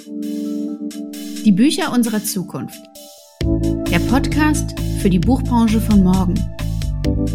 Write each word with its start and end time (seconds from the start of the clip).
Die 0.00 1.50
Bücher 1.50 1.92
unserer 1.92 2.22
Zukunft. 2.22 2.78
Der 3.90 3.98
Podcast 3.98 4.78
für 5.00 5.10
die 5.10 5.18
Buchbranche 5.18 5.80
von 5.80 6.04
morgen. 6.04 6.34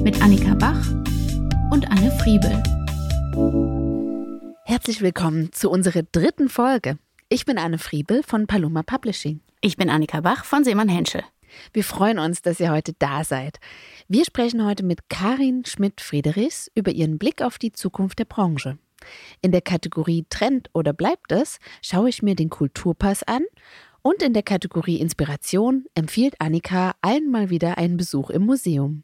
Mit 0.02 0.22
Annika 0.22 0.54
Bach 0.54 0.90
und 1.72 1.92
Anne 1.92 2.10
Friebel. 2.20 2.64
Herzlich 4.64 5.02
willkommen 5.02 5.52
zu 5.52 5.70
unserer 5.70 6.04
dritten 6.04 6.48
Folge. 6.48 6.98
Ich 7.28 7.44
bin 7.44 7.58
Anne 7.58 7.80
Friebel 7.80 8.24
von 8.24 8.48
Paloma 8.48 8.84
Publishing. 8.84 9.42
Ich 9.60 9.76
bin 9.76 9.90
Annika 9.90 10.22
Bach 10.22 10.46
von 10.46 10.64
Seemann 10.64 10.88
Henschel. 10.88 11.24
Wir 11.74 11.84
freuen 11.84 12.18
uns, 12.18 12.42
dass 12.42 12.62
ihr 12.62 12.72
heute 12.72 12.94
da 12.98 13.26
seid. 13.26 13.60
Wir 14.08 14.24
sprechen 14.24 14.66
heute 14.66 14.84
mit 14.84 15.10
Karin 15.10 15.66
Schmidt-Friedrichs 15.66 16.72
über 16.76 16.92
ihren 16.92 17.18
Blick 17.18 17.42
auf 17.42 17.58
die 17.58 17.74
Zukunft 17.74 18.20
der 18.20 18.26
Branche. 18.26 18.78
In 19.42 19.52
der 19.52 19.62
Kategorie 19.62 20.26
Trend 20.30 20.70
oder 20.74 20.94
bleibt 20.94 21.32
es 21.32 21.60
schaue 21.82 22.10
ich 22.10 22.22
mir 22.22 22.36
den 22.36 22.50
Kulturpass 22.50 23.24
an 23.24 23.44
und 24.02 24.22
in 24.22 24.34
der 24.34 24.44
Kategorie 24.44 25.00
Inspiration 25.00 25.86
empfiehlt 25.96 26.36
Annika 26.40 26.96
allen 27.02 27.32
mal 27.32 27.50
wieder 27.50 27.78
einen 27.78 27.98
Besuch 27.98 28.30
im 28.30 28.46
Museum. 28.46 29.04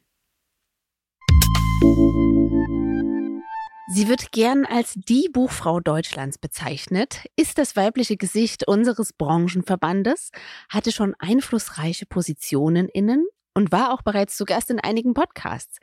Sie 3.92 4.06
wird 4.06 4.30
gern 4.30 4.66
als 4.66 4.94
die 4.94 5.28
Buchfrau 5.32 5.80
Deutschlands 5.80 6.38
bezeichnet, 6.38 7.24
ist 7.34 7.58
das 7.58 7.74
weibliche 7.74 8.16
Gesicht 8.16 8.68
unseres 8.68 9.12
Branchenverbandes, 9.12 10.30
hatte 10.68 10.92
schon 10.92 11.16
einflussreiche 11.18 12.06
Positionen 12.06 12.88
innen 12.88 13.26
und 13.54 13.72
war 13.72 13.92
auch 13.92 14.02
bereits 14.02 14.36
zu 14.36 14.44
Gast 14.44 14.70
in 14.70 14.78
einigen 14.78 15.14
Podcasts. 15.14 15.78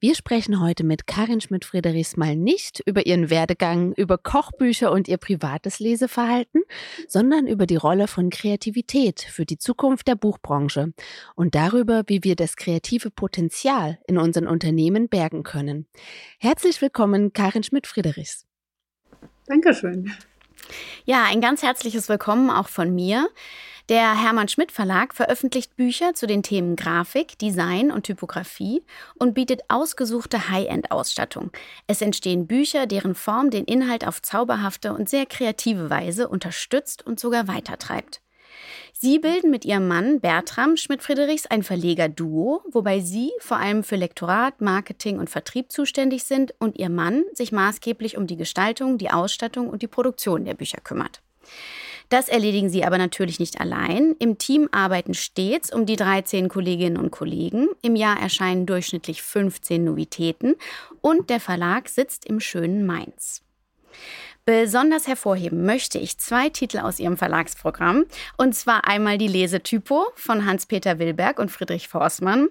Wir 0.00 0.14
sprechen 0.14 0.60
heute 0.60 0.84
mit 0.84 1.06
Karin 1.06 1.40
Schmidt-Friedrichs 1.40 2.16
mal 2.16 2.36
nicht 2.36 2.80
über 2.86 3.06
ihren 3.06 3.30
Werdegang, 3.30 3.92
über 3.94 4.18
Kochbücher 4.18 4.92
und 4.92 5.08
ihr 5.08 5.16
privates 5.16 5.80
Leseverhalten, 5.80 6.62
sondern 7.08 7.46
über 7.46 7.66
die 7.66 7.76
Rolle 7.76 8.08
von 8.08 8.30
Kreativität 8.30 9.20
für 9.20 9.44
die 9.44 9.58
Zukunft 9.58 10.08
der 10.08 10.14
Buchbranche 10.14 10.92
und 11.34 11.54
darüber, 11.54 12.04
wie 12.06 12.24
wir 12.24 12.36
das 12.36 12.56
kreative 12.56 13.10
Potenzial 13.10 13.98
in 14.06 14.18
unseren 14.18 14.46
Unternehmen 14.46 15.08
bergen 15.08 15.42
können. 15.42 15.86
Herzlich 16.38 16.80
willkommen, 16.80 17.32
Karin 17.32 17.62
Schmidt-Friedrichs. 17.62 18.46
Dankeschön. 19.46 20.12
Ja, 21.04 21.24
ein 21.24 21.40
ganz 21.40 21.62
herzliches 21.62 22.08
Willkommen 22.08 22.50
auch 22.50 22.68
von 22.68 22.94
mir. 22.94 23.28
Der 23.88 24.20
Hermann 24.22 24.48
Schmidt 24.48 24.70
Verlag 24.70 25.14
veröffentlicht 25.14 25.74
Bücher 25.74 26.12
zu 26.12 26.26
den 26.26 26.42
Themen 26.42 26.76
Grafik, 26.76 27.38
Design 27.38 27.90
und 27.90 28.02
Typografie 28.02 28.84
und 29.18 29.32
bietet 29.32 29.62
ausgesuchte 29.68 30.50
High-End-Ausstattung. 30.50 31.50
Es 31.86 32.02
entstehen 32.02 32.46
Bücher, 32.46 32.86
deren 32.86 33.14
Form 33.14 33.48
den 33.48 33.64
Inhalt 33.64 34.06
auf 34.06 34.20
zauberhafte 34.20 34.92
und 34.92 35.08
sehr 35.08 35.24
kreative 35.24 35.88
Weise 35.88 36.28
unterstützt 36.28 37.06
und 37.06 37.18
sogar 37.18 37.48
weitertreibt. 37.48 38.20
Sie 39.00 39.20
bilden 39.20 39.52
mit 39.52 39.64
ihrem 39.64 39.86
Mann 39.86 40.18
Bertram 40.18 40.76
Schmidt-Friedrichs 40.76 41.46
ein 41.46 41.62
Verleger-Duo, 41.62 42.64
wobei 42.72 42.98
sie 42.98 43.30
vor 43.38 43.58
allem 43.58 43.84
für 43.84 43.94
Lektorat, 43.94 44.60
Marketing 44.60 45.20
und 45.20 45.30
Vertrieb 45.30 45.70
zuständig 45.70 46.24
sind 46.24 46.52
und 46.58 46.76
ihr 46.80 46.88
Mann 46.88 47.22
sich 47.32 47.52
maßgeblich 47.52 48.16
um 48.16 48.26
die 48.26 48.36
Gestaltung, 48.36 48.98
die 48.98 49.12
Ausstattung 49.12 49.68
und 49.68 49.82
die 49.82 49.86
Produktion 49.86 50.44
der 50.44 50.54
Bücher 50.54 50.80
kümmert. 50.82 51.22
Das 52.08 52.28
erledigen 52.28 52.70
sie 52.70 52.84
aber 52.84 52.98
natürlich 52.98 53.38
nicht 53.38 53.60
allein. 53.60 54.16
Im 54.18 54.36
Team 54.36 54.68
arbeiten 54.72 55.14
stets 55.14 55.72
um 55.72 55.86
die 55.86 55.94
13 55.94 56.48
Kolleginnen 56.48 56.96
und 56.96 57.12
Kollegen. 57.12 57.68
Im 57.82 57.94
Jahr 57.94 58.20
erscheinen 58.20 58.66
durchschnittlich 58.66 59.22
15 59.22 59.84
Novitäten 59.84 60.56
und 61.02 61.30
der 61.30 61.38
Verlag 61.38 61.88
sitzt 61.88 62.26
im 62.26 62.40
schönen 62.40 62.84
Mainz. 62.84 63.44
Besonders 64.48 65.06
hervorheben 65.06 65.66
möchte 65.66 65.98
ich 65.98 66.16
zwei 66.16 66.48
Titel 66.48 66.78
aus 66.78 66.98
ihrem 66.98 67.18
Verlagsprogramm. 67.18 68.06
Und 68.38 68.54
zwar 68.54 68.88
einmal 68.88 69.18
die 69.18 69.28
Lesetypo 69.28 70.06
von 70.14 70.46
Hans-Peter 70.46 70.98
Wilberg 70.98 71.38
und 71.38 71.50
Friedrich 71.50 71.86
Forstmann. 71.86 72.48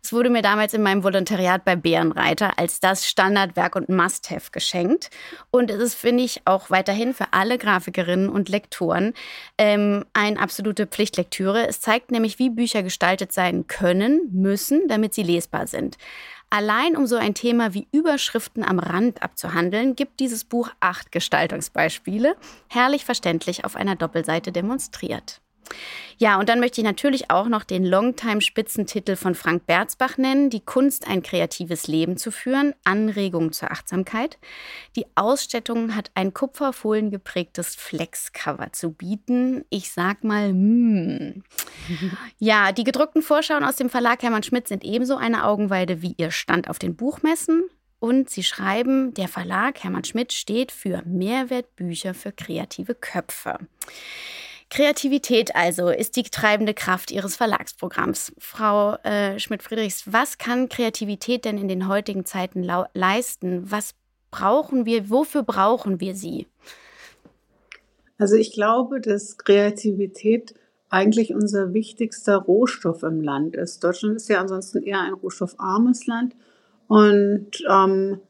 Es 0.00 0.12
wurde 0.12 0.30
mir 0.30 0.42
damals 0.42 0.74
in 0.74 0.82
meinem 0.84 1.02
Volontariat 1.02 1.64
bei 1.64 1.74
Bärenreiter 1.74 2.56
als 2.56 2.78
das 2.78 3.08
Standardwerk 3.08 3.74
und 3.74 3.88
Must-Have 3.88 4.52
geschenkt. 4.52 5.10
Und 5.50 5.72
es 5.72 5.80
ist, 5.80 5.94
finde 5.94 6.22
ich, 6.22 6.42
auch 6.44 6.70
weiterhin 6.70 7.14
für 7.14 7.32
alle 7.32 7.58
Grafikerinnen 7.58 8.28
und 8.28 8.48
Lektoren 8.48 9.12
ähm, 9.58 10.04
eine 10.12 10.38
absolute 10.38 10.86
Pflichtlektüre. 10.86 11.66
Es 11.66 11.80
zeigt 11.80 12.12
nämlich, 12.12 12.38
wie 12.38 12.50
Bücher 12.50 12.84
gestaltet 12.84 13.32
sein 13.32 13.66
können, 13.66 14.20
müssen, 14.30 14.86
damit 14.86 15.14
sie 15.14 15.24
lesbar 15.24 15.66
sind. 15.66 15.98
Allein 16.52 16.96
um 16.96 17.06
so 17.06 17.14
ein 17.14 17.34
Thema 17.34 17.74
wie 17.74 17.86
Überschriften 17.92 18.64
am 18.64 18.80
Rand 18.80 19.22
abzuhandeln, 19.22 19.94
gibt 19.94 20.18
dieses 20.18 20.42
Buch 20.42 20.70
acht 20.80 21.12
Gestaltungsbeispiele, 21.12 22.34
herrlich 22.68 23.04
verständlich 23.04 23.64
auf 23.64 23.76
einer 23.76 23.94
Doppelseite 23.94 24.50
demonstriert. 24.50 25.40
Ja, 26.18 26.38
und 26.38 26.48
dann 26.50 26.60
möchte 26.60 26.80
ich 26.80 26.84
natürlich 26.84 27.30
auch 27.30 27.48
noch 27.48 27.64
den 27.64 27.84
Longtime-Spitzentitel 27.84 29.16
von 29.16 29.34
Frank 29.34 29.66
Berzbach 29.66 30.18
nennen, 30.18 30.50
Die 30.50 30.60
Kunst, 30.60 31.08
ein 31.08 31.22
kreatives 31.22 31.86
Leben 31.86 32.18
zu 32.18 32.30
führen, 32.30 32.74
Anregung 32.84 33.52
zur 33.52 33.70
Achtsamkeit. 33.70 34.38
Die 34.96 35.06
Ausstattung 35.14 35.96
hat 35.96 36.10
ein 36.14 36.34
kupferfolien 36.34 37.10
geprägtes 37.10 37.74
Flexcover 37.74 38.72
zu 38.72 38.92
bieten. 38.92 39.64
Ich 39.70 39.92
sag 39.92 40.22
mal, 40.22 40.52
mm. 40.52 41.42
Ja, 42.38 42.72
die 42.72 42.84
gedruckten 42.84 43.22
Vorschauen 43.22 43.64
aus 43.64 43.76
dem 43.76 43.88
Verlag 43.88 44.22
Hermann 44.22 44.42
Schmidt 44.42 44.68
sind 44.68 44.84
ebenso 44.84 45.16
eine 45.16 45.44
Augenweide 45.46 46.02
wie 46.02 46.14
ihr 46.18 46.30
Stand 46.30 46.68
auf 46.68 46.78
den 46.78 46.96
Buchmessen. 46.96 47.62
Und 47.98 48.30
sie 48.30 48.42
schreiben, 48.42 49.12
der 49.14 49.28
Verlag 49.28 49.84
Hermann 49.84 50.04
Schmidt 50.04 50.32
steht 50.32 50.72
für 50.72 51.02
Mehrwertbücher 51.04 52.14
für 52.14 52.32
kreative 52.32 52.94
Köpfe. 52.94 53.58
Kreativität 54.70 55.56
also 55.56 55.88
ist 55.88 56.14
die 56.14 56.22
treibende 56.22 56.74
Kraft 56.74 57.10
Ihres 57.10 57.36
Verlagsprogramms. 57.36 58.32
Frau 58.38 58.94
äh, 59.02 59.38
Schmidt-Friedrichs, 59.38 60.12
was 60.12 60.38
kann 60.38 60.68
Kreativität 60.68 61.44
denn 61.44 61.58
in 61.58 61.66
den 61.66 61.88
heutigen 61.88 62.24
Zeiten 62.24 62.62
leisten? 62.94 63.70
Was 63.70 63.94
brauchen 64.30 64.86
wir, 64.86 65.10
wofür 65.10 65.42
brauchen 65.42 66.00
wir 66.00 66.14
sie? 66.14 66.46
Also 68.16 68.36
ich 68.36 68.52
glaube, 68.52 69.00
dass 69.00 69.38
Kreativität 69.38 70.54
eigentlich 70.88 71.34
unser 71.34 71.72
wichtigster 71.72 72.36
Rohstoff 72.36 73.02
im 73.02 73.22
Land 73.22 73.56
ist. 73.56 73.82
Deutschland 73.82 74.16
ist 74.16 74.28
ja 74.28 74.40
ansonsten 74.40 74.82
eher 74.82 75.00
ein 75.00 75.14
rohstoffarmes 75.14 76.06
Land 76.06 76.36
und 76.86 77.64
ähm, 77.68 78.20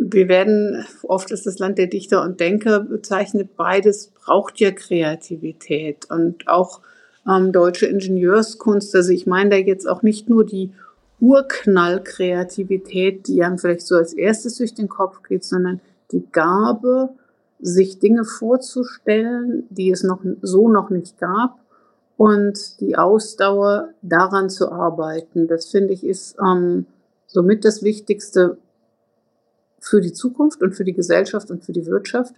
wir 0.00 0.28
werden, 0.28 0.84
oft 1.02 1.30
ist 1.30 1.46
das 1.46 1.58
Land 1.58 1.78
der 1.78 1.86
Dichter 1.86 2.22
und 2.22 2.40
Denker 2.40 2.80
bezeichnet, 2.80 3.56
beides 3.56 4.08
braucht 4.08 4.58
ja 4.58 4.70
Kreativität 4.70 6.10
und 6.10 6.48
auch 6.48 6.80
ähm, 7.28 7.52
deutsche 7.52 7.84
Ingenieurskunst. 7.86 8.94
Also 8.94 9.12
ich 9.12 9.26
meine 9.26 9.50
da 9.50 9.56
jetzt 9.56 9.86
auch 9.86 10.00
nicht 10.02 10.30
nur 10.30 10.46
die 10.46 10.72
Urknallkreativität, 11.20 13.28
die 13.28 13.42
einem 13.42 13.58
vielleicht 13.58 13.86
so 13.86 13.96
als 13.96 14.14
erstes 14.14 14.56
durch 14.56 14.72
den 14.74 14.88
Kopf 14.88 15.22
geht, 15.22 15.44
sondern 15.44 15.82
die 16.12 16.26
Gabe, 16.32 17.10
sich 17.62 17.98
Dinge 17.98 18.24
vorzustellen, 18.24 19.64
die 19.68 19.90
es 19.90 20.02
noch 20.02 20.20
so 20.40 20.70
noch 20.70 20.88
nicht 20.88 21.18
gab 21.18 21.58
und 22.16 22.80
die 22.80 22.96
Ausdauer 22.96 23.90
daran 24.00 24.48
zu 24.48 24.72
arbeiten. 24.72 25.46
Das 25.46 25.66
finde 25.66 25.92
ich 25.92 26.04
ist 26.04 26.38
ähm, 26.40 26.86
somit 27.26 27.66
das 27.66 27.82
Wichtigste, 27.82 28.56
für 29.80 30.00
die 30.00 30.12
Zukunft 30.12 30.62
und 30.62 30.74
für 30.74 30.84
die 30.84 30.92
Gesellschaft 30.92 31.50
und 31.50 31.64
für 31.64 31.72
die 31.72 31.86
Wirtschaft. 31.86 32.34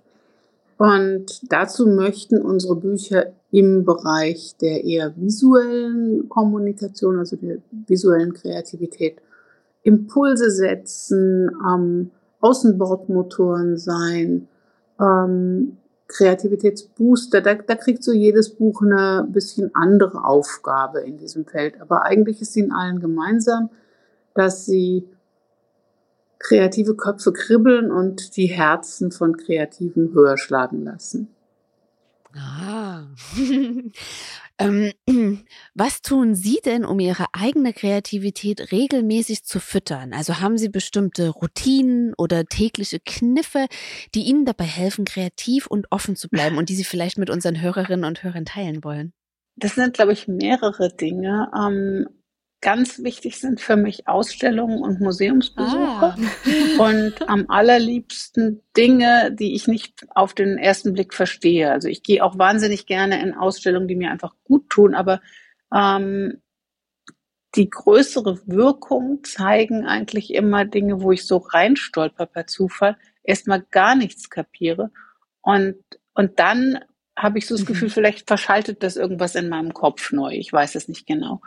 Und 0.79 1.53
dazu 1.53 1.87
möchten 1.87 2.41
unsere 2.41 2.77
Bücher 2.77 3.33
im 3.51 3.85
Bereich 3.85 4.57
der 4.61 4.85
eher 4.85 5.13
visuellen 5.17 6.29
Kommunikation, 6.29 7.19
also 7.19 7.37
der 7.37 7.59
visuellen 7.87 8.33
Kreativität, 8.33 9.19
Impulse 9.83 10.51
setzen, 10.51 11.51
ähm, 11.69 12.11
Außenbordmotoren 12.41 13.77
sein, 13.77 14.49
ähm, 14.99 15.77
Kreativitätsbooster. 16.09 17.41
Da, 17.41 17.55
da 17.55 17.75
kriegt 17.75 18.03
so 18.03 18.13
jedes 18.13 18.51
Buch 18.51 18.83
eine 18.83 19.27
bisschen 19.31 19.75
andere 19.75 20.25
Aufgabe 20.25 21.01
in 21.01 21.17
diesem 21.17 21.45
Feld. 21.47 21.81
Aber 21.81 22.03
eigentlich 22.05 22.41
ist 22.41 22.57
ihnen 22.57 22.73
allen 22.73 23.01
gemeinsam, 23.01 23.71
dass 24.35 24.67
sie 24.67 25.09
kreative 26.43 26.97
Köpfe 26.97 27.33
kribbeln 27.33 27.91
und 27.91 28.37
die 28.37 28.47
Herzen 28.47 29.13
von 29.13 29.37
Kreativen 29.37 30.13
höher 30.13 30.37
schlagen 30.37 30.85
lassen. 30.85 31.29
Ah. 32.35 33.05
ähm, 34.59 34.93
was 35.75 36.03
tun 36.03 36.35
Sie 36.35 36.61
denn, 36.65 36.85
um 36.85 36.99
Ihre 36.99 37.27
eigene 37.33 37.73
Kreativität 37.73 38.73
regelmäßig 38.73 39.45
zu 39.45 39.61
füttern? 39.61 40.13
Also 40.15 40.41
haben 40.41 40.57
Sie 40.57 40.69
bestimmte 40.69 41.29
Routinen 41.29 42.15
oder 42.17 42.45
tägliche 42.47 43.01
Kniffe, 43.01 43.67
die 44.15 44.23
Ihnen 44.23 44.45
dabei 44.45 44.65
helfen, 44.65 45.05
kreativ 45.05 45.67
und 45.67 45.87
offen 45.91 46.17
zu 46.17 46.29
bleiben 46.29 46.57
und 46.57 46.69
die 46.69 46.75
Sie 46.75 46.85
vielleicht 46.85 47.19
mit 47.19 47.29
unseren 47.29 47.61
Hörerinnen 47.61 48.05
und 48.05 48.23
Hörern 48.23 48.47
teilen 48.47 48.83
wollen? 48.83 49.13
Das 49.57 49.75
sind, 49.75 49.95
glaube 49.95 50.13
ich, 50.13 50.29
mehrere 50.29 50.89
Dinge. 50.89 51.51
Ähm, 51.55 52.09
ganz 52.63 53.03
wichtig 53.03 53.39
sind 53.39 53.61
für 53.61 53.77
mich 53.77 54.09
Ausstellungen 54.09 54.81
und 54.81 55.01
Museumsbesuche 55.01 55.77
ah. 55.77 56.17
und 56.79 57.29
am 57.29 57.47
allerliebsten 57.49 58.63
Dinge, 58.77 59.33
die 59.33 59.55
ich 59.55 59.69
nicht 59.69 60.07
auf 60.15 60.33
den 60.33 60.57
ersten 60.57 60.95
Blick 60.95 61.13
verstehe. 61.13 61.71
Also 61.71 61.89
ich 61.89 62.03
gehe 62.03 62.25
auch 62.25 62.39
wahnsinnig 62.39 62.87
gerne 62.87 63.21
in 63.21 63.35
Ausstellungen, 63.35 63.89
die 63.89 63.97
mir 63.97 64.11
einfach 64.11 64.35
gut 64.45 64.71
tun, 64.71 64.95
aber 64.95 65.21
ähm, 65.75 66.41
die 67.55 67.69
größere 67.69 68.41
Wirkung 68.47 69.25
zeigen 69.25 69.85
eigentlich 69.85 70.33
immer 70.33 70.65
Dinge, 70.65 71.03
wo 71.03 71.13
ich 71.13 71.27
so 71.27 71.37
reinstolper 71.37 72.25
per 72.25 72.47
Zufall, 72.47 72.97
erstmal 73.23 73.63
gar 73.71 73.95
nichts 73.95 74.31
kapiere 74.31 74.91
und 75.43 75.77
und 76.15 76.39
dann 76.39 76.79
habe 77.17 77.39
ich 77.39 77.47
so 77.47 77.57
das 77.57 77.67
Gefühl, 77.67 77.89
mhm. 77.89 77.93
vielleicht 77.93 78.29
verschaltet 78.29 78.83
das 78.83 78.97
irgendwas 78.97 79.35
in 79.35 79.49
meinem 79.49 79.75
Kopf 79.75 80.13
neu. 80.13 80.33
Ich 80.33 80.53
weiß 80.53 80.75
es 80.75 80.89
nicht 80.89 81.07
genau. 81.07 81.41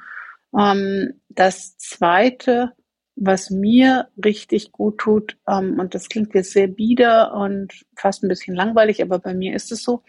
Ähm, 0.57 1.21
das 1.29 1.77
Zweite, 1.77 2.73
was 3.15 3.49
mir 3.49 4.09
richtig 4.23 4.71
gut 4.71 4.97
tut, 4.99 5.37
ähm, 5.47 5.79
und 5.79 5.95
das 5.95 6.09
klingt 6.09 6.33
jetzt 6.33 6.51
sehr 6.51 6.67
bieder 6.67 7.33
und 7.33 7.73
fast 7.95 8.23
ein 8.23 8.29
bisschen 8.29 8.55
langweilig, 8.55 9.01
aber 9.01 9.19
bei 9.19 9.33
mir 9.33 9.55
ist 9.55 9.71
es 9.71 9.83
so, 9.83 10.03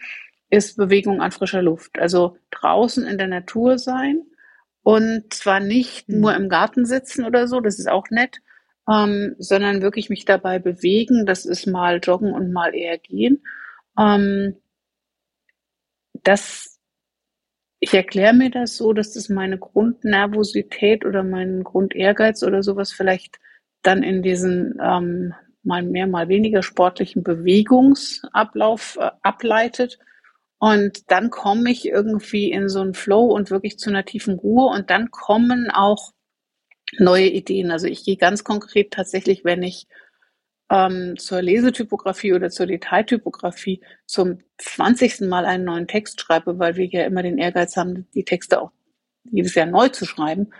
ist 0.49 0.77
Bewegung 0.77 1.21
an 1.21 1.31
frischer 1.31 1.61
Luft. 1.61 1.99
Also 1.99 2.37
draußen 2.51 3.05
in 3.05 3.17
der 3.17 3.27
Natur 3.27 3.77
sein 3.77 4.21
und 4.83 5.33
zwar 5.33 5.59
nicht 5.59 6.07
mhm. 6.07 6.21
nur 6.21 6.35
im 6.35 6.49
Garten 6.49 6.85
sitzen 6.85 7.25
oder 7.25 7.47
so, 7.47 7.59
das 7.59 7.79
ist 7.79 7.89
auch 7.89 8.09
nett, 8.09 8.39
ähm, 8.89 9.35
sondern 9.37 9.81
wirklich 9.81 10.09
mich 10.09 10.25
dabei 10.25 10.59
bewegen. 10.59 11.25
Das 11.25 11.45
ist 11.45 11.67
mal 11.67 11.99
joggen 12.01 12.31
und 12.31 12.53
mal 12.53 12.73
eher 12.73 12.97
gehen. 12.97 13.43
Ähm, 13.99 14.55
das 16.23 16.76
ich 17.87 17.93
erkläre 17.93 18.33
mir 18.33 18.51
das 18.51 18.75
so, 18.75 18.91
dass 18.91 19.13
das 19.13 19.29
meine 19.29 19.57
Grundnervosität 19.57 21.05
oder 21.05 21.23
mein 21.23 21.63
Grundehrgeiz 21.63 22.43
oder 22.43 22.61
sowas 22.61 22.91
vielleicht 22.91 23.39
dann 23.81 24.03
in 24.03 24.21
diesen 24.21 24.77
ähm, 24.83 25.33
mal 25.63 25.83
mehr, 25.83 26.05
mal 26.05 26.27
weniger 26.27 26.63
sportlichen 26.63 27.23
Bewegungsablauf 27.23 28.97
äh, 28.99 29.11
ableitet. 29.21 29.99
Und 30.59 31.09
dann 31.09 31.29
komme 31.29 31.71
ich 31.71 31.87
irgendwie 31.87 32.51
in 32.51 32.67
so 32.67 32.81
einen 32.81 32.93
Flow 32.93 33.27
und 33.27 33.51
wirklich 33.51 33.79
zu 33.79 33.89
einer 33.89 34.03
tiefen 34.03 34.35
Ruhe 34.35 34.65
und 34.65 34.89
dann 34.89 35.09
kommen 35.09 35.71
auch 35.71 36.11
neue 36.99 37.27
Ideen. 37.27 37.71
Also 37.71 37.87
ich 37.87 38.03
gehe 38.03 38.17
ganz 38.17 38.43
konkret 38.43 38.91
tatsächlich, 38.91 39.45
wenn 39.45 39.63
ich 39.63 39.87
ähm, 40.69 41.17
zur 41.17 41.41
Lesetypografie 41.41 42.33
oder 42.33 42.49
zur 42.49 42.65
Detailtypografie 42.65 43.81
zum 44.05 44.39
20. 44.57 45.21
Mal 45.21 45.45
einen 45.45 45.63
neuen 45.63 45.87
Text 45.87 46.19
schreibe, 46.19 46.59
weil 46.59 46.75
wir 46.75 46.85
ja 46.85 47.05
immer 47.05 47.23
den 47.23 47.37
Ehrgeiz 47.37 47.77
haben, 47.77 48.07
die 48.13 48.25
Texte 48.25 48.61
auch 48.61 48.71
jedes 49.23 49.55
Jahr 49.55 49.65
neu 49.65 49.89
zu 49.89 50.05
schreiben, 50.05 50.51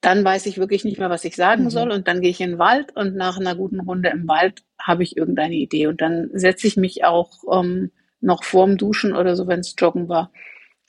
dann 0.00 0.24
weiß 0.24 0.46
ich 0.46 0.58
wirklich 0.58 0.84
nicht 0.84 0.98
mehr, 0.98 1.10
was 1.10 1.24
ich 1.24 1.34
sagen 1.34 1.64
mhm. 1.64 1.70
soll. 1.70 1.90
Und 1.90 2.06
dann 2.06 2.20
gehe 2.20 2.30
ich 2.30 2.40
in 2.40 2.50
den 2.52 2.58
Wald 2.58 2.94
und 2.94 3.16
nach 3.16 3.38
einer 3.38 3.56
guten 3.56 3.80
Runde 3.80 4.10
im 4.10 4.28
Wald 4.28 4.62
habe 4.80 5.02
ich 5.02 5.16
irgendeine 5.16 5.54
Idee. 5.54 5.86
Und 5.88 6.00
dann 6.00 6.30
setze 6.32 6.66
ich 6.66 6.76
mich 6.76 7.04
auch 7.04 7.32
ähm, 7.52 7.90
noch 8.20 8.44
vorm 8.44 8.76
Duschen 8.76 9.16
oder 9.16 9.34
so, 9.34 9.46
wenn 9.46 9.60
es 9.60 9.74
Joggen 9.76 10.08
war, 10.08 10.30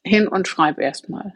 hin 0.04 0.28
und 0.28 0.48
schreibe 0.48 0.84
erstmal. 0.84 1.34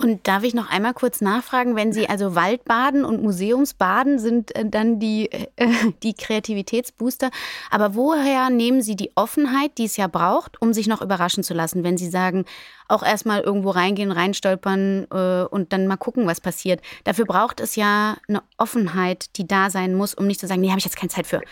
Und 0.00 0.28
darf 0.28 0.44
ich 0.44 0.54
noch 0.54 0.70
einmal 0.70 0.94
kurz 0.94 1.20
nachfragen, 1.20 1.74
wenn 1.74 1.92
Sie 1.92 2.08
also 2.08 2.36
Waldbaden 2.36 3.04
und 3.04 3.20
Museumsbaden 3.20 4.20
sind 4.20 4.54
äh, 4.54 4.64
dann 4.64 5.00
die, 5.00 5.28
äh, 5.32 5.48
die 6.04 6.14
Kreativitätsbooster, 6.14 7.30
aber 7.68 7.96
woher 7.96 8.48
nehmen 8.48 8.80
Sie 8.80 8.94
die 8.94 9.10
Offenheit, 9.16 9.76
die 9.76 9.86
es 9.86 9.96
ja 9.96 10.06
braucht, 10.06 10.62
um 10.62 10.72
sich 10.72 10.86
noch 10.86 11.02
überraschen 11.02 11.42
zu 11.42 11.52
lassen, 11.52 11.82
wenn 11.82 11.96
Sie 11.96 12.08
sagen, 12.08 12.44
auch 12.86 13.02
erstmal 13.02 13.40
irgendwo 13.40 13.70
reingehen, 13.70 14.12
reinstolpern 14.12 15.08
äh, 15.10 15.42
und 15.50 15.72
dann 15.72 15.88
mal 15.88 15.96
gucken, 15.96 16.28
was 16.28 16.40
passiert. 16.40 16.80
Dafür 17.02 17.24
braucht 17.24 17.58
es 17.58 17.74
ja 17.74 18.18
eine 18.28 18.44
Offenheit, 18.56 19.36
die 19.36 19.48
da 19.48 19.68
sein 19.68 19.94
muss, 19.94 20.14
um 20.14 20.28
nicht 20.28 20.38
zu 20.38 20.46
sagen, 20.46 20.60
nee, 20.60 20.70
habe 20.70 20.78
ich 20.78 20.84
jetzt 20.84 20.96
keine 20.96 21.10
Zeit 21.10 21.26
für, 21.26 21.42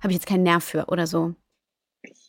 habe 0.00 0.08
ich 0.08 0.14
jetzt 0.14 0.26
keinen 0.26 0.42
Nerv 0.42 0.64
für 0.64 0.86
oder 0.86 1.06
so. 1.06 1.36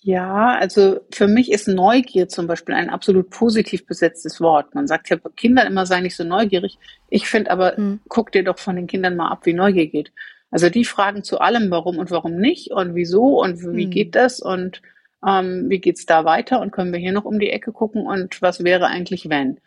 Ja, 0.06 0.58
also 0.60 1.00
für 1.12 1.28
mich 1.28 1.50
ist 1.50 1.70
Neugier 1.70 2.28
zum 2.28 2.46
Beispiel 2.46 2.76
ein 2.76 2.90
absolut 2.90 3.30
positiv 3.30 3.86
besetztes 3.86 4.42
Wort. 4.42 4.76
Man 4.76 4.86
sagt 4.86 5.10
ja 5.10 5.18
Kindern 5.38 5.66
immer, 5.66 5.86
sei 5.86 6.02
nicht 6.02 6.18
so 6.18 6.26
neugierig. 6.26 6.78
Ich 7.10 7.30
finde 7.30 7.52
aber, 7.52 7.80
mhm. 7.80 8.02
guck 8.10 8.34
dir 8.34 8.44
doch 8.44 8.60
von 8.60 8.76
den 8.76 8.88
Kindern 8.88 9.16
mal 9.16 9.30
ab, 9.30 9.46
wie 9.46 9.54
Neugier 9.54 9.88
geht. 9.88 10.12
Also 10.52 10.70
die 10.70 10.84
fragen 10.84 11.24
zu 11.24 11.40
allem, 11.40 11.72
warum 11.72 12.00
und 12.00 12.12
warum 12.12 12.36
nicht 12.36 12.72
und 12.72 12.96
wieso 12.96 13.42
und 13.42 13.62
wie 13.64 13.86
mhm. 13.86 13.92
geht 13.92 14.16
das 14.16 14.42
und 14.42 14.82
ähm, 15.26 15.70
wie 15.70 15.80
geht's 15.80 16.06
da 16.06 16.26
weiter 16.26 16.60
und 16.60 16.72
können 16.72 16.92
wir 16.92 17.00
hier 17.00 17.14
noch 17.14 17.24
um 17.24 17.40
die 17.40 17.50
Ecke 17.52 17.72
gucken 17.72 18.06
und 18.06 18.42
was 18.42 18.62
wäre 18.62 18.88
eigentlich 18.88 19.30
wenn? 19.30 19.62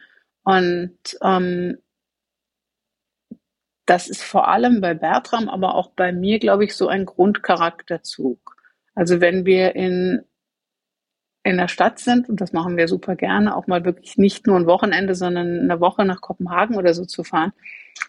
Und 0.44 0.98
ähm, 1.22 1.78
das 3.86 4.08
ist 4.08 4.22
vor 4.22 4.48
allem 4.48 4.82
bei 4.82 4.92
Bertram, 4.92 5.48
aber 5.48 5.76
auch 5.76 5.92
bei 5.92 6.12
mir, 6.12 6.38
glaube 6.40 6.64
ich, 6.64 6.74
so 6.74 6.88
ein 6.88 7.06
Grundcharakterzug. 7.06 8.55
Also 8.96 9.20
wenn 9.20 9.44
wir 9.44 9.76
in, 9.76 10.22
in 11.44 11.58
der 11.58 11.68
Stadt 11.68 12.00
sind, 12.00 12.28
und 12.28 12.40
das 12.40 12.52
machen 12.52 12.76
wir 12.76 12.88
super 12.88 13.14
gerne, 13.14 13.54
auch 13.54 13.66
mal 13.66 13.84
wirklich 13.84 14.16
nicht 14.16 14.46
nur 14.46 14.56
ein 14.56 14.66
Wochenende, 14.66 15.14
sondern 15.14 15.60
eine 15.60 15.80
Woche 15.80 16.04
nach 16.04 16.22
Kopenhagen 16.22 16.76
oder 16.76 16.94
so 16.94 17.04
zu 17.04 17.22
fahren, 17.22 17.52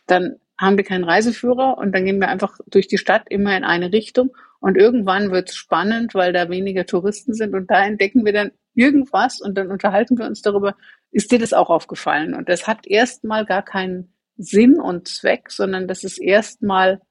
dann 0.08 0.38
haben 0.58 0.78
wir 0.78 0.86
keinen 0.86 1.04
Reiseführer 1.04 1.78
und 1.78 1.92
dann 1.92 2.06
gehen 2.06 2.20
wir 2.20 2.30
einfach 2.30 2.58
durch 2.68 2.88
die 2.88 2.98
Stadt 2.98 3.26
immer 3.30 3.56
in 3.56 3.66
eine 3.66 3.92
Richtung 3.92 4.36
und 4.60 4.78
irgendwann 4.78 5.30
wird 5.30 5.50
es 5.50 5.56
spannend, 5.56 6.16
weil 6.16 6.34
da 6.34 6.50
weniger 6.50 6.86
Touristen 6.86 7.34
sind 7.34 7.54
und 7.54 7.70
da 7.70 7.86
entdecken 7.86 8.26
wir 8.26 8.34
dann 8.34 8.52
irgendwas 8.74 9.42
und 9.42 9.56
dann 9.56 9.70
unterhalten 9.70 10.18
wir 10.18 10.26
uns 10.26 10.42
darüber, 10.42 10.76
ist 11.12 11.32
dir 11.32 11.40
das 11.40 11.54
auch 11.54 11.70
aufgefallen? 11.70 12.34
Und 12.34 12.48
das 12.48 12.66
hat 12.66 12.88
erstmal 12.88 13.46
gar 13.46 13.62
keinen 13.62 14.14
Sinn 14.38 14.80
und 14.80 15.08
Zweck, 15.08 15.52
sondern 15.52 15.88
das 15.88 16.04
ist 16.04 16.18
erstmal 16.18 17.02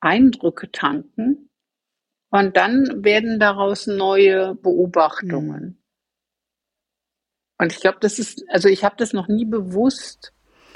Eindrücke 0.00 0.70
tanken 0.70 1.50
und 2.32 2.56
dann 2.56 3.04
werden 3.04 3.38
daraus 3.38 3.86
neue 3.86 4.54
Beobachtungen. 4.54 5.62
Mhm. 5.62 5.76
Und 7.58 7.72
ich 7.72 7.80
glaube, 7.80 7.98
das 8.00 8.18
ist, 8.18 8.42
also 8.48 8.68
ich 8.68 8.84
habe 8.84 8.96
das 8.96 9.12
noch 9.12 9.28
nie 9.28 9.44
bewusst 9.44 10.32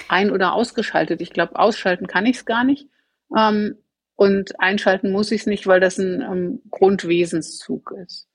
ein- 0.09 0.31
oder 0.31 0.53
ausgeschaltet. 0.53 1.23
Ich 1.23 1.31
glaube, 1.31 1.59
ausschalten 1.59 2.07
kann 2.07 2.27
ich 2.27 2.37
es 2.37 2.45
gar 2.45 2.63
nicht. 2.63 2.89
Ähm, 3.35 3.79
und 4.17 4.61
einschalten 4.61 5.11
muss 5.11 5.33
ich 5.33 5.41
es 5.41 5.47
nicht, 5.47 5.67
weil 5.67 5.81
das 5.81 5.97
ein 5.99 6.21
ähm, 6.21 6.63
Grundwesenszug 6.71 7.93
ist. 8.05 8.29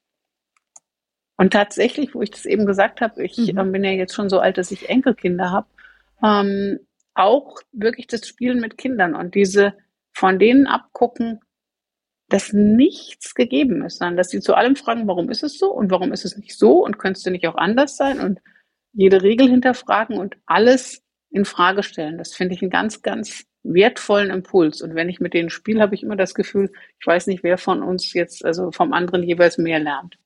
Und 1.37 1.53
tatsächlich, 1.53 2.15
wo 2.15 2.23
ich 2.23 2.31
das 2.31 2.45
eben 2.45 2.65
gesagt 2.65 3.01
habe, 3.01 3.23
ich 3.23 3.37
mhm. 3.37 3.57
ähm, 3.57 3.71
bin 3.71 3.83
ja 3.83 3.91
jetzt 3.91 4.15
schon 4.15 4.29
so 4.29 4.39
alt, 4.39 4.57
dass 4.57 4.71
ich 4.71 4.89
Enkelkinder 4.89 5.51
habe, 5.51 5.67
ähm, 6.23 6.79
auch 7.13 7.59
wirklich 7.71 8.07
das 8.07 8.27
Spielen 8.27 8.59
mit 8.59 8.79
Kindern 8.79 9.13
und 9.13 9.35
diese 9.35 9.75
von 10.11 10.39
denen 10.39 10.65
abgucken, 10.65 11.39
dass 12.31 12.53
nichts 12.53 13.35
gegeben 13.35 13.83
ist, 13.83 13.99
sondern 13.99 14.17
dass 14.17 14.29
sie 14.29 14.39
zu 14.39 14.55
allem 14.55 14.75
fragen, 14.75 15.07
warum 15.07 15.29
ist 15.29 15.43
es 15.43 15.57
so 15.57 15.71
und 15.71 15.91
warum 15.91 16.13
ist 16.13 16.25
es 16.25 16.37
nicht 16.37 16.57
so 16.57 16.83
und 16.83 16.97
könnte 16.97 17.19
es 17.19 17.25
nicht 17.25 17.47
auch 17.47 17.55
anders 17.55 17.97
sein 17.97 18.19
und 18.19 18.39
jede 18.93 19.21
Regel 19.21 19.49
hinterfragen 19.49 20.17
und 20.17 20.37
alles 20.45 21.03
in 21.29 21.45
Frage 21.45 21.83
stellen. 21.83 22.17
Das 22.17 22.33
finde 22.33 22.55
ich 22.55 22.61
einen 22.61 22.71
ganz, 22.71 23.01
ganz 23.01 23.45
wertvollen 23.63 24.29
Impuls. 24.29 24.81
Und 24.81 24.95
wenn 24.95 25.09
ich 25.09 25.19
mit 25.19 25.33
denen 25.33 25.49
spiele, 25.49 25.81
habe 25.81 25.95
ich 25.95 26.03
immer 26.03 26.15
das 26.15 26.33
Gefühl, 26.33 26.71
ich 26.99 27.07
weiß 27.07 27.27
nicht, 27.27 27.43
wer 27.43 27.57
von 27.57 27.83
uns 27.83 28.13
jetzt, 28.13 28.43
also 28.43 28.71
vom 28.71 28.93
anderen 28.93 29.23
jeweils 29.23 29.57
mehr 29.57 29.79
lernt. 29.79 30.17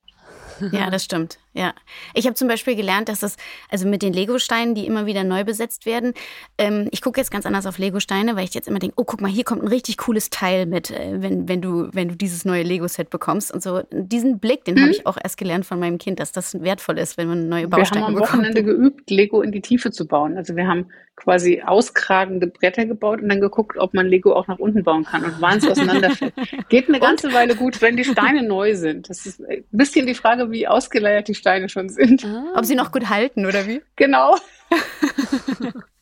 Ja, 0.72 0.90
das 0.90 1.04
stimmt. 1.04 1.38
Ja. 1.56 1.72
Ich 2.12 2.26
habe 2.26 2.34
zum 2.34 2.48
Beispiel 2.48 2.76
gelernt, 2.76 3.08
dass 3.08 3.20
das, 3.20 3.36
also 3.70 3.88
mit 3.88 4.02
den 4.02 4.12
Lego-Steinen, 4.12 4.74
die 4.74 4.86
immer 4.86 5.06
wieder 5.06 5.24
neu 5.24 5.42
besetzt 5.42 5.86
werden, 5.86 6.12
ähm, 6.58 6.88
ich 6.90 7.00
gucke 7.00 7.18
jetzt 7.18 7.30
ganz 7.30 7.46
anders 7.46 7.64
auf 7.64 7.78
Lego-Steine, 7.78 8.36
weil 8.36 8.44
ich 8.44 8.52
jetzt 8.52 8.68
immer 8.68 8.78
denke, 8.78 8.94
oh, 8.98 9.04
guck 9.04 9.22
mal, 9.22 9.30
hier 9.30 9.44
kommt 9.44 9.62
ein 9.62 9.68
richtig 9.68 9.96
cooles 9.96 10.28
Teil 10.28 10.66
mit, 10.66 10.90
äh, 10.90 11.14
wenn, 11.22 11.48
wenn, 11.48 11.62
du, 11.62 11.88
wenn 11.92 12.08
du 12.08 12.14
dieses 12.14 12.44
neue 12.44 12.62
Lego-Set 12.62 13.08
bekommst. 13.08 13.54
Und 13.54 13.62
so 13.62 13.82
diesen 13.90 14.38
Blick, 14.38 14.64
den 14.66 14.76
hm. 14.76 14.82
habe 14.82 14.92
ich 14.92 15.06
auch 15.06 15.16
erst 15.22 15.38
gelernt 15.38 15.64
von 15.64 15.80
meinem 15.80 15.96
Kind, 15.96 16.20
dass 16.20 16.30
das 16.30 16.60
wertvoll 16.60 16.98
ist, 16.98 17.16
wenn 17.16 17.28
man 17.28 17.48
neue 17.48 17.68
Bausteine 17.68 18.06
bekommt. 18.06 18.20
Wir 18.20 18.26
haben 18.26 18.38
am 18.38 18.38
Wochenende 18.38 18.62
geübt, 18.62 19.10
Lego 19.10 19.40
in 19.40 19.50
die 19.50 19.62
Tiefe 19.62 19.90
zu 19.90 20.06
bauen. 20.06 20.36
Also 20.36 20.56
wir 20.56 20.66
haben 20.66 20.90
quasi 21.16 21.62
auskragende 21.64 22.46
Bretter 22.46 22.84
gebaut 22.84 23.22
und 23.22 23.30
dann 23.30 23.40
geguckt, 23.40 23.78
ob 23.78 23.94
man 23.94 24.06
Lego 24.06 24.34
auch 24.34 24.46
nach 24.46 24.58
unten 24.58 24.84
bauen 24.84 25.04
kann 25.04 25.24
und 25.24 25.40
wann 25.40 25.58
es 25.58 25.66
auseinanderfällt. 25.66 26.34
Geht 26.68 26.88
eine 26.88 27.00
ganze 27.00 27.32
Weile 27.32 27.56
gut, 27.56 27.80
wenn 27.80 27.96
die 27.96 28.04
Steine 28.04 28.42
neu 28.42 28.74
sind. 28.74 29.08
Das 29.08 29.24
ist 29.24 29.40
ein 29.40 29.64
bisschen 29.70 30.06
die 30.06 30.14
Frage, 30.14 30.50
wie 30.50 30.68
ausgeleiert 30.68 31.28
die 31.28 31.34
Steine 31.34 31.45
schon 31.68 31.88
sind. 31.88 32.24
Ah. 32.24 32.54
Ob 32.56 32.64
sie 32.64 32.74
noch 32.74 32.92
gut 32.92 33.08
halten 33.08 33.46
oder 33.46 33.66
wie? 33.66 33.82
Genau. 33.96 34.36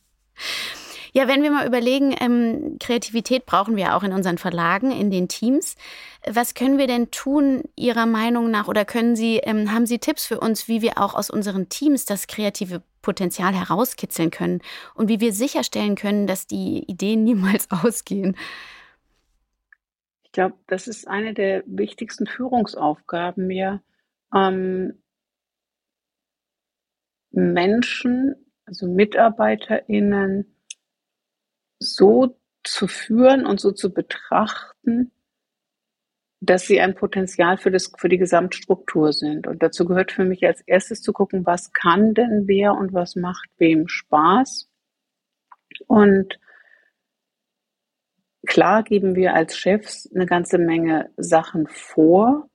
Ja, 1.15 1.29
wenn 1.29 1.43
wir 1.43 1.49
mal 1.49 1.65
überlegen, 1.65 2.13
ähm, 2.19 2.75
Kreativität 2.77 3.45
brauchen 3.45 3.77
wir 3.77 3.95
auch 3.95 4.03
in 4.03 4.11
unseren 4.11 4.37
Verlagen, 4.37 4.91
in 4.91 5.11
den 5.11 5.29
Teams. 5.29 5.77
Was 6.27 6.55
können 6.55 6.77
wir 6.77 6.87
denn 6.87 7.09
tun, 7.09 7.63
Ihrer 7.77 8.05
Meinung 8.05 8.51
nach, 8.51 8.67
oder 8.67 8.83
können 8.83 9.15
Sie, 9.15 9.37
ähm, 9.37 9.71
haben 9.71 9.85
Sie 9.85 9.99
Tipps 9.99 10.25
für 10.25 10.41
uns, 10.41 10.67
wie 10.67 10.81
wir 10.81 10.97
auch 10.97 11.15
aus 11.15 11.29
unseren 11.29 11.69
Teams 11.69 12.03
das 12.03 12.27
kreative 12.27 12.83
Potenzial 13.01 13.53
herauskitzeln 13.53 14.29
können 14.29 14.59
und 14.93 15.07
wie 15.07 15.21
wir 15.21 15.31
sicherstellen 15.31 15.95
können, 15.95 16.27
dass 16.27 16.47
die 16.47 16.83
Ideen 16.85 17.23
niemals 17.23 17.69
ausgehen? 17.71 18.35
Ich 20.25 20.33
glaube, 20.33 20.55
das 20.67 20.85
ist 20.89 21.07
eine 21.07 21.33
der 21.33 21.63
wichtigsten 21.65 22.27
Führungsaufgaben, 22.27 23.49
ja. 23.51 23.79
Ähm, 24.33 25.01
Menschen 27.35 28.35
also 28.65 28.87
MitarbeiterInnen 28.87 30.55
so 31.79 32.39
zu 32.63 32.87
führen 32.87 33.45
und 33.45 33.59
so 33.59 33.71
zu 33.71 33.93
betrachten, 33.93 35.11
dass 36.41 36.65
sie 36.65 36.81
ein 36.81 36.95
Potenzial 36.95 37.57
für, 37.57 37.71
das, 37.71 37.91
für 37.97 38.09
die 38.09 38.17
Gesamtstruktur 38.17 39.13
sind. 39.13 39.47
Und 39.47 39.63
dazu 39.63 39.85
gehört 39.85 40.11
für 40.11 40.25
mich 40.25 40.45
als 40.45 40.61
erstes 40.61 41.01
zu 41.01 41.13
gucken, 41.13 41.45
was 41.45 41.73
kann 41.73 42.13
denn 42.13 42.47
wer 42.47 42.73
und 42.73 42.93
was 42.93 43.15
macht 43.15 43.49
wem 43.57 43.87
Spaß. 43.87 44.69
Und 45.87 46.39
klar 48.45 48.83
geben 48.83 49.15
wir 49.15 49.33
als 49.33 49.57
Chefs 49.57 50.09
eine 50.13 50.25
ganze 50.25 50.57
Menge 50.57 51.11
Sachen 51.17 51.67
vor, 51.67 52.49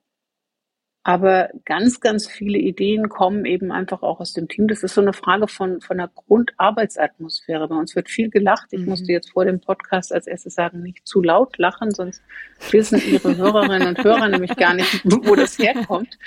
aber 1.02 1.48
ganz, 1.64 2.00
ganz 2.00 2.28
viele 2.28 2.58
Ideen 2.58 3.08
kommen 3.08 3.46
eben 3.46 3.72
einfach 3.72 4.02
auch 4.02 4.20
aus 4.20 4.34
dem 4.34 4.48
Team. 4.48 4.68
Das 4.68 4.82
ist 4.82 4.94
so 4.94 5.00
eine 5.00 5.14
Frage 5.14 5.48
von, 5.48 5.80
von 5.80 5.96
der 5.96 6.10
Grundarbeitsatmosphäre. 6.14 7.68
Bei 7.68 7.76
uns 7.76 7.96
wird 7.96 8.10
viel 8.10 8.28
gelacht. 8.28 8.68
Ich 8.72 8.80
mhm. 8.80 8.90
musste 8.90 9.10
jetzt 9.10 9.30
vor 9.30 9.46
dem 9.46 9.60
Podcast 9.60 10.12
als 10.12 10.26
erstes 10.26 10.54
sagen, 10.54 10.82
nicht 10.82 11.06
zu 11.06 11.22
laut 11.22 11.56
lachen, 11.56 11.90
sonst 11.92 12.22
wissen 12.70 13.00
Ihre 13.00 13.34
Hörerinnen 13.34 13.88
und 13.88 14.04
Hörer 14.04 14.28
nämlich 14.28 14.54
gar 14.56 14.74
nicht, 14.74 15.02
wo 15.04 15.34
das 15.34 15.58
herkommt. 15.58 16.18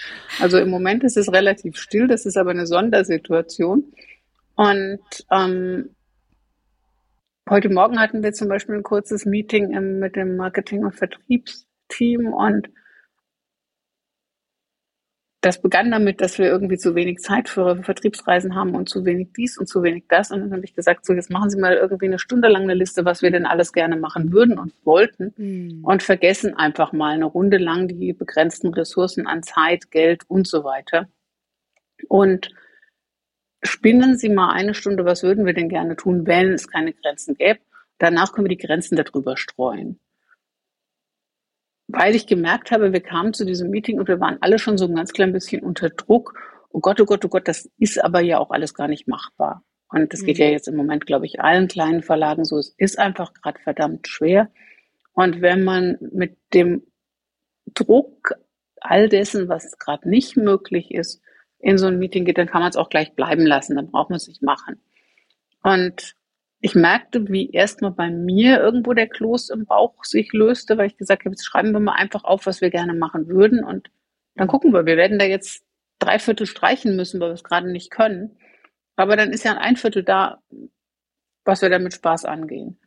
Also 0.41 0.57
im 0.57 0.69
Moment 0.69 1.03
ist 1.03 1.17
es 1.17 1.31
relativ 1.31 1.77
still, 1.77 2.07
das 2.07 2.25
ist 2.25 2.35
aber 2.35 2.49
eine 2.49 2.65
Sondersituation. 2.65 3.93
Und 4.55 5.01
ähm, 5.31 5.89
heute 7.47 7.69
Morgen 7.69 7.99
hatten 7.99 8.23
wir 8.23 8.33
zum 8.33 8.47
Beispiel 8.47 8.75
ein 8.75 8.83
kurzes 8.83 9.25
Meeting 9.25 9.99
mit 9.99 10.15
dem 10.15 10.35
Marketing- 10.35 10.83
und 10.83 10.95
Vertriebsteam 10.95 12.33
und 12.33 12.69
das 15.43 15.61
begann 15.61 15.91
damit, 15.91 16.21
dass 16.21 16.37
wir 16.37 16.45
irgendwie 16.45 16.77
zu 16.77 16.95
wenig 16.95 17.19
Zeit 17.19 17.49
für 17.49 17.83
Vertriebsreisen 17.83 18.55
haben 18.55 18.75
und 18.75 18.87
zu 18.87 19.03
wenig 19.03 19.33
dies 19.35 19.57
und 19.57 19.67
zu 19.67 19.83
wenig 19.83 20.05
das. 20.07 20.31
Und 20.31 20.39
dann 20.39 20.53
habe 20.53 20.63
ich 20.63 20.73
gesagt, 20.73 21.05
so 21.05 21.11
jetzt 21.11 21.29
machen 21.29 21.49
Sie 21.49 21.59
mal 21.59 21.75
irgendwie 21.75 22.05
eine 22.05 22.17
Stunde 22.17 22.47
lang 22.47 22.63
eine 22.63 22.73
Liste, 22.73 23.03
was 23.03 23.21
wir 23.21 23.29
denn 23.29 23.45
alles 23.45 23.73
gerne 23.73 23.97
machen 23.97 24.31
würden 24.31 24.57
und 24.57 24.73
wollten 24.85 25.33
mhm. 25.35 25.83
und 25.83 26.01
vergessen 26.01 26.55
einfach 26.55 26.93
mal 26.93 27.13
eine 27.13 27.25
Runde 27.25 27.57
lang 27.57 27.89
die 27.89 28.13
begrenzten 28.13 28.73
Ressourcen 28.73 29.27
an 29.27 29.43
Zeit, 29.43 29.91
Geld 29.91 30.23
und 30.29 30.47
so 30.47 30.63
weiter. 30.63 31.09
Und 32.07 32.51
spinnen 33.63 34.17
Sie 34.17 34.29
mal 34.29 34.53
eine 34.53 34.73
Stunde, 34.73 35.03
was 35.03 35.23
würden 35.23 35.45
wir 35.45 35.53
denn 35.53 35.67
gerne 35.67 35.97
tun, 35.97 36.25
wenn 36.25 36.53
es 36.53 36.69
keine 36.69 36.93
Grenzen 36.93 37.35
gäbe. 37.35 37.59
Danach 37.97 38.31
können 38.31 38.45
wir 38.45 38.55
die 38.55 38.65
Grenzen 38.65 38.95
darüber 38.95 39.35
streuen 39.35 39.99
weil 41.93 42.15
ich 42.15 42.27
gemerkt 42.27 42.71
habe, 42.71 42.91
wir 42.91 43.01
kamen 43.01 43.33
zu 43.33 43.45
diesem 43.45 43.69
Meeting 43.69 43.99
und 43.99 44.07
wir 44.07 44.19
waren 44.19 44.37
alle 44.41 44.57
schon 44.57 44.77
so 44.77 44.85
ein 44.85 44.95
ganz 44.95 45.13
klein 45.13 45.31
bisschen 45.31 45.63
unter 45.63 45.89
Druck. 45.89 46.33
Oh 46.69 46.79
Gott, 46.79 46.99
oh 46.99 47.05
Gott, 47.05 47.23
oh 47.23 47.29
Gott, 47.29 47.47
das 47.47 47.69
ist 47.77 48.03
aber 48.03 48.21
ja 48.21 48.39
auch 48.39 48.49
alles 48.49 48.73
gar 48.73 48.87
nicht 48.87 49.07
machbar. 49.07 49.63
Und 49.89 50.11
das 50.11 50.21
mhm. 50.21 50.25
geht 50.25 50.37
ja 50.39 50.47
jetzt 50.47 50.67
im 50.67 50.75
Moment, 50.75 51.05
glaube 51.05 51.27
ich, 51.27 51.39
allen 51.39 51.67
kleinen 51.67 52.01
Verlagen 52.01 52.45
so. 52.45 52.57
Es 52.57 52.73
ist 52.77 52.97
einfach 52.97 53.33
gerade 53.33 53.59
verdammt 53.59 54.07
schwer. 54.07 54.49
Und 55.13 55.41
wenn 55.41 55.63
man 55.63 55.97
mit 55.99 56.37
dem 56.53 56.81
Druck 57.75 58.33
all 58.81 59.07
dessen, 59.07 59.47
was 59.47 59.77
gerade 59.77 60.09
nicht 60.09 60.35
möglich 60.35 60.91
ist, 60.91 61.21
in 61.59 61.77
so 61.77 61.85
ein 61.85 61.99
Meeting 61.99 62.25
geht, 62.25 62.39
dann 62.39 62.47
kann 62.47 62.61
man 62.61 62.71
es 62.71 62.75
auch 62.75 62.89
gleich 62.89 63.13
bleiben 63.13 63.45
lassen. 63.45 63.75
Dann 63.75 63.91
braucht 63.91 64.09
man 64.09 64.17
es 64.17 64.27
nicht 64.27 64.41
machen. 64.41 64.81
Und 65.61 66.15
ich 66.65 66.75
merkte, 66.75 67.27
wie 67.27 67.49
erstmal 67.49 67.91
bei 67.91 68.09
mir 68.09 68.61
irgendwo 68.61 68.93
der 68.93 69.09
Kloß 69.09 69.49
im 69.49 69.65
Bauch 69.65 70.05
sich 70.05 70.31
löste, 70.31 70.77
weil 70.77 70.87
ich 70.87 70.95
gesagt 70.95 71.25
habe, 71.25 71.31
jetzt 71.31 71.43
schreiben 71.43 71.73
wir 71.73 71.81
mal 71.81 71.95
einfach 71.95 72.23
auf, 72.23 72.45
was 72.45 72.61
wir 72.61 72.69
gerne 72.69 72.93
machen 72.93 73.27
würden 73.27 73.65
und 73.65 73.91
dann 74.35 74.47
gucken 74.47 74.71
wir. 74.71 74.85
Wir 74.85 74.95
werden 74.95 75.19
da 75.19 75.25
jetzt 75.25 75.65
drei 75.99 76.19
Viertel 76.19 76.47
streichen 76.47 76.95
müssen, 76.95 77.19
weil 77.19 77.31
wir 77.31 77.33
es 77.33 77.43
gerade 77.43 77.69
nicht 77.69 77.91
können. 77.91 78.37
Aber 78.95 79.17
dann 79.17 79.31
ist 79.31 79.43
ja 79.43 79.57
ein 79.57 79.75
Viertel 79.75 80.03
da, 80.03 80.41
was 81.43 81.61
wir 81.61 81.69
damit 81.69 81.95
Spaß 81.95 82.23
angehen. 82.23 82.79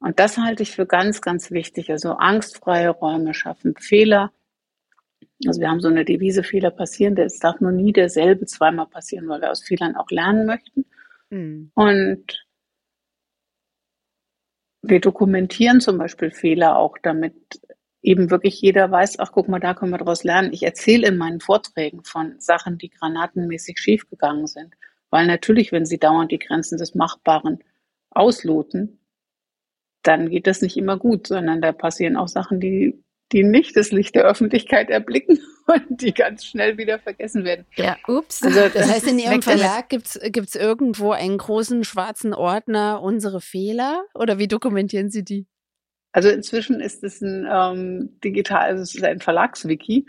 Und 0.00 0.20
das 0.20 0.36
halte 0.36 0.62
ich 0.62 0.72
für 0.72 0.84
ganz, 0.84 1.22
ganz 1.22 1.50
wichtig. 1.50 1.90
Also 1.90 2.12
angstfreie 2.12 2.90
Räume 2.90 3.32
schaffen, 3.32 3.74
Fehler. 3.78 4.32
Also 5.46 5.62
wir 5.62 5.70
haben 5.70 5.80
so 5.80 5.88
eine 5.88 6.04
Devise, 6.04 6.42
Fehler 6.42 6.70
passieren. 6.70 7.16
Es 7.16 7.38
darf 7.38 7.58
nur 7.60 7.72
nie 7.72 7.94
derselbe 7.94 8.44
zweimal 8.44 8.86
passieren, 8.86 9.28
weil 9.28 9.40
wir 9.40 9.50
aus 9.50 9.62
Fehlern 9.62 9.96
auch 9.96 10.10
lernen 10.10 10.44
möchten. 10.44 10.84
Mhm. 11.30 11.70
Und 11.72 12.43
wir 14.88 15.00
dokumentieren 15.00 15.80
zum 15.80 15.98
Beispiel 15.98 16.30
Fehler 16.30 16.76
auch, 16.76 16.96
damit 17.02 17.34
eben 18.02 18.30
wirklich 18.30 18.60
jeder 18.60 18.90
weiß, 18.90 19.18
ach 19.18 19.32
guck 19.32 19.48
mal, 19.48 19.60
da 19.60 19.74
können 19.74 19.92
wir 19.92 19.98
daraus 19.98 20.24
lernen. 20.24 20.52
Ich 20.52 20.62
erzähle 20.62 21.08
in 21.08 21.16
meinen 21.16 21.40
Vorträgen 21.40 22.04
von 22.04 22.38
Sachen, 22.38 22.78
die 22.78 22.90
granatenmäßig 22.90 23.78
schiefgegangen 23.78 24.46
sind. 24.46 24.74
Weil 25.10 25.26
natürlich, 25.26 25.72
wenn 25.72 25.86
sie 25.86 25.98
dauernd 25.98 26.32
die 26.32 26.38
Grenzen 26.38 26.76
des 26.76 26.94
Machbaren 26.94 27.62
ausloten, 28.10 29.00
dann 30.02 30.28
geht 30.28 30.46
das 30.46 30.60
nicht 30.60 30.76
immer 30.76 30.98
gut, 30.98 31.28
sondern 31.28 31.62
da 31.62 31.72
passieren 31.72 32.16
auch 32.16 32.28
Sachen, 32.28 32.60
die 32.60 33.02
die 33.32 33.42
nicht 33.42 33.76
das 33.76 33.90
Licht 33.90 34.14
der 34.14 34.24
Öffentlichkeit 34.24 34.90
erblicken 34.90 35.40
und 35.66 35.84
die 36.02 36.12
ganz 36.12 36.44
schnell 36.44 36.76
wieder 36.78 36.98
vergessen 36.98 37.44
werden. 37.44 37.66
Ja, 37.76 37.96
ups. 38.06 38.42
Also 38.42 38.60
das, 38.60 38.72
das 38.72 38.90
heißt, 38.90 39.08
in 39.08 39.18
Ihrem 39.20 39.42
Verlag 39.42 39.88
gibt 39.88 40.06
es 40.06 40.54
irgendwo 40.54 41.12
einen 41.12 41.38
großen 41.38 41.84
schwarzen 41.84 42.34
Ordner 42.34 43.02
unsere 43.02 43.40
Fehler 43.40 44.04
oder 44.14 44.38
wie 44.38 44.48
dokumentieren 44.48 45.10
Sie 45.10 45.24
die? 45.24 45.46
Also 46.12 46.28
inzwischen 46.28 46.80
ist 46.80 47.02
es 47.02 47.20
ein 47.20 47.46
ähm, 47.50 48.20
digital, 48.22 48.60
also 48.60 48.82
es 48.82 48.94
ist 48.94 49.02
ein 49.02 49.20
Verlagswiki. 49.20 50.06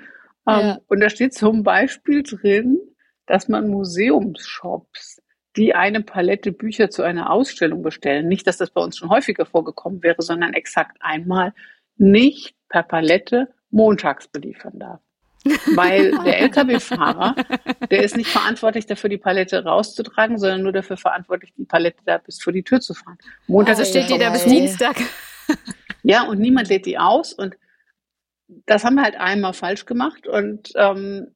Ähm, 0.47 0.59
ja. 0.59 0.77
Und 0.88 1.00
da 1.00 1.09
steht 1.09 1.33
zum 1.33 1.63
Beispiel 1.63 2.21
drin, 2.21 2.77
dass 3.25 3.47
man 3.47 3.67
Museumsshops, 3.67 5.19
die 5.55 5.74
eine 5.74 6.01
Palette 6.01 6.51
Bücher 6.51 6.91
zu 6.91 7.01
einer 7.01 7.31
Ausstellung 7.31 7.81
bestellen, 7.81 8.27
nicht, 8.27 8.45
dass 8.45 8.57
das 8.57 8.69
bei 8.69 8.81
uns 8.81 8.97
schon 8.97 9.09
häufiger 9.09 9.45
vorgekommen 9.47 10.03
wäre, 10.03 10.21
sondern 10.21 10.53
exakt 10.53 10.97
einmal 11.00 11.53
nicht 11.97 12.55
per 12.69 12.83
Palette 12.83 13.47
montags 13.71 14.27
beliefern 14.27 14.77
darf. 14.77 15.01
Weil 15.75 16.11
der 16.25 16.41
Lkw-Fahrer, 16.41 17.35
der 17.89 18.03
ist 18.03 18.17
nicht 18.17 18.29
verantwortlich 18.29 18.85
dafür, 18.85 19.09
die 19.09 19.17
Palette 19.17 19.63
rauszutragen, 19.63 20.37
sondern 20.37 20.63
nur 20.63 20.71
dafür 20.71 20.97
verantwortlich, 20.97 21.53
die 21.57 21.65
Palette 21.65 21.99
da 22.05 22.17
bis 22.17 22.41
vor 22.41 22.53
die 22.53 22.63
Tür 22.63 22.81
zu 22.81 22.93
fahren. 22.93 23.17
Montag 23.47 23.77
also 23.77 23.89
steht 23.89 24.09
die 24.09 24.17
da 24.17 24.29
bis 24.29 24.45
Dienstag. 24.45 24.97
Ja, 26.07 26.21
und 26.27 26.39
niemand 26.39 26.69
lädt 26.69 26.85
die 26.85 26.99
aus. 26.99 27.33
Und 27.33 27.57
das 28.67 28.83
haben 28.83 28.93
wir 28.93 29.01
halt 29.01 29.15
einmal 29.15 29.53
falsch 29.53 29.87
gemacht. 29.87 30.27
Und 30.27 30.71
ähm, 30.75 31.35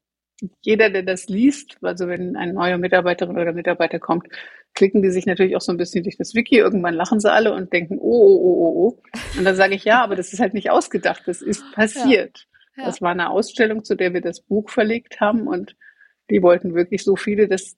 jeder, 0.62 0.92
der 0.92 1.02
das 1.02 1.28
liest, 1.28 1.78
also 1.82 2.08
wenn 2.08 2.36
ein 2.36 2.54
neuer 2.54 2.78
Mitarbeiterin 2.78 3.38
oder 3.38 3.52
Mitarbeiter 3.52 3.98
kommt, 3.98 4.28
klicken 4.76 5.02
die 5.02 5.10
sich 5.10 5.26
natürlich 5.26 5.56
auch 5.56 5.62
so 5.62 5.72
ein 5.72 5.78
bisschen 5.78 6.04
durch 6.04 6.18
das 6.18 6.36
Wiki. 6.36 6.58
Irgendwann 6.58 6.94
lachen 6.94 7.20
sie 7.20 7.32
alle 7.32 7.52
und 7.52 7.74
denken, 7.74 7.98
oh, 8.00 8.12
oh, 8.12 8.38
oh, 8.42 8.60
oh, 8.62 8.88
oh. 8.88 9.38
Und 9.38 9.44
dann 9.44 9.56
sage 9.56 9.74
ich, 9.74 9.86
ja, 9.86 10.04
aber 10.04 10.16
das 10.16 10.34
ist 10.34 10.40
halt 10.40 10.54
nicht 10.54 10.70
ausgedacht, 10.70 11.24
das 11.26 11.42
ist 11.42 11.64
passiert. 11.74 12.48
Ja. 12.80 12.86
Das 12.86 13.02
war 13.02 13.12
eine 13.12 13.30
Ausstellung, 13.30 13.84
zu 13.84 13.96
der 13.96 14.14
wir 14.14 14.22
das 14.22 14.42
Buch 14.42 14.70
verlegt 14.70 15.20
haben 15.20 15.48
und 15.48 15.76
die 16.30 16.42
wollten 16.42 16.76
wirklich 16.76 17.04
so 17.04 17.16
viele, 17.16 17.48
dass, 17.48 17.76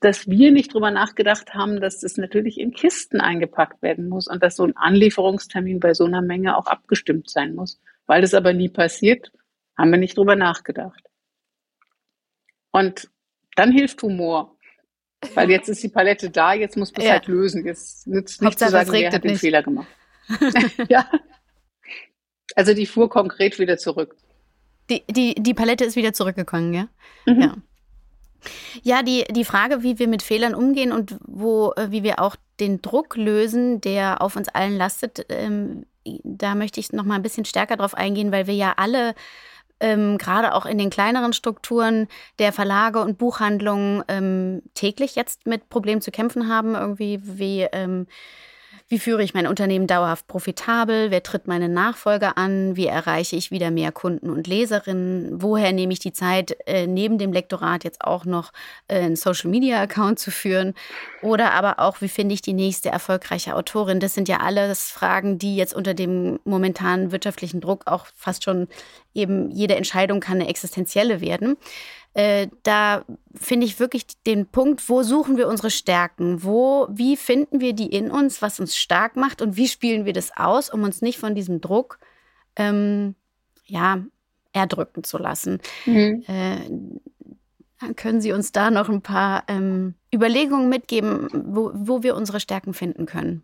dass 0.00 0.28
wir 0.28 0.50
nicht 0.50 0.72
drüber 0.72 0.90
nachgedacht 0.90 1.54
haben, 1.54 1.80
dass 1.80 2.00
das 2.00 2.16
natürlich 2.16 2.58
in 2.58 2.72
Kisten 2.72 3.20
eingepackt 3.20 3.82
werden 3.82 4.08
muss 4.08 4.28
und 4.28 4.42
dass 4.42 4.56
so 4.56 4.64
ein 4.64 4.76
Anlieferungstermin 4.76 5.80
bei 5.80 5.94
so 5.94 6.04
einer 6.04 6.22
Menge 6.22 6.56
auch 6.56 6.66
abgestimmt 6.66 7.28
sein 7.30 7.54
muss. 7.54 7.80
Weil 8.06 8.22
das 8.22 8.34
aber 8.34 8.52
nie 8.52 8.68
passiert, 8.68 9.30
haben 9.76 9.90
wir 9.90 9.98
nicht 9.98 10.16
drüber 10.16 10.36
nachgedacht. 10.36 11.02
Und 12.70 13.10
dann 13.56 13.72
hilft 13.72 14.02
Humor. 14.02 14.56
Weil 15.34 15.50
jetzt 15.50 15.68
ist 15.68 15.82
die 15.82 15.88
Palette 15.88 16.30
da, 16.30 16.54
jetzt 16.54 16.76
muss 16.78 16.92
man 16.92 17.02
es 17.02 17.06
ja. 17.06 17.12
halt 17.12 17.26
lösen. 17.26 17.66
Jetzt 17.66 18.06
nützt 18.06 18.40
nicht 18.40 18.58
zu 18.58 18.70
sagen, 18.70 18.90
wer 18.90 19.12
hat 19.12 19.22
den 19.22 19.32
nicht. 19.32 19.40
Fehler 19.40 19.62
gemacht. 19.62 19.88
ja. 20.88 21.10
Also 22.54 22.72
die 22.72 22.86
fuhr 22.86 23.10
konkret 23.10 23.58
wieder 23.58 23.76
zurück. 23.76 24.16
Die, 24.90 25.04
die, 25.08 25.34
die 25.34 25.54
Palette 25.54 25.84
ist 25.84 25.96
wieder 25.96 26.12
zurückgekommen, 26.12 26.74
ja? 26.74 26.88
Mhm. 27.26 27.40
Ja. 27.40 27.54
Ja, 28.82 29.02
die, 29.02 29.24
die 29.30 29.44
Frage, 29.44 29.82
wie 29.82 29.98
wir 29.98 30.08
mit 30.08 30.22
Fehlern 30.22 30.54
umgehen 30.54 30.92
und 30.92 31.16
wo, 31.26 31.72
äh, 31.76 31.90
wie 31.90 32.02
wir 32.02 32.20
auch 32.20 32.36
den 32.58 32.80
Druck 32.80 33.16
lösen, 33.16 33.80
der 33.80 34.22
auf 34.22 34.36
uns 34.36 34.48
allen 34.48 34.76
lastet, 34.76 35.26
ähm, 35.28 35.84
da 36.24 36.54
möchte 36.54 36.80
ich 36.80 36.92
noch 36.92 37.04
mal 37.04 37.16
ein 37.16 37.22
bisschen 37.22 37.44
stärker 37.44 37.76
drauf 37.76 37.94
eingehen, 37.94 38.32
weil 38.32 38.46
wir 38.46 38.54
ja 38.54 38.74
alle 38.76 39.14
ähm, 39.80 40.18
gerade 40.18 40.54
auch 40.54 40.66
in 40.66 40.78
den 40.78 40.90
kleineren 40.90 41.32
Strukturen 41.32 42.08
der 42.38 42.52
Verlage 42.52 43.00
und 43.00 43.18
Buchhandlungen 43.18 44.04
ähm, 44.08 44.62
täglich 44.74 45.14
jetzt 45.14 45.46
mit 45.46 45.68
Problemen 45.68 46.00
zu 46.00 46.10
kämpfen 46.10 46.48
haben, 46.48 46.74
irgendwie 46.74 47.20
wie 47.22 47.62
ähm, 47.72 48.06
wie 48.90 48.98
führe 48.98 49.22
ich 49.22 49.34
mein 49.34 49.46
Unternehmen 49.46 49.86
dauerhaft 49.86 50.26
profitabel? 50.26 51.12
Wer 51.12 51.22
tritt 51.22 51.46
meine 51.46 51.68
Nachfolger 51.68 52.36
an? 52.36 52.74
Wie 52.74 52.86
erreiche 52.86 53.36
ich 53.36 53.52
wieder 53.52 53.70
mehr 53.70 53.92
Kunden 53.92 54.28
und 54.28 54.48
Leserinnen? 54.48 55.40
Woher 55.40 55.70
nehme 55.72 55.92
ich 55.92 56.00
die 56.00 56.12
Zeit, 56.12 56.56
äh, 56.66 56.88
neben 56.88 57.16
dem 57.16 57.32
Lektorat 57.32 57.84
jetzt 57.84 58.00
auch 58.00 58.24
noch 58.24 58.52
äh, 58.88 58.96
einen 58.96 59.14
Social-Media-Account 59.14 60.18
zu 60.18 60.32
führen? 60.32 60.74
Oder 61.22 61.52
aber 61.52 61.78
auch, 61.78 62.00
wie 62.00 62.08
finde 62.08 62.34
ich 62.34 62.42
die 62.42 62.52
nächste 62.52 62.88
erfolgreiche 62.88 63.54
Autorin? 63.54 64.00
Das 64.00 64.14
sind 64.14 64.28
ja 64.28 64.38
alles 64.38 64.90
Fragen, 64.90 65.38
die 65.38 65.54
jetzt 65.54 65.72
unter 65.72 65.94
dem 65.94 66.40
momentanen 66.42 67.12
wirtschaftlichen 67.12 67.60
Druck 67.60 67.86
auch 67.86 68.06
fast 68.16 68.42
schon 68.42 68.66
eben 69.14 69.52
jede 69.52 69.76
Entscheidung 69.76 70.18
kann 70.18 70.40
eine 70.40 70.48
existenzielle 70.48 71.20
werden. 71.20 71.56
Äh, 72.12 72.48
da 72.64 73.04
finde 73.34 73.66
ich 73.66 73.78
wirklich 73.78 74.04
den 74.26 74.46
Punkt, 74.46 74.88
wo 74.88 75.02
suchen 75.02 75.36
wir 75.36 75.46
unsere 75.46 75.70
Stärken? 75.70 76.42
Wo, 76.42 76.88
wie 76.90 77.16
finden 77.16 77.60
wir 77.60 77.72
die 77.72 77.86
in 77.86 78.10
uns, 78.10 78.42
was 78.42 78.58
uns 78.58 78.76
stark 78.76 79.16
macht 79.16 79.40
und 79.40 79.56
wie 79.56 79.68
spielen 79.68 80.04
wir 80.04 80.12
das 80.12 80.36
aus, 80.36 80.70
um 80.70 80.82
uns 80.82 81.02
nicht 81.02 81.18
von 81.18 81.34
diesem 81.34 81.60
Druck 81.60 81.98
ähm, 82.56 83.14
ja, 83.64 84.04
erdrücken 84.52 85.04
zu 85.04 85.18
lassen? 85.18 85.60
Mhm. 85.86 86.24
Äh, 86.26 87.94
können 87.94 88.20
Sie 88.20 88.32
uns 88.32 88.52
da 88.52 88.70
noch 88.70 88.88
ein 88.88 89.02
paar 89.02 89.44
ähm, 89.48 89.94
Überlegungen 90.12 90.68
mitgeben, 90.68 91.28
wo, 91.32 91.70
wo 91.74 92.02
wir 92.02 92.16
unsere 92.16 92.40
Stärken 92.40 92.74
finden 92.74 93.06
können? 93.06 93.42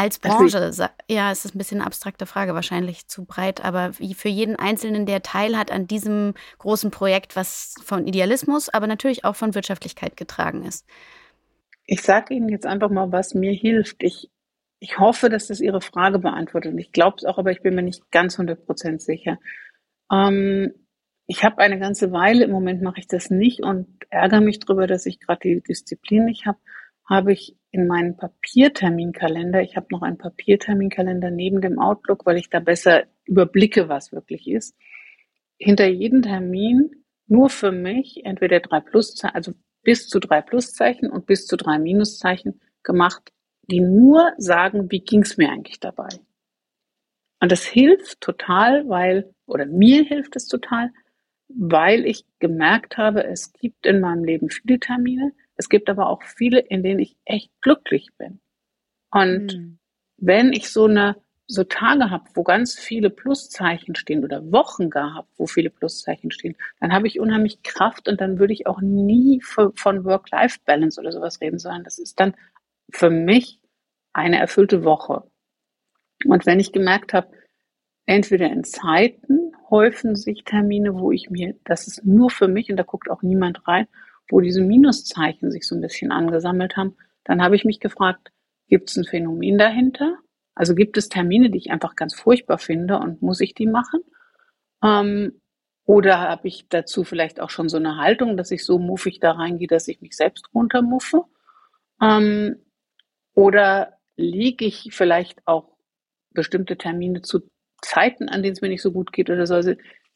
Als 0.00 0.18
Branche, 0.18 0.72
ja, 1.10 1.30
es 1.30 1.44
ist 1.44 1.54
ein 1.54 1.58
bisschen 1.58 1.80
eine 1.80 1.86
abstrakte 1.86 2.24
Frage, 2.24 2.54
wahrscheinlich 2.54 3.06
zu 3.06 3.26
breit, 3.26 3.62
aber 3.62 3.92
für 3.92 4.30
jeden 4.30 4.56
Einzelnen, 4.56 5.04
der 5.04 5.22
Teil 5.22 5.58
hat 5.58 5.70
an 5.70 5.86
diesem 5.86 6.32
großen 6.56 6.90
Projekt, 6.90 7.36
was 7.36 7.74
von 7.84 8.06
Idealismus, 8.06 8.70
aber 8.70 8.86
natürlich 8.86 9.26
auch 9.26 9.36
von 9.36 9.54
Wirtschaftlichkeit 9.54 10.16
getragen 10.16 10.64
ist. 10.64 10.86
Ich 11.84 12.00
sage 12.00 12.32
Ihnen 12.32 12.48
jetzt 12.48 12.64
einfach 12.64 12.88
mal, 12.88 13.12
was 13.12 13.34
mir 13.34 13.52
hilft. 13.52 14.02
Ich, 14.02 14.30
ich 14.78 14.98
hoffe, 14.98 15.28
dass 15.28 15.48
das 15.48 15.60
Ihre 15.60 15.82
Frage 15.82 16.18
beantwortet. 16.18 16.74
Ich 16.78 16.92
glaube 16.92 17.16
es 17.18 17.26
auch, 17.26 17.36
aber 17.36 17.50
ich 17.50 17.60
bin 17.60 17.74
mir 17.74 17.82
nicht 17.82 18.10
ganz 18.10 18.38
100% 18.38 19.00
sicher. 19.00 19.38
Ähm, 20.10 20.72
ich 21.26 21.44
habe 21.44 21.58
eine 21.58 21.78
ganze 21.78 22.10
Weile, 22.10 22.44
im 22.44 22.52
Moment 22.52 22.80
mache 22.80 23.00
ich 23.00 23.06
das 23.06 23.28
nicht 23.28 23.62
und 23.62 23.86
ärgere 24.08 24.40
mich 24.40 24.60
darüber, 24.60 24.86
dass 24.86 25.04
ich 25.04 25.20
gerade 25.20 25.40
die 25.40 25.60
Disziplin 25.60 26.24
nicht 26.24 26.46
habe, 26.46 26.58
habe 27.06 27.34
ich 27.34 27.59
in 27.72 27.86
meinen 27.86 28.16
Papierterminkalender, 28.16 29.62
ich 29.62 29.76
habe 29.76 29.86
noch 29.90 30.02
einen 30.02 30.18
Papierterminkalender 30.18 31.30
neben 31.30 31.60
dem 31.60 31.78
Outlook, 31.78 32.26
weil 32.26 32.36
ich 32.36 32.50
da 32.50 32.60
besser 32.60 33.04
überblicke, 33.24 33.88
was 33.88 34.12
wirklich 34.12 34.48
ist, 34.48 34.76
hinter 35.56 35.86
jedem 35.86 36.22
Termin 36.22 37.04
nur 37.26 37.48
für 37.48 37.70
mich 37.70 38.24
entweder 38.24 38.60
drei 38.60 38.80
Pluszeichen, 38.80 39.34
also 39.34 39.52
bis 39.82 40.08
zu 40.08 40.18
drei 40.18 40.42
Pluszeichen 40.42 41.10
und 41.10 41.26
bis 41.26 41.46
zu 41.46 41.56
drei 41.56 41.78
Minuszeichen 41.78 42.60
gemacht, 42.82 43.32
die 43.62 43.80
nur 43.80 44.32
sagen, 44.36 44.90
wie 44.90 45.00
ging's 45.00 45.36
mir 45.36 45.50
eigentlich 45.50 45.78
dabei. 45.78 46.08
Und 47.40 47.52
das 47.52 47.64
hilft 47.64 48.20
total, 48.20 48.88
weil, 48.88 49.32
oder 49.46 49.64
mir 49.64 50.02
hilft 50.02 50.36
es 50.36 50.46
total, 50.46 50.90
weil 51.48 52.04
ich 52.04 52.24
gemerkt 52.38 52.96
habe, 52.96 53.24
es 53.24 53.52
gibt 53.52 53.86
in 53.86 54.00
meinem 54.00 54.24
Leben 54.24 54.50
viele 54.50 54.78
Termine, 54.78 55.32
es 55.60 55.68
gibt 55.68 55.90
aber 55.90 56.08
auch 56.08 56.22
viele, 56.22 56.58
in 56.58 56.82
denen 56.82 57.00
ich 57.00 57.18
echt 57.26 57.50
glücklich 57.60 58.08
bin. 58.16 58.40
Und 59.10 59.54
mhm. 59.54 59.78
wenn 60.16 60.54
ich 60.54 60.70
so 60.70 60.86
eine 60.86 61.16
so 61.46 61.64
Tage 61.64 62.08
habe, 62.08 62.24
wo 62.32 62.44
ganz 62.44 62.78
viele 62.78 63.10
Pluszeichen 63.10 63.94
stehen 63.94 64.24
oder 64.24 64.52
Wochen 64.52 64.88
gar 64.88 65.12
habe, 65.14 65.28
wo 65.36 65.46
viele 65.46 65.68
Pluszeichen 65.68 66.30
stehen, 66.30 66.56
dann 66.80 66.94
habe 66.94 67.08
ich 67.08 67.20
unheimlich 67.20 67.62
Kraft 67.62 68.08
und 68.08 68.22
dann 68.22 68.38
würde 68.38 68.54
ich 68.54 68.66
auch 68.66 68.80
nie 68.80 69.42
von 69.42 69.74
Work-Life-Balance 69.76 70.98
oder 70.98 71.12
sowas 71.12 71.42
reden, 71.42 71.58
sondern 71.58 71.84
das 71.84 71.98
ist 71.98 72.18
dann 72.20 72.34
für 72.90 73.10
mich 73.10 73.60
eine 74.14 74.38
erfüllte 74.38 74.82
Woche. 74.82 75.24
Und 76.24 76.46
wenn 76.46 76.58
ich 76.58 76.72
gemerkt 76.72 77.12
habe, 77.12 77.28
entweder 78.06 78.46
in 78.46 78.64
Zeiten 78.64 79.52
häufen 79.68 80.16
sich 80.16 80.44
Termine, 80.44 80.94
wo 80.94 81.12
ich 81.12 81.28
mir, 81.28 81.54
das 81.64 81.86
ist 81.86 82.06
nur 82.06 82.30
für 82.30 82.48
mich 82.48 82.70
und 82.70 82.78
da 82.78 82.82
guckt 82.82 83.10
auch 83.10 83.20
niemand 83.20 83.68
rein, 83.68 83.88
wo 84.30 84.40
diese 84.40 84.62
Minuszeichen 84.62 85.50
sich 85.50 85.66
so 85.66 85.74
ein 85.74 85.80
bisschen 85.80 86.12
angesammelt 86.12 86.76
haben, 86.76 86.96
dann 87.24 87.42
habe 87.42 87.56
ich 87.56 87.64
mich 87.64 87.80
gefragt, 87.80 88.30
gibt 88.68 88.90
es 88.90 88.96
ein 88.96 89.04
Phänomen 89.04 89.58
dahinter? 89.58 90.16
Also 90.54 90.74
gibt 90.74 90.96
es 90.96 91.08
Termine, 91.08 91.50
die 91.50 91.58
ich 91.58 91.70
einfach 91.70 91.96
ganz 91.96 92.14
furchtbar 92.14 92.58
finde 92.58 92.98
und 92.98 93.22
muss 93.22 93.40
ich 93.40 93.54
die 93.54 93.66
machen? 93.66 94.00
Ähm, 94.82 95.40
oder 95.84 96.20
habe 96.20 96.48
ich 96.48 96.68
dazu 96.68 97.04
vielleicht 97.04 97.40
auch 97.40 97.50
schon 97.50 97.68
so 97.68 97.76
eine 97.76 97.96
Haltung, 97.96 98.36
dass 98.36 98.50
ich 98.50 98.64
so 98.64 98.78
muffig 98.78 99.18
da 99.20 99.32
reingehe, 99.32 99.66
dass 99.66 99.88
ich 99.88 100.00
mich 100.00 100.16
selbst 100.16 100.48
runtermuffe? 100.54 101.24
Ähm, 102.00 102.56
oder 103.34 103.94
liege 104.16 104.64
ich 104.64 104.90
vielleicht 104.92 105.46
auch 105.46 105.76
bestimmte 106.30 106.76
Termine 106.76 107.22
zu 107.22 107.40
Zeiten, 107.82 108.28
an 108.28 108.42
denen 108.42 108.52
es 108.52 108.60
mir 108.60 108.68
nicht 108.68 108.82
so 108.82 108.92
gut 108.92 109.12
geht 109.12 109.30
oder 109.30 109.46
so? 109.46 109.54
Also 109.54 109.74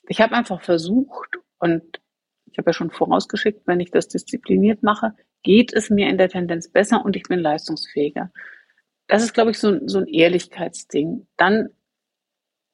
ich 0.09 0.21
habe 0.21 0.35
einfach 0.35 0.63
versucht 0.63 1.39
und 1.59 2.01
ich 2.55 2.59
habe 2.59 2.71
ja 2.71 2.73
schon 2.73 2.93
vorausgeschickt, 2.93 3.67
wenn 3.67 3.81
ich 3.81 3.91
das 3.91 4.07
diszipliniert 4.07 4.85
mache, 4.85 5.13
geht 5.43 5.73
es 5.73 5.91
mir 5.91 6.09
in 6.09 6.19
der 6.19 6.29
Tendenz 6.29 6.71
besser 6.71 7.05
und 7.05 7.17
ich 7.17 7.25
bin 7.25 7.41
leistungsfähiger. 7.41 8.31
Das 9.09 9.25
ist, 9.25 9.35
glaube 9.35 9.51
ich, 9.51 9.59
so, 9.59 9.81
so 9.89 9.99
ein 9.99 10.07
Ehrlichkeitsding. 10.07 11.27
Dann 11.37 11.71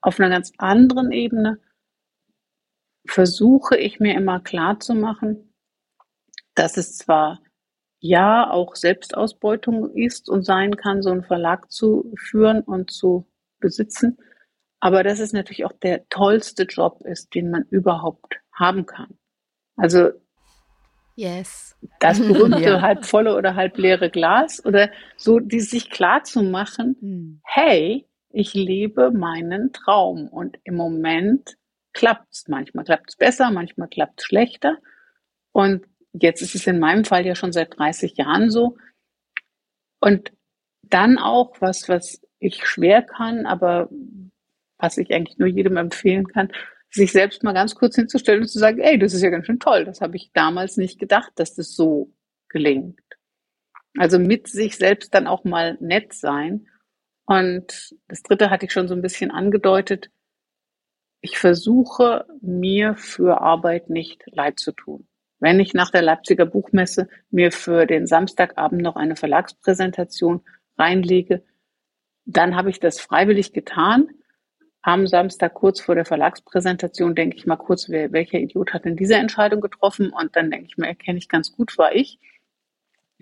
auf 0.03 0.21
einer 0.21 0.29
ganz 0.29 0.53
anderen 0.59 1.13
Ebene 1.13 1.61
versuche 3.07 3.79
ich 3.79 4.01
mir 4.01 4.15
immer 4.15 4.41
klar 4.41 4.79
zu 4.81 4.95
machen, 4.95 5.55
dass 6.55 6.77
es 6.77 6.99
zwar 6.99 7.41
ja 8.01 8.51
auch 8.51 8.77
Selbstausbeutung 8.77 9.95
ist 9.95 10.29
und 10.29 10.43
sein 10.45 10.77
kann, 10.77 11.01
so 11.01 11.09
einen 11.09 11.25
Verlag 11.25 11.73
zu 11.73 12.13
führen 12.19 12.61
und 12.61 12.91
zu 12.91 13.27
besitzen, 13.61 14.19
aber 14.79 15.03
dass 15.05 15.21
es 15.21 15.33
natürlich 15.33 15.65
auch 15.65 15.73
der 15.73 16.07
tollste 16.11 16.65
Job 16.65 17.01
ist, 17.07 17.35
den 17.35 17.51
man 17.51 17.63
überhaupt 17.71 18.41
haben 18.53 18.85
kann. 18.85 19.17
Also 19.81 20.11
yes. 21.17 21.77
das 22.01 22.21
berühmte 22.27 22.61
ja. 22.61 22.81
halb 22.81 23.05
volle 23.07 23.37
oder 23.37 23.55
halb 23.55 23.79
leere 23.79 24.11
Glas 24.11 24.65
oder 24.65 24.91
so, 25.17 25.41
die 25.41 25.61
sich 25.61 25.91
klar 25.91 26.23
zu 26.23 26.43
machen, 26.43 26.97
mhm. 27.01 27.41
hey, 27.45 28.07
ich 28.33 28.55
lebe 28.55 29.11
meinen 29.11 29.73
Traum 29.73 30.29
und 30.29 30.59
im 30.65 30.77
Moment 30.77 31.57
klappt 31.93 32.33
es. 32.33 32.47
Manchmal 32.47 32.85
klappt 32.85 33.11
es 33.11 33.17
besser, 33.17 33.51
manchmal 33.51 33.89
klappt 33.89 34.21
es 34.21 34.27
schlechter. 34.27 34.79
Und 35.53 35.85
jetzt 36.13 36.43
ist 36.43 36.55
es 36.55 36.67
in 36.67 36.79
meinem 36.79 37.05
Fall 37.05 37.27
ja 37.27 37.35
schon 37.35 37.53
seit 37.53 37.77
30 37.77 38.17
Jahren 38.17 38.51
so. 38.51 38.77
Und 39.99 40.33
dann 40.83 41.19
auch 41.19 41.57
was, 41.61 41.89
was 41.89 42.21
ich 42.39 42.67
schwer 42.67 43.03
kann, 43.03 43.47
aber 43.47 43.89
was 44.79 44.97
ich 44.97 45.13
eigentlich 45.13 45.39
nur 45.39 45.49
jedem 45.49 45.77
empfehlen 45.77 46.27
kann, 46.27 46.53
sich 46.91 47.13
selbst 47.13 47.43
mal 47.43 47.53
ganz 47.53 47.75
kurz 47.75 47.95
hinzustellen 47.95 48.43
und 48.43 48.49
zu 48.49 48.59
sagen, 48.59 48.81
ey, 48.81 48.99
das 48.99 49.15
ist 49.15 49.23
ja 49.23 49.31
ganz 49.31 49.47
schön 49.47 49.61
toll. 49.61 49.85
Das 49.85 50.01
habe 50.01 50.17
ich 50.17 50.33
damals 50.33 50.77
nicht 50.77 50.99
gedacht, 50.99 51.33
dass 51.37 51.55
das 51.55 51.75
so 51.75 52.13
gelingt. 52.49 53.01
Also 53.97 54.19
mit 54.19 54.49
sich 54.49 54.77
selbst 54.77 55.15
dann 55.15 55.27
auch 55.27 55.45
mal 55.45 55.77
nett 55.81 56.13
sein. 56.13 56.69
Und 57.27 57.95
das 58.09 58.23
dritte 58.23 58.51
hatte 58.51 58.67
ich 58.67 58.73
schon 58.73 58.89
so 58.89 58.95
ein 58.95 59.03
bisschen 59.03 59.31
angedeutet. 59.31 60.11
Ich 61.21 61.39
versuche 61.39 62.27
mir 62.41 62.97
für 62.97 63.41
Arbeit 63.41 63.91
nicht 63.91 64.23
leid 64.27 64.59
zu 64.59 64.73
tun. 64.73 65.07
Wenn 65.39 65.61
ich 65.61 65.75
nach 65.75 65.91
der 65.91 66.03
Leipziger 66.03 66.45
Buchmesse 66.45 67.09
mir 67.31 67.53
für 67.53 67.87
den 67.87 68.07
Samstagabend 68.07 68.83
noch 68.83 68.97
eine 68.97 69.17
Verlagspräsentation 69.17 70.43
reinlege, 70.77 71.45
dann 72.25 72.57
habe 72.57 72.71
ich 72.71 72.81
das 72.81 73.01
freiwillig 73.01 73.53
getan 73.53 74.09
am 74.83 75.07
Samstag 75.07 75.55
kurz 75.55 75.81
vor 75.81 75.95
der 75.95 76.05
Verlagspräsentation 76.05 77.15
denke 77.15 77.37
ich 77.37 77.47
mal 77.47 77.57
kurz, 77.57 77.89
wer, 77.89 78.13
welcher 78.13 78.39
Idiot 78.39 78.73
hat 78.73 78.85
denn 78.85 78.97
diese 78.97 79.15
Entscheidung 79.15 79.61
getroffen? 79.61 80.11
Und 80.11 80.37
dann 80.37 80.51
denke 80.51 80.67
ich 80.67 80.79
mir, 80.79 80.87
erkenne 80.87 81.19
ich 81.19 81.29
ganz 81.29 81.53
gut, 81.53 81.77
war 81.77 81.95
ich. 81.95 82.19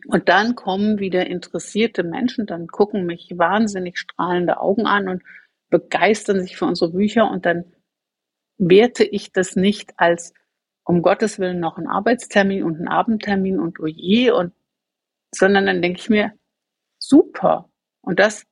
Und 0.07 0.29
dann 0.29 0.55
kommen 0.55 1.01
wieder 1.01 1.27
interessierte 1.27 2.05
Menschen, 2.05 2.47
dann 2.47 2.69
gucken 2.69 3.05
mich 3.05 3.33
wahnsinnig 3.37 3.99
strahlende 3.99 4.61
Augen 4.61 4.87
an 4.87 5.09
und 5.09 5.23
begeistern 5.71 6.41
sich 6.41 6.57
für 6.57 6.67
unsere 6.67 6.93
Bücher 6.93 7.31
und 7.31 7.45
dann 7.45 7.65
werte 8.59 9.05
ich 9.05 9.33
das 9.33 9.57
nicht 9.57 9.93
als 9.97 10.33
um 10.85 11.03
Gottes 11.03 11.39
Willen 11.39 11.61
noch 11.61 11.79
ein 11.79 11.87
Arbeitstermin 11.87 12.63
und 12.63 12.81
ein 12.81 12.89
Abendtermin 12.89 13.59
und 13.59 13.79
oje 13.81 14.35
und 14.35 14.53
sondern 15.35 15.67
dann 15.67 15.83
denke 15.83 16.01
ich 16.01 16.09
mir, 16.09 16.33
super. 16.99 17.69
Und 18.01 18.19
das 18.19 18.47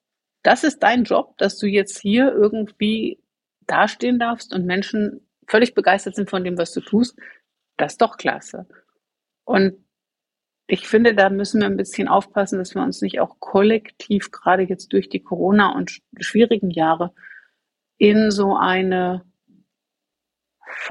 das 0.46 0.62
ist 0.62 0.80
dein 0.82 1.02
Job, 1.02 1.36
dass 1.38 1.58
du 1.58 1.66
jetzt 1.66 1.98
hier 1.98 2.32
irgendwie 2.32 3.20
dastehen 3.66 4.20
darfst 4.20 4.54
und 4.54 4.64
Menschen 4.64 5.26
völlig 5.48 5.74
begeistert 5.74 6.14
sind 6.14 6.30
von 6.30 6.44
dem, 6.44 6.56
was 6.56 6.72
du 6.72 6.80
tust. 6.80 7.18
Das 7.76 7.94
ist 7.94 8.00
doch 8.00 8.16
klasse. 8.16 8.68
Und 9.44 9.84
ich 10.68 10.86
finde, 10.86 11.14
da 11.14 11.30
müssen 11.30 11.60
wir 11.60 11.66
ein 11.66 11.76
bisschen 11.76 12.06
aufpassen, 12.06 12.58
dass 12.58 12.74
wir 12.74 12.82
uns 12.82 13.02
nicht 13.02 13.20
auch 13.20 13.40
kollektiv, 13.40 14.30
gerade 14.30 14.62
jetzt 14.62 14.92
durch 14.92 15.08
die 15.08 15.22
Corona 15.22 15.74
und 15.74 16.00
schwierigen 16.18 16.70
Jahre, 16.70 17.12
in 17.98 18.30
so 18.30 18.56
eine 18.56 19.24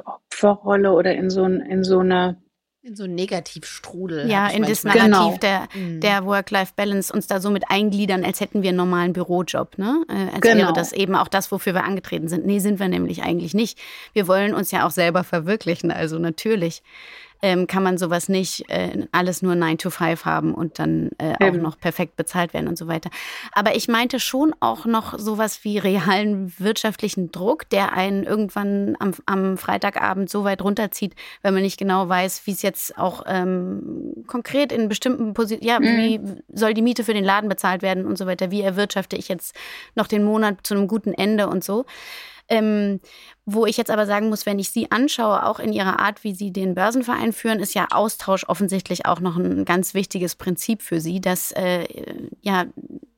Opferrolle 0.03 0.91
oder 0.91 1.13
in 1.15 1.29
so, 1.29 1.45
in 1.45 1.83
so 1.83 1.99
eine 1.99 2.41
in 2.85 2.95
so 2.95 3.05
einen 3.05 3.15
Negativstrudel. 3.15 4.29
Ja, 4.29 4.47
in 4.47 4.61
das 4.61 4.83
Narrativ 4.83 5.05
genau. 5.05 5.37
der, 5.37 5.67
mhm. 5.73 6.01
der 6.01 6.23
Work-Life-Balance 6.23 7.11
uns 7.11 7.25
da 7.25 7.41
so 7.41 7.49
mit 7.49 7.63
eingliedern, 7.71 8.23
als 8.23 8.41
hätten 8.41 8.61
wir 8.61 8.69
einen 8.69 8.77
normalen 8.77 9.11
Bürojob, 9.11 9.79
ne? 9.79 10.05
Äh, 10.07 10.35
als 10.35 10.41
genau. 10.41 10.57
wäre 10.57 10.73
das 10.73 10.93
eben 10.93 11.15
auch 11.15 11.27
das, 11.27 11.51
wofür 11.51 11.73
wir 11.73 11.83
angetreten 11.83 12.27
sind. 12.27 12.45
Nee, 12.45 12.59
sind 12.59 12.79
wir 12.79 12.87
nämlich 12.87 13.23
eigentlich 13.23 13.55
nicht. 13.55 13.79
Wir 14.13 14.27
wollen 14.27 14.53
uns 14.53 14.69
ja 14.69 14.85
auch 14.85 14.91
selber 14.91 15.23
verwirklichen, 15.23 15.89
also 15.89 16.19
natürlich. 16.19 16.83
Ähm, 17.41 17.67
kann 17.67 17.83
man 17.83 17.97
sowas 17.97 18.29
nicht 18.29 18.69
äh, 18.69 19.05
alles 19.11 19.41
nur 19.41 19.55
9 19.55 19.77
to 19.77 19.89
5 19.89 20.25
haben 20.25 20.53
und 20.53 20.79
dann 20.79 21.11
äh, 21.17 21.35
auch 21.43 21.53
noch 21.53 21.79
perfekt 21.79 22.15
bezahlt 22.15 22.53
werden 22.53 22.67
und 22.67 22.77
so 22.77 22.87
weiter. 22.87 23.09
Aber 23.51 23.75
ich 23.75 23.87
meinte 23.87 24.19
schon 24.19 24.53
auch 24.59 24.85
noch 24.85 25.17
sowas 25.19 25.63
wie 25.63 25.77
realen 25.77 26.53
wirtschaftlichen 26.57 27.31
Druck, 27.31 27.69
der 27.69 27.93
einen 27.93 28.23
irgendwann 28.23 28.95
am, 28.99 29.11
am 29.25 29.57
Freitagabend 29.57 30.29
so 30.29 30.43
weit 30.43 30.61
runterzieht, 30.61 31.15
wenn 31.41 31.53
man 31.53 31.63
nicht 31.63 31.77
genau 31.77 32.07
weiß, 32.09 32.43
wie 32.45 32.51
es 32.51 32.61
jetzt 32.61 32.97
auch 32.97 33.23
ähm, 33.27 34.23
konkret 34.27 34.71
in 34.71 34.89
bestimmten 34.89 35.33
Positionen, 35.33 35.67
ja, 35.67 35.79
mhm. 35.79 35.97
wie 35.97 36.21
soll 36.53 36.73
die 36.73 36.81
Miete 36.81 37.03
für 37.03 37.13
den 37.13 37.23
Laden 37.23 37.49
bezahlt 37.49 37.81
werden 37.81 38.05
und 38.05 38.17
so 38.17 38.25
weiter, 38.25 38.51
wie 38.51 38.61
erwirtschafte 38.61 39.15
ich 39.15 39.27
jetzt 39.27 39.55
noch 39.95 40.07
den 40.07 40.23
Monat 40.23 40.57
zu 40.63 40.73
einem 40.73 40.87
guten 40.87 41.13
Ende 41.13 41.47
und 41.47 41.63
so. 41.63 41.85
Ähm, 42.47 42.99
wo 43.45 43.65
ich 43.65 43.77
jetzt 43.77 43.89
aber 43.89 44.05
sagen 44.05 44.29
muss, 44.29 44.45
wenn 44.45 44.59
ich 44.59 44.69
sie 44.69 44.91
anschaue, 44.91 45.45
auch 45.45 45.59
in 45.59 45.73
ihrer 45.73 45.99
Art, 45.99 46.23
wie 46.23 46.35
sie 46.35 46.51
den 46.51 46.75
Börsenverein 46.75 47.33
führen, 47.33 47.59
ist 47.59 47.73
ja 47.73 47.87
Austausch 47.91 48.47
offensichtlich 48.47 49.05
auch 49.05 49.19
noch 49.19 49.37
ein 49.37 49.65
ganz 49.65 49.93
wichtiges 49.93 50.35
Prinzip 50.35 50.81
für 50.81 50.99
sie, 50.99 51.21
dass 51.21 51.51
äh, 51.53 51.85
ja 52.41 52.65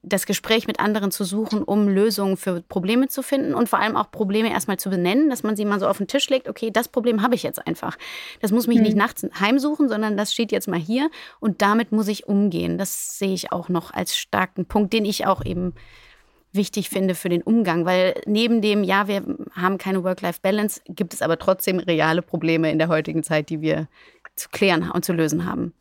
das 0.10 0.26
Gespräch 0.26 0.68
mit 0.68 0.80
anderen 0.80 1.12
zu 1.12 1.24
suchen, 1.24 1.64
um 1.64 1.88
Lösungen 1.88 2.38
für 2.38 2.62
Probleme 2.62 3.08
zu 3.08 3.22
finden 3.22 3.54
und 3.54 3.70
vor 3.70 3.80
allem 3.80 3.96
auch 3.96 4.12
Probleme 4.12 4.50
erstmal 4.52 4.78
zu 4.78 4.90
benennen, 4.90 5.30
dass 5.30 5.44
man 5.44 5.56
sie 5.56 5.66
mal 5.66 5.80
so 5.80 5.88
auf 5.88 5.98
den 5.98 6.08
Tisch 6.08 6.30
legt, 6.30 6.48
okay, 6.48 6.72
das 6.72 6.88
Problem 6.88 7.22
habe 7.22 7.36
ich 7.36 7.44
jetzt 7.44 7.66
einfach. 7.68 7.98
Das 8.42 8.52
muss 8.52 8.68
mich 8.68 8.78
mhm. 8.78 8.84
nicht 8.84 8.98
nachts 8.98 9.26
heimsuchen, 9.40 9.90
sondern 9.90 10.18
das 10.18 10.34
steht 10.34 10.52
jetzt 10.52 10.68
mal 10.68 10.80
hier 10.80 11.10
und 11.40 11.62
damit 11.62 11.92
muss 11.92 12.08
ich 12.08 12.28
umgehen. 12.28 12.78
Das 12.78 13.18
sehe 13.18 13.34
ich 13.34 13.52
auch 13.52 13.70
noch 13.70 13.94
als 13.94 14.18
starken 14.18 14.66
Punkt, 14.66 14.94
den 14.94 15.06
ich 15.06 15.26
auch 15.26 15.44
eben 15.44 15.74
wichtig 16.58 16.90
finde 16.90 17.16
für 17.16 17.30
den 17.30 17.42
Umgang, 17.42 17.86
weil 17.86 18.16
neben 18.26 18.62
dem, 18.62 18.84
ja, 18.84 19.08
wir 19.08 19.24
haben 19.54 19.78
keine 19.78 20.04
Work-Life-Balance, 20.04 20.82
gibt 20.90 21.14
es 21.14 21.22
aber 21.22 21.40
trotzdem 21.40 21.80
reale 21.80 22.22
Probleme 22.22 22.72
in 22.72 22.80
der 22.80 22.90
heutigen 22.90 23.24
Zeit, 23.24 23.50
die 23.50 23.62
wir 23.62 23.88
zu 24.36 24.50
klären 24.50 24.92
und 24.92 25.06
zu 25.06 25.14
lösen 25.14 25.46
haben. 25.46 25.74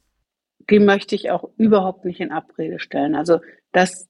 Die 0.70 0.78
möchte 0.78 1.14
ich 1.14 1.30
auch 1.30 1.48
überhaupt 1.56 2.04
nicht 2.04 2.20
in 2.20 2.32
Abrede 2.32 2.78
stellen. 2.78 3.14
Also 3.14 3.40
das 3.72 4.08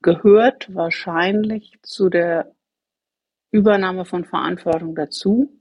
gehört 0.00 0.74
wahrscheinlich 0.74 1.78
zu 1.82 2.08
der 2.08 2.54
Übernahme 3.50 4.04
von 4.04 4.24
Verantwortung 4.24 4.94
dazu, 4.94 5.58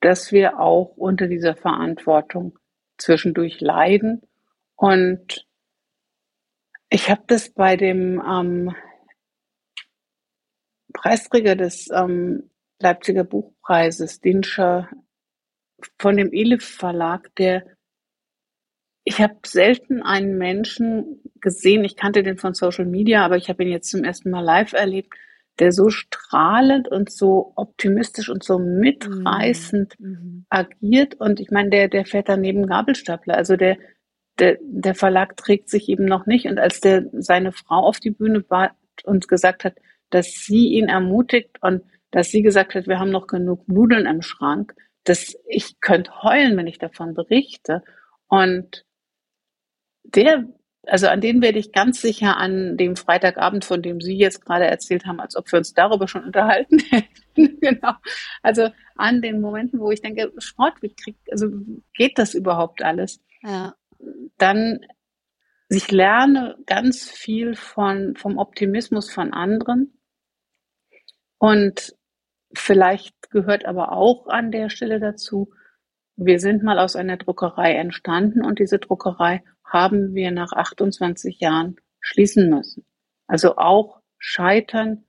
dass 0.00 0.32
wir 0.32 0.60
auch 0.60 0.96
unter 0.96 1.26
dieser 1.26 1.56
Verantwortung 1.56 2.58
zwischendurch 2.98 3.60
leiden. 3.60 4.22
Und 4.76 5.46
ich 6.88 7.10
habe 7.10 7.22
das 7.26 7.50
bei 7.50 7.76
dem 7.76 8.22
ähm, 8.24 8.74
Preisträger 10.96 11.56
des 11.56 11.88
ähm, 11.92 12.50
Leipziger 12.80 13.24
Buchpreises, 13.24 14.20
Dinscher, 14.20 14.88
von 15.98 16.16
dem 16.16 16.32
Elif 16.32 16.64
Verlag, 16.64 17.34
der 17.36 17.64
ich 19.04 19.20
habe 19.20 19.36
selten 19.46 20.02
einen 20.02 20.36
Menschen 20.36 21.22
gesehen, 21.40 21.84
ich 21.84 21.94
kannte 21.94 22.24
den 22.24 22.38
von 22.38 22.54
Social 22.54 22.86
Media, 22.86 23.24
aber 23.24 23.36
ich 23.36 23.48
habe 23.48 23.62
ihn 23.62 23.70
jetzt 23.70 23.90
zum 23.90 24.02
ersten 24.02 24.30
Mal 24.30 24.40
live 24.40 24.72
erlebt, 24.72 25.14
der 25.60 25.70
so 25.70 25.90
strahlend 25.90 26.88
und 26.88 27.12
so 27.12 27.52
optimistisch 27.54 28.28
und 28.28 28.42
so 28.42 28.58
mitreißend 28.58 29.94
mhm. 30.00 30.08
mhm. 30.08 30.46
agiert. 30.50 31.14
Und 31.14 31.38
ich 31.38 31.52
meine, 31.52 31.70
der, 31.70 31.88
der 31.88 32.04
fährt 32.04 32.28
daneben 32.28 32.66
Gabelstapler. 32.66 33.36
Also 33.36 33.56
der, 33.56 33.78
der, 34.40 34.58
der 34.60 34.96
Verlag 34.96 35.36
trägt 35.36 35.70
sich 35.70 35.88
eben 35.88 36.04
noch 36.04 36.26
nicht. 36.26 36.46
Und 36.46 36.58
als 36.58 36.80
der 36.80 37.04
seine 37.12 37.52
Frau 37.52 37.86
auf 37.86 38.00
die 38.00 38.10
Bühne 38.10 38.40
bat 38.40 38.72
und 39.04 39.28
gesagt 39.28 39.64
hat, 39.64 39.76
dass 40.10 40.26
sie 40.26 40.68
ihn 40.68 40.88
ermutigt 40.88 41.58
und 41.60 41.82
dass 42.10 42.28
sie 42.28 42.42
gesagt 42.42 42.74
hat, 42.74 42.86
wir 42.86 42.98
haben 42.98 43.10
noch 43.10 43.26
genug 43.26 43.68
Nudeln 43.68 44.06
im 44.06 44.22
Schrank, 44.22 44.74
dass 45.04 45.36
ich 45.48 45.80
könnte 45.80 46.22
heulen, 46.22 46.56
wenn 46.56 46.66
ich 46.66 46.78
davon 46.78 47.14
berichte. 47.14 47.82
Und 48.28 48.84
der, 50.04 50.44
also 50.86 51.08
an 51.08 51.20
den 51.20 51.42
werde 51.42 51.58
ich 51.58 51.72
ganz 51.72 52.00
sicher 52.00 52.36
an 52.36 52.76
dem 52.76 52.96
Freitagabend, 52.96 53.64
von 53.64 53.82
dem 53.82 54.00
Sie 54.00 54.16
jetzt 54.16 54.44
gerade 54.44 54.66
erzählt 54.66 55.04
haben, 55.04 55.20
als 55.20 55.36
ob 55.36 55.50
wir 55.50 55.58
uns 55.58 55.74
darüber 55.74 56.08
schon 56.08 56.24
unterhalten 56.24 56.78
hätten. 56.90 57.60
genau. 57.60 57.92
Also 58.42 58.70
an 58.94 59.20
den 59.22 59.40
Momenten, 59.40 59.80
wo 59.80 59.90
ich 59.90 60.00
denke, 60.00 60.32
Sport, 60.38 60.82
wie 60.82 60.94
kriegt, 60.94 61.30
also 61.30 61.48
geht 61.94 62.18
das 62.18 62.34
überhaupt 62.34 62.82
alles? 62.82 63.20
Ja. 63.42 63.74
Dann 64.38 64.80
ich 65.68 65.90
lerne 65.90 66.56
ganz 66.66 67.10
viel 67.10 67.56
von, 67.56 68.14
vom 68.16 68.38
Optimismus 68.38 69.10
von 69.10 69.32
anderen 69.32 69.95
und 71.38 71.94
vielleicht 72.54 73.30
gehört 73.30 73.64
aber 73.64 73.92
auch 73.92 74.28
an 74.28 74.50
der 74.50 74.70
Stelle 74.70 75.00
dazu, 75.00 75.52
wir 76.16 76.40
sind 76.40 76.62
mal 76.62 76.78
aus 76.78 76.96
einer 76.96 77.18
Druckerei 77.18 77.74
entstanden 77.74 78.44
und 78.44 78.58
diese 78.58 78.78
Druckerei 78.78 79.42
haben 79.64 80.14
wir 80.14 80.30
nach 80.30 80.52
28 80.52 81.40
Jahren 81.40 81.76
schließen 82.00 82.48
müssen. 82.48 82.86
Also 83.26 83.56
auch 83.56 84.00
Scheitern 84.18 85.04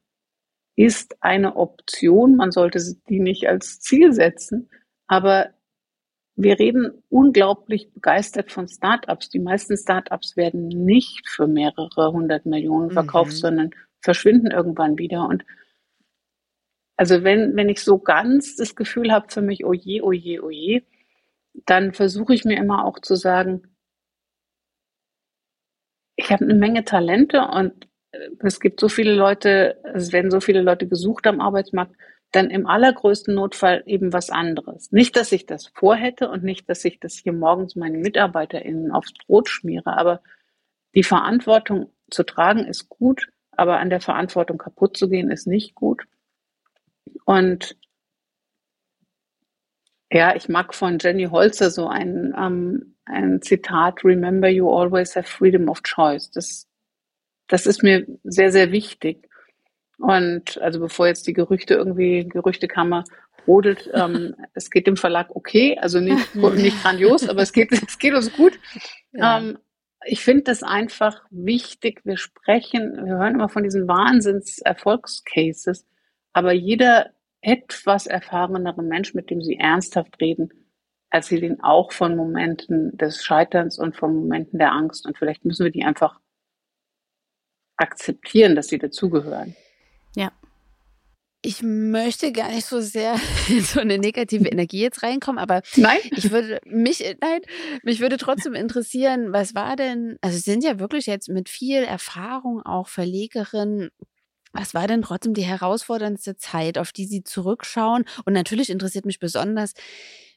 ist 0.75 1.17
eine 1.21 1.55
Option. 1.55 2.35
Man 2.35 2.51
sollte 2.51 2.79
die 3.07 3.19
nicht 3.19 3.47
als 3.47 3.79
Ziel 3.79 4.13
setzen, 4.13 4.69
aber 5.07 5.51
wir 6.35 6.59
reden 6.59 7.03
unglaublich 7.09 7.91
begeistert 7.93 8.51
von 8.51 8.67
Startups. 8.67 9.29
Die 9.29 9.39
meisten 9.39 9.75
Startups 9.75 10.37
werden 10.37 10.67
nicht 10.67 11.27
für 11.27 11.47
mehrere 11.47 12.11
hundert 12.11 12.45
Millionen 12.45 12.91
verkauft, 12.91 13.31
mhm. 13.31 13.37
sondern 13.37 13.69
verschwinden 14.01 14.51
irgendwann 14.51 14.99
wieder. 14.99 15.27
Und 15.27 15.45
also 16.97 17.23
wenn, 17.23 17.55
wenn 17.55 17.69
ich 17.69 17.81
so 17.83 17.99
ganz 17.99 18.55
das 18.55 18.75
Gefühl 18.75 19.11
habe 19.11 19.27
für 19.29 19.41
mich, 19.41 19.65
oh 19.65 19.73
je, 19.73 20.01
oh 20.01 20.11
je, 20.11 20.39
oh 20.39 20.49
je, 20.49 20.83
dann 21.65 21.93
versuche 21.93 22.33
ich 22.33 22.43
mir 22.43 22.57
immer 22.57 22.85
auch 22.85 22.99
zu 22.99 23.15
sagen, 23.15 23.63
ich 26.15 26.31
habe 26.31 26.43
eine 26.43 26.55
Menge 26.55 26.83
Talente 26.83 27.47
und 27.47 27.87
äh, 28.11 28.29
es 28.39 28.59
gibt 28.59 28.79
so 28.79 28.89
viele 28.89 29.13
Leute, 29.13 29.79
es 29.93 30.11
werden 30.11 30.31
so 30.31 30.41
viele 30.41 30.61
Leute 30.61 30.87
gesucht 30.87 31.27
am 31.27 31.39
Arbeitsmarkt, 31.39 31.95
dann 32.31 32.49
im 32.49 32.67
allergrößten 32.67 33.33
Notfall 33.33 33.83
eben 33.85 34.11
was 34.11 34.29
anderes. 34.31 34.91
Nicht, 34.91 35.15
dass 35.15 35.31
ich 35.31 35.45
das 35.45 35.67
vorhätte 35.67 36.29
und 36.29 36.43
nicht, 36.43 36.67
dass 36.69 36.83
ich 36.83 36.99
das 36.99 37.13
hier 37.13 37.31
morgens 37.33 37.75
meinen 37.75 38.01
MitarbeiterInnen 38.01 38.91
aufs 38.91 39.13
Brot 39.13 39.49
schmiere, 39.49 39.95
aber 39.97 40.21
die 40.95 41.03
Verantwortung 41.03 41.91
zu 42.09 42.23
tragen 42.23 42.65
ist 42.65 42.89
gut, 42.89 43.27
aber 43.51 43.77
an 43.79 43.89
der 43.89 44.01
Verantwortung 44.01 44.57
kaputt 44.57 44.97
zu 44.97 45.09
gehen 45.09 45.29
ist 45.31 45.47
nicht 45.47 45.75
gut. 45.75 46.03
Und 47.27 47.75
ja, 50.09 50.33
ich 50.33 50.47
mag 50.47 50.73
von 50.73 50.97
Jenny 50.97 51.25
Holzer 51.25 51.69
so 51.69 51.87
ein, 51.87 52.33
ähm, 52.37 52.95
ein 53.03 53.41
Zitat, 53.41 54.05
Remember 54.05 54.47
you 54.47 54.69
always 54.69 55.13
have 55.17 55.27
freedom 55.27 55.67
of 55.67 55.83
choice. 55.83 56.31
Das, 56.31 56.67
das 57.47 57.65
ist 57.65 57.83
mir 57.83 58.07
sehr, 58.23 58.53
sehr 58.53 58.71
wichtig. 58.71 59.27
Und 59.97 60.57
also 60.61 60.79
bevor 60.79 61.07
jetzt 61.07 61.27
die 61.27 61.33
Gerüchte 61.33 61.73
irgendwie, 61.73 62.25
Gerüchtekammer 62.29 63.03
brodelt, 63.43 63.89
ähm, 63.93 64.33
es 64.53 64.71
geht 64.71 64.87
dem 64.87 64.95
Verlag 64.95 65.35
okay, 65.35 65.77
also 65.77 65.99
nicht, 65.99 66.33
nicht 66.35 66.81
grandios, 66.81 67.27
aber 67.27 67.41
es 67.41 67.51
geht, 67.51 67.73
es 67.73 67.99
geht 67.99 68.13
uns 68.13 68.31
gut. 68.31 68.57
Ja. 69.11 69.39
Ähm, 69.39 69.57
ich 70.05 70.23
finde 70.23 70.43
das 70.43 70.63
einfach 70.63 71.25
wichtig. 71.29 72.05
Wir 72.05 72.15
sprechen, 72.15 73.05
wir 73.05 73.17
hören 73.17 73.33
immer 73.33 73.49
von 73.49 73.63
diesen 73.63 73.85
Wahnsinns-Erfolgscases. 73.89 75.85
Aber 76.31 76.53
jeder 76.53 77.16
etwas 77.47 78.07
erfahrenere 78.07 78.83
Mensch, 78.83 79.13
mit 79.13 79.29
dem 79.29 79.41
Sie 79.41 79.55
ernsthaft 79.55 80.19
reden, 80.19 80.51
erzählt 81.09 81.43
Ihnen 81.43 81.61
auch 81.61 81.93
von 81.93 82.17
Momenten 82.17 82.97
des 82.97 83.23
Scheiterns 83.23 83.79
und 83.79 83.95
von 83.95 84.13
Momenten 84.13 84.59
der 84.59 84.73
Angst. 84.73 85.07
Und 85.07 85.17
vielleicht 85.17 85.45
müssen 85.45 85.63
wir 85.63 85.71
die 85.71 85.85
einfach 85.85 86.19
akzeptieren, 87.77 88.55
dass 88.55 88.67
sie 88.67 88.79
dazugehören. 88.79 89.55
Ja. 90.15 90.33
Ich 91.41 91.63
möchte 91.63 92.33
gar 92.33 92.49
nicht 92.49 92.65
so 92.65 92.81
sehr 92.81 93.15
in 93.47 93.61
so 93.61 93.79
eine 93.79 93.97
negative 93.97 94.49
Energie 94.49 94.81
jetzt 94.81 95.01
reinkommen, 95.01 95.39
aber 95.39 95.61
nein. 95.77 95.99
ich 96.11 96.31
würde 96.31 96.59
mich, 96.65 96.99
nein, 97.21 97.41
mich 97.81 98.01
würde 98.01 98.17
trotzdem 98.17 98.55
interessieren, 98.55 99.31
was 99.31 99.55
war 99.55 99.77
denn, 99.77 100.17
also 100.19 100.35
Sie 100.35 100.51
sind 100.51 100.65
ja 100.65 100.79
wirklich 100.79 101.05
jetzt 101.05 101.29
mit 101.29 101.47
viel 101.47 101.83
Erfahrung 101.83 102.61
auch 102.63 102.89
Verlegerin 102.89 103.89
was 104.57 104.73
war 104.73 104.87
denn 104.87 105.01
trotzdem 105.01 105.33
die 105.33 105.43
herausforderndste 105.43 106.35
Zeit, 106.35 106.77
auf 106.77 106.91
die 106.91 107.05
Sie 107.05 107.23
zurückschauen? 107.23 108.05
Und 108.25 108.33
natürlich 108.33 108.69
interessiert 108.69 109.05
mich 109.05 109.19
besonders, 109.19 109.73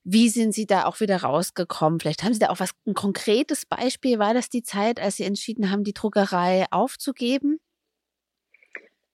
wie 0.04 0.28
sind 0.28 0.54
Sie 0.54 0.66
da 0.66 0.84
auch 0.84 1.00
wieder 1.00 1.16
rausgekommen? 1.22 2.00
Vielleicht 2.00 2.22
haben 2.22 2.32
Sie 2.32 2.38
da 2.38 2.50
auch 2.50 2.60
was, 2.60 2.70
ein 2.86 2.94
konkretes 2.94 3.66
Beispiel. 3.66 4.18
War 4.18 4.34
das 4.34 4.48
die 4.48 4.62
Zeit, 4.62 5.00
als 5.00 5.16
Sie 5.16 5.24
entschieden 5.24 5.70
haben, 5.70 5.84
die 5.84 5.94
Druckerei 5.94 6.66
aufzugeben? 6.70 7.58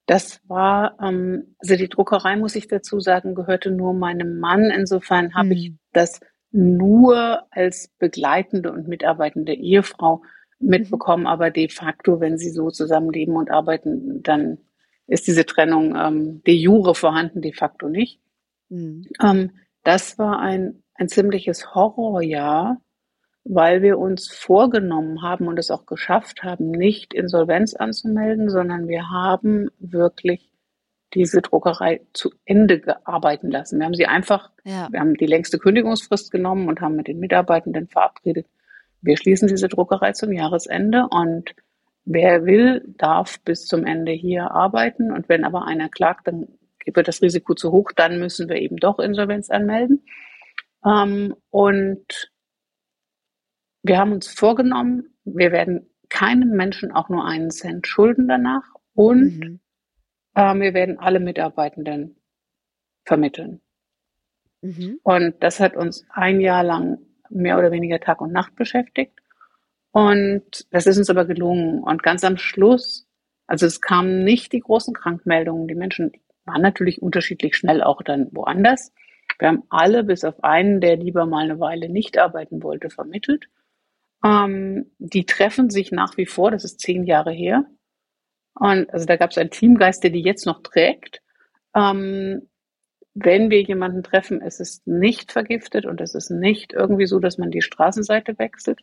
Das 0.06 0.40
war, 0.46 0.96
ähm, 1.00 1.56
also 1.58 1.76
die 1.76 1.88
Druckerei, 1.88 2.36
muss 2.36 2.54
ich 2.54 2.68
dazu 2.68 3.00
sagen, 3.00 3.34
gehörte 3.34 3.70
nur 3.70 3.94
meinem 3.94 4.38
Mann. 4.38 4.70
Insofern 4.70 5.34
habe 5.34 5.50
hm. 5.50 5.56
ich 5.56 5.72
das 5.92 6.20
nur 6.52 7.42
als 7.50 7.88
begleitende 7.98 8.72
und 8.72 8.88
mitarbeitende 8.88 9.52
Ehefrau 9.52 10.22
mhm. 10.58 10.68
mitbekommen, 10.68 11.26
aber 11.26 11.50
de 11.50 11.68
facto, 11.68 12.20
wenn 12.20 12.38
sie 12.38 12.50
so 12.50 12.70
zusammenleben 12.70 13.36
und 13.36 13.50
arbeiten, 13.50 14.22
dann 14.22 14.58
ist 15.06 15.26
diese 15.26 15.46
Trennung 15.46 15.94
ähm, 15.96 16.42
de 16.44 16.54
jure 16.54 16.94
vorhanden, 16.94 17.40
de 17.42 17.52
facto 17.52 17.88
nicht. 17.88 18.20
Mhm. 18.68 19.06
Ähm, 19.22 19.50
das 19.84 20.18
war 20.18 20.40
ein 20.40 20.82
ein 20.98 21.08
ziemliches 21.08 21.74
Horrorjahr, 21.74 22.80
weil 23.44 23.82
wir 23.82 23.98
uns 23.98 24.28
vorgenommen 24.28 25.22
haben 25.22 25.46
und 25.46 25.58
es 25.58 25.70
auch 25.70 25.86
geschafft 25.86 26.42
haben, 26.42 26.70
nicht 26.70 27.14
Insolvenz 27.14 27.74
anzumelden, 27.74 28.50
sondern 28.50 28.88
wir 28.88 29.08
haben 29.08 29.70
wirklich 29.78 30.50
diese 31.14 31.40
Druckerei 31.40 32.00
zu 32.12 32.30
Ende 32.44 32.82
arbeiten 33.06 33.50
lassen. 33.50 33.78
Wir 33.78 33.86
haben 33.86 33.94
sie 33.94 34.06
einfach, 34.06 34.50
ja. 34.64 34.88
wir 34.90 34.98
haben 34.98 35.14
die 35.14 35.26
längste 35.26 35.58
Kündigungsfrist 35.58 36.32
genommen 36.32 36.68
und 36.68 36.80
haben 36.80 36.96
mit 36.96 37.06
den 37.06 37.20
Mitarbeitenden 37.20 37.88
verabredet, 37.88 38.46
wir 39.02 39.16
schließen 39.16 39.46
diese 39.46 39.68
Druckerei 39.68 40.12
zum 40.12 40.32
Jahresende 40.32 41.06
und 41.08 41.54
wer 42.06 42.46
will, 42.46 42.82
darf 42.96 43.40
bis 43.42 43.66
zum 43.66 43.84
Ende 43.84 44.12
hier 44.12 44.50
arbeiten. 44.50 45.12
Und 45.12 45.28
wenn 45.28 45.44
aber 45.44 45.66
einer 45.66 45.90
klagt, 45.90 46.28
dann 46.28 46.48
wird 46.86 47.08
das 47.08 47.20
Risiko 47.20 47.54
zu 47.54 47.72
hoch, 47.72 47.92
dann 47.94 48.18
müssen 48.18 48.48
wir 48.48 48.56
eben 48.56 48.76
doch 48.76 48.98
Insolvenz 48.98 49.50
anmelden. 49.50 50.04
Ähm, 50.84 51.34
und 51.50 52.30
wir 53.82 53.98
haben 53.98 54.12
uns 54.12 54.28
vorgenommen, 54.28 55.16
wir 55.24 55.52
werden 55.52 55.90
keinem 56.08 56.50
Menschen 56.50 56.92
auch 56.92 57.08
nur 57.08 57.26
einen 57.26 57.50
Cent 57.50 57.86
schulden 57.86 58.28
danach 58.28 58.64
und 58.94 59.38
mhm. 59.38 59.60
äh, 60.34 60.54
wir 60.54 60.74
werden 60.74 60.98
alle 60.98 61.18
Mitarbeitenden 61.18 62.16
vermitteln. 63.04 63.60
Mhm. 64.62 65.00
Und 65.02 65.42
das 65.42 65.58
hat 65.58 65.76
uns 65.76 66.06
ein 66.10 66.40
Jahr 66.40 66.62
lang 66.62 66.98
mehr 67.28 67.58
oder 67.58 67.72
weniger 67.72 67.98
Tag 67.98 68.20
und 68.20 68.32
Nacht 68.32 68.54
beschäftigt. 68.54 69.18
Und 69.96 70.66
das 70.72 70.86
ist 70.86 70.98
uns 70.98 71.08
aber 71.08 71.24
gelungen. 71.24 71.82
Und 71.82 72.02
ganz 72.02 72.22
am 72.22 72.36
Schluss, 72.36 73.08
also 73.46 73.64
es 73.64 73.80
kamen 73.80 74.24
nicht 74.24 74.52
die 74.52 74.60
großen 74.60 74.92
Krankmeldungen. 74.92 75.68
Die 75.68 75.74
Menschen 75.74 76.12
waren 76.44 76.60
natürlich 76.60 77.00
unterschiedlich 77.00 77.56
schnell 77.56 77.82
auch 77.82 78.02
dann 78.02 78.28
woanders. 78.32 78.92
Wir 79.38 79.48
haben 79.48 79.62
alle 79.70 80.04
bis 80.04 80.22
auf 80.24 80.44
einen, 80.44 80.82
der 80.82 80.98
lieber 80.98 81.24
mal 81.24 81.44
eine 81.44 81.60
Weile 81.60 81.88
nicht 81.88 82.18
arbeiten 82.18 82.62
wollte, 82.62 82.90
vermittelt. 82.90 83.48
Ähm, 84.22 84.90
die 84.98 85.24
treffen 85.24 85.70
sich 85.70 85.92
nach 85.92 86.18
wie 86.18 86.26
vor, 86.26 86.50
das 86.50 86.64
ist 86.64 86.80
zehn 86.80 87.04
Jahre 87.04 87.32
her. 87.32 87.64
Und 88.52 88.92
also 88.92 89.06
da 89.06 89.16
gab 89.16 89.30
es 89.30 89.38
einen 89.38 89.48
Teamgeist, 89.48 90.04
der 90.04 90.10
die 90.10 90.20
jetzt 90.20 90.44
noch 90.44 90.62
trägt. 90.62 91.22
Ähm, 91.74 92.50
wenn 93.14 93.48
wir 93.48 93.62
jemanden 93.62 94.02
treffen, 94.02 94.42
es 94.42 94.60
ist 94.60 94.86
nicht 94.86 95.32
vergiftet 95.32 95.86
und 95.86 96.02
es 96.02 96.14
ist 96.14 96.28
nicht 96.28 96.74
irgendwie 96.74 97.06
so, 97.06 97.18
dass 97.18 97.38
man 97.38 97.50
die 97.50 97.62
Straßenseite 97.62 98.38
wechselt. 98.38 98.82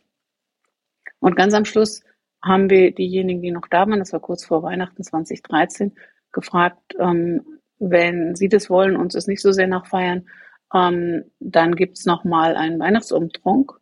Und 1.24 1.36
ganz 1.36 1.54
am 1.54 1.64
Schluss 1.64 2.02
haben 2.42 2.68
wir 2.68 2.94
diejenigen, 2.94 3.40
die 3.40 3.50
noch 3.50 3.66
da 3.70 3.88
waren, 3.88 3.98
das 3.98 4.12
war 4.12 4.20
kurz 4.20 4.44
vor 4.44 4.62
Weihnachten 4.62 5.02
2013, 5.02 5.96
gefragt, 6.32 6.82
ähm, 6.98 7.60
wenn 7.78 8.34
Sie 8.34 8.50
das 8.50 8.68
wollen, 8.68 8.94
uns 8.94 9.14
es 9.14 9.26
nicht 9.26 9.40
so 9.40 9.50
sehr 9.50 9.66
nachfeiern, 9.66 10.28
ähm, 10.74 11.24
dann 11.40 11.76
gibt's 11.76 12.04
noch 12.04 12.24
mal 12.24 12.56
einen 12.56 12.78
Weihnachtsumtrunk. 12.78 13.72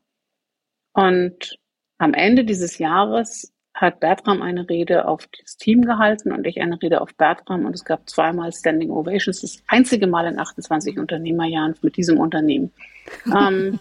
Und 0.92 1.58
am 1.98 2.14
Ende 2.14 2.44
dieses 2.44 2.78
Jahres 2.78 3.51
hat 3.74 4.00
Bertram 4.00 4.42
eine 4.42 4.68
Rede 4.68 5.06
auf 5.06 5.28
das 5.40 5.56
Team 5.56 5.82
gehalten 5.82 6.32
und 6.32 6.46
ich 6.46 6.60
eine 6.60 6.80
Rede 6.80 7.00
auf 7.00 7.14
Bertram 7.14 7.64
und 7.64 7.74
es 7.74 7.84
gab 7.84 8.08
zweimal 8.08 8.52
Standing 8.52 8.90
Ovations. 8.90 9.40
Das 9.40 9.62
einzige 9.66 10.06
Mal 10.06 10.26
in 10.26 10.38
28 10.38 10.98
Unternehmerjahren 10.98 11.74
mit 11.82 11.96
diesem 11.96 12.18
Unternehmen. 12.18 12.72
ähm, 13.26 13.80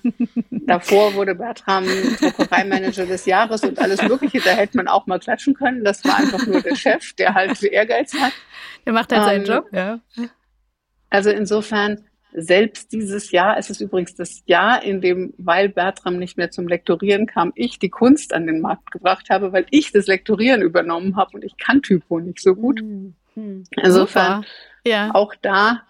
davor 0.49 1.13
wurde 1.13 1.35
Bertram 1.35 1.85
Druckereimanager 1.85 3.05
des 3.05 3.25
Jahres 3.25 3.63
und 3.63 3.77
alles 3.79 4.01
Mögliche. 4.01 4.39
Da 4.39 4.51
hätte 4.51 4.77
man 4.77 4.87
auch 4.87 5.05
mal 5.07 5.19
klatschen 5.19 5.53
können. 5.53 5.83
Das 5.83 6.03
war 6.05 6.17
einfach 6.17 6.45
nur 6.47 6.61
der 6.61 6.75
Chef, 6.75 7.13
der 7.13 7.33
halt 7.35 7.61
Ehrgeiz 7.61 8.13
hat. 8.19 8.33
Der 8.85 8.93
macht 8.93 9.11
halt 9.11 9.25
seinen 9.25 9.45
ähm, 9.45 9.47
Job, 9.47 9.65
ja. 9.71 9.99
Also 11.09 11.29
insofern 11.29 12.05
selbst 12.33 12.91
dieses 12.91 13.31
Jahr, 13.31 13.57
es 13.57 13.69
ist 13.69 13.81
übrigens 13.81 14.15
das 14.15 14.43
Jahr, 14.45 14.83
in 14.83 15.01
dem, 15.01 15.33
weil 15.37 15.69
Bertram 15.69 16.17
nicht 16.17 16.37
mehr 16.37 16.51
zum 16.51 16.67
Lektorieren 16.67 17.25
kam, 17.25 17.51
ich 17.55 17.79
die 17.79 17.89
Kunst 17.89 18.33
an 18.33 18.47
den 18.47 18.61
Markt 18.61 18.91
gebracht 18.91 19.29
habe, 19.29 19.51
weil 19.51 19.65
ich 19.69 19.91
das 19.91 20.07
Lektorieren 20.07 20.61
übernommen 20.61 21.15
habe 21.15 21.31
und 21.33 21.43
ich 21.43 21.57
kann 21.57 21.81
Typo 21.81 22.19
nicht 22.19 22.41
so 22.41 22.55
gut. 22.55 22.81
Mhm. 22.81 23.15
Insofern, 23.81 24.45
ja. 24.85 25.11
auch 25.13 25.33
da, 25.41 25.83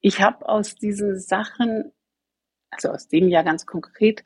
ich 0.00 0.20
habe 0.20 0.48
aus 0.48 0.74
diesen 0.74 1.18
Sachen, 1.18 1.92
also 2.70 2.90
aus 2.90 3.08
dem 3.08 3.28
Jahr 3.28 3.44
ganz 3.44 3.66
konkret, 3.66 4.24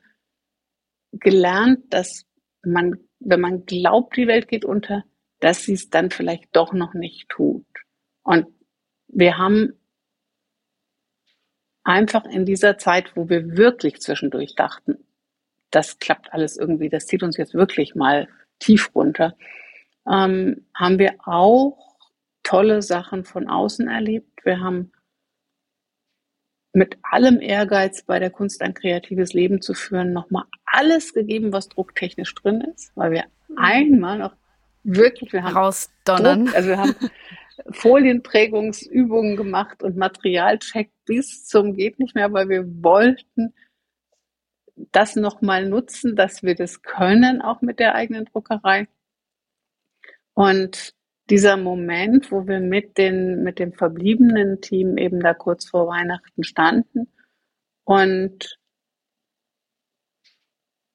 gelernt, 1.11 1.93
dass 1.93 2.25
man, 2.63 2.97
wenn 3.19 3.41
man 3.41 3.65
glaubt, 3.65 4.17
die 4.17 4.27
Welt 4.27 4.47
geht 4.47 4.65
unter, 4.65 5.03
dass 5.39 5.63
sie 5.63 5.73
es 5.73 5.89
dann 5.89 6.09
vielleicht 6.09 6.55
doch 6.55 6.73
noch 6.73 6.93
nicht 6.93 7.29
tut. 7.29 7.65
Und 8.23 8.47
wir 9.07 9.37
haben 9.37 9.73
einfach 11.83 12.25
in 12.25 12.45
dieser 12.45 12.77
Zeit, 12.77 13.15
wo 13.15 13.29
wir 13.29 13.57
wirklich 13.57 14.01
zwischendurch 14.01 14.55
dachten, 14.55 14.97
das 15.71 15.99
klappt 15.99 16.33
alles 16.33 16.57
irgendwie, 16.57 16.89
das 16.89 17.07
zieht 17.07 17.23
uns 17.23 17.37
jetzt 17.37 17.53
wirklich 17.53 17.95
mal 17.95 18.27
tief 18.59 18.91
runter, 18.95 19.35
ähm, 20.07 20.65
haben 20.73 20.99
wir 20.99 21.15
auch 21.25 21.97
tolle 22.43 22.81
Sachen 22.81 23.23
von 23.23 23.47
außen 23.47 23.87
erlebt. 23.87 24.45
Wir 24.45 24.59
haben 24.59 24.91
mit 26.73 26.97
allem 27.03 27.39
Ehrgeiz 27.39 28.03
bei 28.03 28.19
der 28.19 28.29
Kunst 28.29 28.61
ein 28.61 28.73
kreatives 28.73 29.33
Leben 29.33 29.61
zu 29.61 29.73
führen, 29.73 30.11
nochmal 30.11 30.45
alles 30.65 31.13
gegeben, 31.13 31.53
was 31.53 31.69
drucktechnisch 31.69 32.33
drin 32.35 32.61
ist, 32.61 32.91
weil 32.95 33.11
wir 33.11 33.25
mhm. 33.47 33.57
einmal 33.57 34.17
noch 34.19 34.35
wirklich, 34.83 35.31
wir 35.33 35.43
haben 35.43 35.55
rausdonnern. 35.55 36.45
Druck, 36.45 36.55
also 36.55 36.69
wir 36.69 36.77
haben 36.77 36.95
Folienprägungsübungen 37.71 39.35
gemacht 39.35 39.83
und 39.83 39.97
Materialcheck 39.97 40.91
bis 41.05 41.45
zum 41.45 41.75
geht 41.75 41.99
nicht 41.99 42.15
mehr, 42.15 42.33
weil 42.33 42.49
wir 42.49 42.65
wollten 42.83 43.53
das 44.91 45.15
nochmal 45.15 45.67
nutzen, 45.67 46.15
dass 46.15 46.43
wir 46.43 46.55
das 46.55 46.81
können, 46.81 47.41
auch 47.41 47.61
mit 47.61 47.79
der 47.79 47.95
eigenen 47.95 48.25
Druckerei. 48.25 48.87
Und 50.33 50.93
dieser 51.29 51.57
Moment, 51.57 52.31
wo 52.31 52.47
wir 52.47 52.59
mit, 52.59 52.97
den, 52.97 53.43
mit 53.43 53.59
dem 53.59 53.73
verbliebenen 53.73 54.61
Team 54.61 54.97
eben 54.97 55.19
da 55.19 55.33
kurz 55.33 55.69
vor 55.69 55.87
Weihnachten 55.87 56.43
standen 56.43 57.07
und 57.83 58.57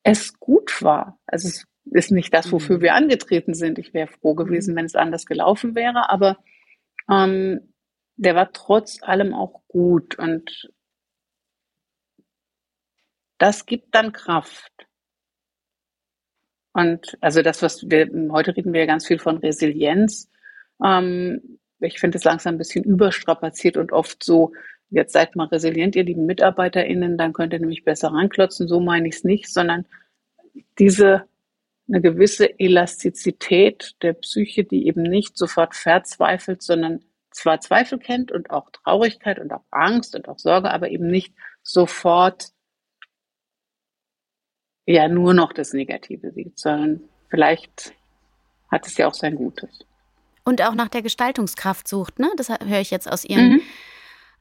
es 0.02 0.38
gut 0.38 0.82
war. 0.82 1.18
Also 1.26 1.48
es 1.48 1.66
ist 1.92 2.10
nicht 2.10 2.32
das, 2.34 2.52
wofür 2.52 2.78
mhm. 2.78 2.82
wir 2.82 2.94
angetreten 2.94 3.54
sind. 3.54 3.78
Ich 3.78 3.94
wäre 3.94 4.08
froh 4.08 4.34
gewesen, 4.34 4.76
wenn 4.76 4.84
es 4.84 4.94
anders 4.94 5.26
gelaufen 5.26 5.74
wäre, 5.74 6.10
aber 6.10 6.38
ähm, 7.10 7.72
der 8.16 8.34
war 8.34 8.52
trotz 8.52 9.02
allem 9.02 9.32
auch 9.32 9.62
gut 9.68 10.18
und 10.18 10.70
das 13.38 13.66
gibt 13.66 13.94
dann 13.94 14.12
Kraft. 14.12 14.72
Und 16.72 17.16
also 17.20 17.42
das, 17.42 17.62
was 17.62 17.88
wir 17.88 18.08
heute 18.30 18.56
reden 18.56 18.72
wir 18.72 18.80
ja 18.80 18.86
ganz 18.86 19.06
viel 19.06 19.18
von 19.18 19.38
Resilienz. 19.38 20.30
Ähm, 20.84 21.58
ich 21.80 22.00
finde 22.00 22.18
es 22.18 22.24
langsam 22.24 22.56
ein 22.56 22.58
bisschen 22.58 22.84
überstrapaziert 22.84 23.76
und 23.76 23.92
oft 23.92 24.22
so, 24.22 24.52
jetzt 24.90 25.12
seid 25.12 25.36
mal 25.36 25.46
resilient, 25.46 25.96
ihr 25.96 26.04
lieben 26.04 26.26
MitarbeiterInnen, 26.26 27.16
dann 27.16 27.32
könnt 27.32 27.52
ihr 27.52 27.60
nämlich 27.60 27.84
besser 27.84 28.08
ranklotzen. 28.08 28.68
So 28.68 28.80
meine 28.80 29.08
ich 29.08 29.16
es 29.16 29.24
nicht, 29.24 29.52
sondern 29.52 29.86
diese 30.78 31.24
eine 31.88 32.00
gewisse 32.00 32.58
Elastizität 32.58 33.96
der 34.02 34.12
Psyche, 34.12 34.64
die 34.64 34.86
eben 34.86 35.02
nicht 35.02 35.36
sofort 35.36 35.74
verzweifelt, 35.74 36.62
sondern 36.62 37.00
zwar 37.30 37.60
Zweifel 37.60 37.98
kennt 37.98 38.32
und 38.32 38.50
auch 38.50 38.70
Traurigkeit 38.70 39.38
und 39.38 39.52
auch 39.52 39.64
Angst 39.70 40.14
und 40.14 40.28
auch 40.28 40.38
Sorge, 40.38 40.70
aber 40.70 40.90
eben 40.90 41.10
nicht 41.10 41.34
sofort 41.62 42.52
ja 44.86 45.08
nur 45.08 45.34
noch 45.34 45.52
das 45.52 45.72
Negative 45.72 46.32
sieht, 46.32 46.58
sondern 46.58 47.00
vielleicht 47.28 47.92
hat 48.70 48.86
es 48.86 48.96
ja 48.96 49.06
auch 49.06 49.14
sein 49.14 49.36
Gutes. 49.36 49.84
Und 50.44 50.62
auch 50.62 50.74
nach 50.74 50.88
der 50.88 51.02
Gestaltungskraft 51.02 51.86
sucht, 51.86 52.18
ne? 52.18 52.30
Das 52.36 52.48
höre 52.48 52.80
ich 52.80 52.90
jetzt 52.90 53.10
aus 53.10 53.24
Ihren 53.24 53.48
mhm. 53.50 53.62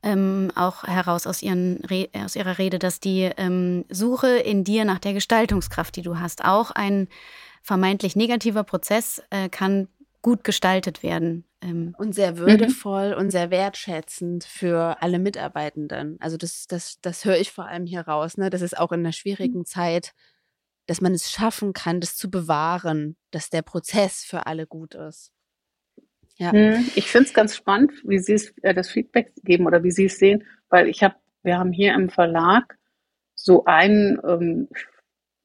Ähm, 0.04 0.52
auch 0.56 0.84
heraus 0.84 1.28
aus, 1.28 1.42
ihren 1.42 1.82
aus 2.24 2.36
Ihrer 2.36 2.58
Rede, 2.58 2.80
dass 2.80 3.00
die 3.00 3.30
ähm, 3.38 3.86
Suche 3.90 4.38
in 4.38 4.64
dir 4.64 4.86
nach 4.86 5.00
der 5.00 5.14
Gestaltungskraft, 5.14 5.96
die 5.96 6.02
du 6.02 6.20
hast, 6.20 6.46
auch 6.46 6.72
ein 6.72 7.08
vermeintlich 7.64 8.16
negativer 8.16 8.64
Prozess 8.64 9.22
äh, 9.30 9.50
kann 9.50 9.88
gut 10.22 10.44
gestaltet 10.44 11.04
werden. 11.04 11.46
Ähm. 11.62 11.96
Und 11.98 12.14
sehr 12.14 12.34
mhm. 12.34 12.38
würdevoll 12.40 13.12
mhm. 13.12 13.18
und 13.18 13.32
sehr 13.32 13.52
wertschätzend 13.52 14.44
für 14.44 15.02
alle 15.02 15.20
Mitarbeitenden. 15.20 16.18
Also 16.20 16.38
das, 16.38 16.68
das, 16.68 17.00
das 17.02 17.26
höre 17.26 17.38
ich 17.38 17.52
vor 17.52 17.66
allem 17.66 17.86
hier 17.86 18.02
raus. 18.02 18.38
Ne? 18.38 18.50
Das 18.50 18.62
ist 18.62 18.78
auch 18.78 18.92
in 18.92 19.02
einer 19.02 19.14
schwierigen 19.14 19.60
mhm. 19.60 19.66
Zeit, 19.66 20.14
dass 20.86 21.02
man 21.02 21.14
es 21.14 21.32
schaffen 21.32 21.74
kann, 21.74 22.00
das 22.00 22.16
zu 22.16 22.30
bewahren, 22.30 23.18
dass 23.32 23.50
der 23.50 23.62
Prozess 23.62 24.24
für 24.24 24.48
alle 24.48 24.68
gut 24.68 24.96
ist. 24.96 25.32
Ja. 26.38 26.54
Mhm. 26.54 26.90
Ich 26.96 27.08
finde 27.08 27.28
es 27.28 27.34
ganz 27.34 27.56
spannend, 27.56 27.92
wie 28.06 28.20
Sie 28.20 28.34
es, 28.34 28.54
äh, 28.62 28.74
das 28.74 28.90
Feedback 28.90 29.34
geben 29.44 29.66
oder 29.66 29.84
wie 29.84 29.92
Sie 29.92 30.06
es 30.06 30.18
sehen, 30.18 30.44
weil 30.70 30.88
ich 30.88 31.04
habe, 31.04 31.16
wir 31.44 31.58
haben 31.58 31.72
hier 31.72 31.94
im 31.94 32.10
Verlag 32.10 32.78
so 33.34 33.66
einen 33.66 34.20
ähm, 34.28 34.68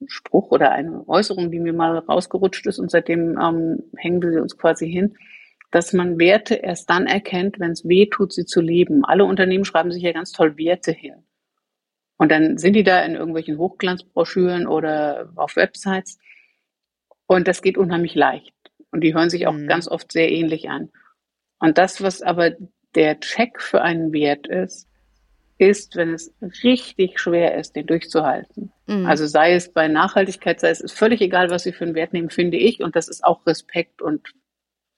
Spruch 0.06 0.50
oder 0.50 0.72
eine 0.72 1.08
Äußerung, 1.08 1.50
die 1.50 1.60
mir 1.60 1.72
mal 1.72 1.98
rausgerutscht 1.98 2.66
ist 2.66 2.78
und 2.78 2.90
seitdem 2.90 3.38
ähm, 3.38 3.82
hängen 3.96 4.22
wir 4.22 4.32
sie 4.32 4.40
uns 4.40 4.56
quasi 4.58 4.90
hin 4.90 5.16
dass 5.72 5.94
man 5.94 6.18
Werte 6.18 6.54
erst 6.54 6.88
dann 6.90 7.06
erkennt, 7.06 7.58
wenn 7.58 7.72
es 7.72 7.88
weh 7.88 8.06
tut, 8.06 8.32
sie 8.32 8.44
zu 8.44 8.60
leben. 8.60 9.04
Alle 9.04 9.24
Unternehmen 9.24 9.64
schreiben 9.64 9.90
sich 9.90 10.02
ja 10.02 10.12
ganz 10.12 10.30
toll 10.30 10.58
Werte 10.58 10.92
hin. 10.92 11.24
Und 12.18 12.30
dann 12.30 12.58
sind 12.58 12.74
die 12.74 12.84
da 12.84 13.02
in 13.02 13.14
irgendwelchen 13.14 13.56
Hochglanzbroschüren 13.56 14.66
oder 14.66 15.32
auf 15.34 15.56
Websites. 15.56 16.18
Und 17.26 17.48
das 17.48 17.62
geht 17.62 17.78
unheimlich 17.78 18.14
leicht. 18.14 18.52
Und 18.92 19.02
die 19.02 19.14
hören 19.14 19.30
sich 19.30 19.46
auch 19.46 19.54
mhm. 19.54 19.66
ganz 19.66 19.88
oft 19.88 20.12
sehr 20.12 20.30
ähnlich 20.30 20.70
an. 20.70 20.90
Und 21.58 21.78
das, 21.78 22.02
was 22.02 22.22
aber 22.22 22.52
der 22.94 23.18
Check 23.20 23.60
für 23.60 23.82
einen 23.82 24.12
Wert 24.12 24.46
ist, 24.46 24.88
ist, 25.58 25.96
wenn 25.96 26.12
es 26.12 26.34
richtig 26.62 27.20
schwer 27.20 27.56
ist, 27.56 27.76
den 27.76 27.86
durchzuhalten. 27.86 28.72
Mhm. 28.86 29.06
Also 29.06 29.26
sei 29.26 29.54
es 29.54 29.72
bei 29.72 29.88
Nachhaltigkeit, 29.88 30.60
sei 30.60 30.70
es 30.70 30.80
ist 30.80 30.98
völlig 30.98 31.20
egal, 31.20 31.50
was 31.50 31.62
Sie 31.62 31.72
für 31.72 31.84
einen 31.84 31.94
Wert 31.94 32.12
nehmen, 32.12 32.30
finde 32.30 32.56
ich. 32.56 32.80
Und 32.82 32.96
das 32.96 33.08
ist 33.08 33.24
auch 33.24 33.46
Respekt 33.46 34.02
und 34.02 34.34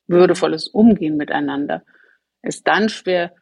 würdevolles 0.06 0.68
Umgehen 0.68 1.16
miteinander. 1.16 1.82
Ist 2.42 2.66
dann 2.66 2.88
schwer, 2.88 3.34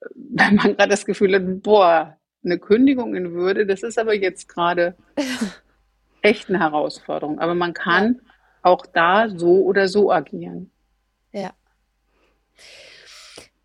wenn 0.14 0.56
man 0.56 0.76
gerade 0.76 0.90
das 0.90 1.06
Gefühl 1.06 1.34
hat, 1.34 1.62
boah, 1.62 2.16
eine 2.44 2.58
Kündigung 2.58 3.14
in 3.14 3.32
Würde, 3.32 3.66
das 3.66 3.82
ist 3.82 3.98
aber 3.98 4.14
jetzt 4.14 4.48
gerade 4.48 4.96
echt 6.22 6.48
eine 6.48 6.60
Herausforderung. 6.60 7.40
Aber 7.40 7.54
man 7.54 7.74
kann 7.74 8.20
ja. 8.22 8.33
Auch 8.64 8.86
da 8.86 9.28
so 9.28 9.62
oder 9.64 9.88
so 9.88 10.10
agieren. 10.10 10.70
Ja. 11.32 11.52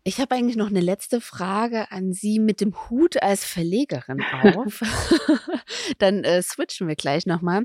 Ich 0.02 0.18
habe 0.18 0.34
eigentlich 0.34 0.56
noch 0.56 0.68
eine 0.68 0.80
letzte 0.80 1.20
Frage 1.20 1.90
an 1.92 2.12
Sie 2.12 2.38
mit 2.38 2.60
dem 2.60 2.74
Hut 2.88 3.22
als 3.22 3.44
Verlegerin 3.44 4.22
auf. 4.42 4.80
Dann 5.98 6.24
äh, 6.24 6.42
switchen 6.42 6.88
wir 6.88 6.96
gleich 6.96 7.26
nochmal. 7.26 7.64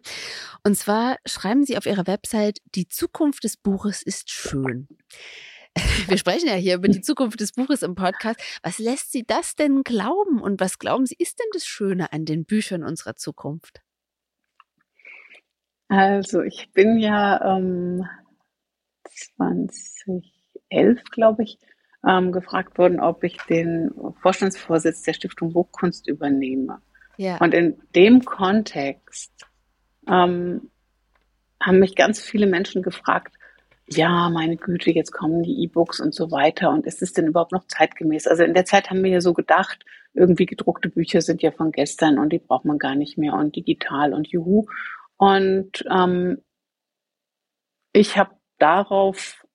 Und 0.63 0.77
zwar 0.77 1.17
schreiben 1.25 1.65
Sie 1.65 1.77
auf 1.77 1.85
Ihrer 1.85 2.07
Website, 2.07 2.59
die 2.75 2.89
Zukunft 2.89 3.45
des 3.45 3.57
Buches 3.57 4.03
ist 4.03 4.29
schön. 4.29 4.87
Wir 6.07 6.17
sprechen 6.17 6.47
ja 6.47 6.55
hier 6.55 6.75
über 6.75 6.87
die 6.87 7.01
Zukunft 7.01 7.39
des 7.41 7.51
Buches 7.51 7.83
im 7.83 7.95
Podcast. 7.95 8.39
Was 8.63 8.79
lässt 8.79 9.11
Sie 9.11 9.23
das 9.25 9.55
denn 9.55 9.83
glauben 9.83 10.41
und 10.41 10.61
was 10.61 10.79
glauben 10.79 11.05
Sie, 11.05 11.15
ist 11.17 11.39
denn 11.39 11.47
das 11.51 11.65
Schöne 11.65 12.13
an 12.13 12.25
den 12.25 12.45
Büchern 12.45 12.83
unserer 12.83 13.15
Zukunft? 13.15 13.81
Also 15.87 16.41
ich 16.41 16.71
bin 16.73 16.97
ja 16.97 17.57
ähm, 17.57 18.05
2011, 19.03 21.03
glaube 21.11 21.43
ich, 21.43 21.59
ähm, 22.07 22.31
gefragt 22.31 22.77
worden, 22.77 22.99
ob 22.99 23.23
ich 23.23 23.37
den 23.49 23.91
Vorstandsvorsitz 24.21 25.03
der 25.03 25.13
Stiftung 25.13 25.53
Buchkunst 25.53 26.07
übernehme. 26.07 26.81
Ja. 27.17 27.37
Und 27.37 27.53
in 27.53 27.77
dem 27.95 28.25
Kontext 28.25 29.45
ähm, 30.07 30.69
haben 31.61 31.79
mich 31.79 31.95
ganz 31.95 32.21
viele 32.21 32.47
Menschen 32.47 32.81
gefragt, 32.81 33.35
ja, 33.87 34.29
meine 34.29 34.57
Güte, 34.57 34.91
jetzt 34.91 35.11
kommen 35.11 35.43
die 35.43 35.63
E-Books 35.63 35.99
und 35.99 36.13
so 36.13 36.31
weiter. 36.31 36.71
Und 36.71 36.87
ist 36.87 37.01
es 37.01 37.13
denn 37.13 37.27
überhaupt 37.27 37.51
noch 37.51 37.67
zeitgemäß? 37.67 38.27
Also 38.27 38.43
in 38.43 38.53
der 38.53 38.65
Zeit 38.65 38.89
haben 38.89 39.03
wir 39.03 39.11
ja 39.11 39.21
so 39.21 39.33
gedacht, 39.33 39.85
irgendwie 40.13 40.45
gedruckte 40.45 40.89
Bücher 40.89 41.21
sind 41.21 41.41
ja 41.41 41.51
von 41.51 41.71
gestern 41.71 42.17
und 42.17 42.31
die 42.31 42.39
braucht 42.39 42.65
man 42.65 42.79
gar 42.79 42.95
nicht 42.95 43.17
mehr 43.17 43.33
und 43.33 43.55
digital 43.55 44.13
und 44.13 44.27
juhu. 44.27 44.65
Und 45.17 45.85
ähm, 45.89 46.43
ich 47.93 48.17
habe 48.17 48.35
darauf 48.57 49.45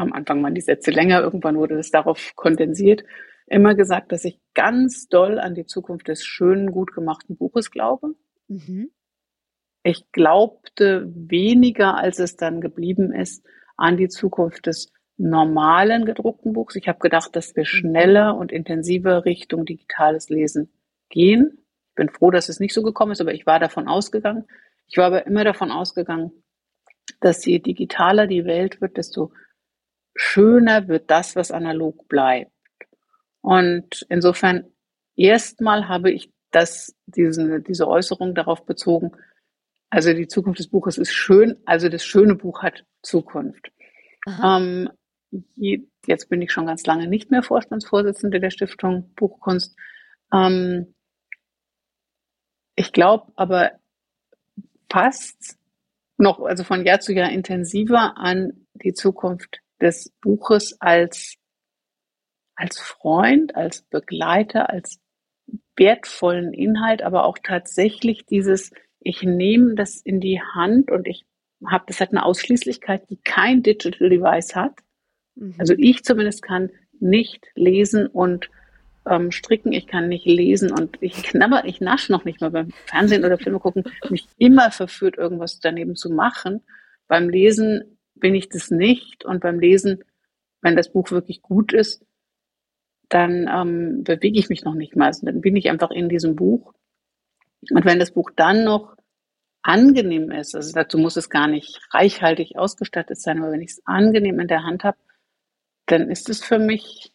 am 0.00 0.12
Anfang 0.12 0.42
waren 0.42 0.54
die 0.54 0.60
Sätze 0.60 0.90
länger, 0.90 1.20
irgendwann 1.20 1.56
wurde 1.56 1.76
das 1.76 1.90
darauf 1.90 2.32
kondensiert, 2.34 3.04
immer 3.46 3.74
gesagt, 3.74 4.12
dass 4.12 4.24
ich 4.24 4.40
ganz 4.54 5.08
doll 5.08 5.38
an 5.38 5.54
die 5.54 5.66
Zukunft 5.66 6.08
des 6.08 6.24
schönen, 6.24 6.72
gut 6.72 6.92
gemachten 6.94 7.36
Buches 7.36 7.70
glaube. 7.70 8.14
Mhm. 8.48 8.90
Ich 9.82 10.10
glaubte 10.12 11.10
weniger, 11.14 11.96
als 11.96 12.18
es 12.18 12.36
dann 12.36 12.60
geblieben 12.60 13.12
ist, 13.12 13.46
an 13.76 13.96
die 13.96 14.08
Zukunft 14.08 14.66
des 14.66 14.92
normalen 15.16 16.04
gedruckten 16.04 16.52
Buchs. 16.52 16.76
Ich 16.76 16.88
habe 16.88 16.98
gedacht, 16.98 17.34
dass 17.34 17.56
wir 17.56 17.62
mhm. 17.62 17.66
schneller 17.66 18.36
und 18.36 18.52
intensiver 18.52 19.24
Richtung 19.24 19.64
digitales 19.64 20.28
Lesen 20.28 20.70
gehen. 21.08 21.58
Ich 21.90 21.94
bin 21.96 22.08
froh, 22.08 22.30
dass 22.30 22.48
es 22.48 22.60
nicht 22.60 22.72
so 22.72 22.82
gekommen 22.82 23.12
ist, 23.12 23.20
aber 23.20 23.34
ich 23.34 23.46
war 23.46 23.58
davon 23.58 23.88
ausgegangen. 23.88 24.44
Ich 24.90 24.96
war 24.96 25.06
aber 25.06 25.26
immer 25.26 25.44
davon 25.44 25.70
ausgegangen, 25.70 26.32
dass 27.20 27.44
je 27.44 27.60
digitaler 27.60 28.26
die 28.26 28.44
Welt 28.44 28.80
wird, 28.80 28.96
desto 28.96 29.32
schöner 30.16 30.88
wird 30.88 31.10
das, 31.10 31.36
was 31.36 31.52
analog 31.52 32.08
bleibt. 32.08 32.50
Und 33.40 34.04
insofern 34.08 34.72
erstmal 35.16 35.88
habe 35.88 36.10
ich 36.10 36.32
das, 36.50 36.94
diese, 37.06 37.60
diese 37.60 37.86
Äußerung 37.86 38.34
darauf 38.34 38.66
bezogen, 38.66 39.12
also 39.90 40.12
die 40.12 40.28
Zukunft 40.28 40.58
des 40.58 40.68
Buches 40.68 40.98
ist 40.98 41.12
schön, 41.12 41.56
also 41.64 41.88
das 41.88 42.04
schöne 42.04 42.34
Buch 42.34 42.62
hat 42.62 42.84
Zukunft. 43.02 43.72
Ähm, 44.42 44.88
jetzt 46.06 46.28
bin 46.28 46.42
ich 46.42 46.52
schon 46.52 46.66
ganz 46.66 46.84
lange 46.86 47.06
nicht 47.06 47.30
mehr 47.30 47.42
Vorstandsvorsitzende 47.42 48.40
der 48.40 48.50
Stiftung 48.50 49.12
Buchkunst. 49.14 49.76
Ähm, 50.32 50.94
ich 52.76 52.92
glaube 52.92 53.32
aber 53.36 53.79
fast 54.90 55.58
noch, 56.18 56.40
also 56.40 56.64
von 56.64 56.84
Jahr 56.84 57.00
zu 57.00 57.12
Jahr 57.12 57.30
intensiver 57.30 58.18
an 58.18 58.66
die 58.74 58.92
Zukunft 58.92 59.60
des 59.80 60.12
Buches 60.20 60.76
als, 60.80 61.36
als 62.54 62.78
Freund, 62.78 63.54
als 63.56 63.82
Begleiter, 63.82 64.70
als 64.70 65.00
wertvollen 65.76 66.52
Inhalt, 66.52 67.02
aber 67.02 67.24
auch 67.24 67.38
tatsächlich 67.42 68.26
dieses, 68.26 68.70
ich 69.00 69.22
nehme 69.22 69.74
das 69.74 69.96
in 69.96 70.20
die 70.20 70.40
Hand 70.40 70.90
und 70.90 71.06
ich 71.06 71.24
habe, 71.66 71.84
das 71.86 72.00
hat 72.00 72.10
eine 72.10 72.24
Ausschließlichkeit, 72.24 73.08
die 73.10 73.16
kein 73.16 73.62
Digital 73.62 74.10
Device 74.10 74.54
hat. 74.54 74.78
Mhm. 75.36 75.54
Also 75.58 75.74
ich 75.76 76.04
zumindest 76.04 76.42
kann 76.42 76.70
nicht 77.00 77.46
lesen 77.54 78.06
und 78.06 78.50
ähm, 79.10 79.32
stricken, 79.32 79.72
ich 79.72 79.86
kann 79.86 80.08
nicht 80.08 80.24
lesen 80.24 80.70
und 80.70 80.96
ich 81.00 81.22
knabber, 81.22 81.64
ich 81.64 81.80
nasche 81.80 82.12
noch 82.12 82.24
nicht 82.24 82.40
mal 82.40 82.50
beim 82.50 82.70
Fernsehen 82.86 83.24
oder 83.24 83.36
Filme 83.36 83.58
gucken, 83.58 83.84
mich 84.08 84.26
immer 84.38 84.70
verführt, 84.70 85.18
irgendwas 85.18 85.60
daneben 85.60 85.96
zu 85.96 86.10
machen. 86.10 86.62
Beim 87.08 87.28
Lesen 87.28 87.98
bin 88.14 88.34
ich 88.36 88.48
das 88.48 88.70
nicht. 88.70 89.24
Und 89.24 89.40
beim 89.40 89.58
Lesen, 89.58 90.04
wenn 90.62 90.76
das 90.76 90.92
Buch 90.92 91.10
wirklich 91.10 91.42
gut 91.42 91.72
ist, 91.72 92.06
dann 93.08 93.50
ähm, 93.52 94.04
bewege 94.04 94.38
ich 94.38 94.48
mich 94.48 94.64
noch 94.64 94.74
nicht 94.74 94.94
mal. 94.94 95.06
Also 95.06 95.26
dann 95.26 95.40
bin 95.40 95.56
ich 95.56 95.68
einfach 95.68 95.90
in 95.90 96.08
diesem 96.08 96.36
Buch. 96.36 96.72
Und 97.70 97.84
wenn 97.84 97.98
das 97.98 98.12
Buch 98.12 98.30
dann 98.36 98.64
noch 98.64 98.96
angenehm 99.62 100.30
ist, 100.30 100.54
also 100.54 100.72
dazu 100.72 100.96
muss 100.98 101.16
es 101.16 101.28
gar 101.28 101.48
nicht 101.48 101.80
reichhaltig 101.90 102.56
ausgestattet 102.56 103.20
sein, 103.20 103.42
aber 103.42 103.52
wenn 103.52 103.60
ich 103.60 103.72
es 103.72 103.82
angenehm 103.84 104.38
in 104.38 104.48
der 104.48 104.62
Hand 104.62 104.84
habe, 104.84 104.96
dann 105.86 106.08
ist 106.08 106.30
es 106.30 106.42
für 106.42 106.60
mich, 106.60 107.12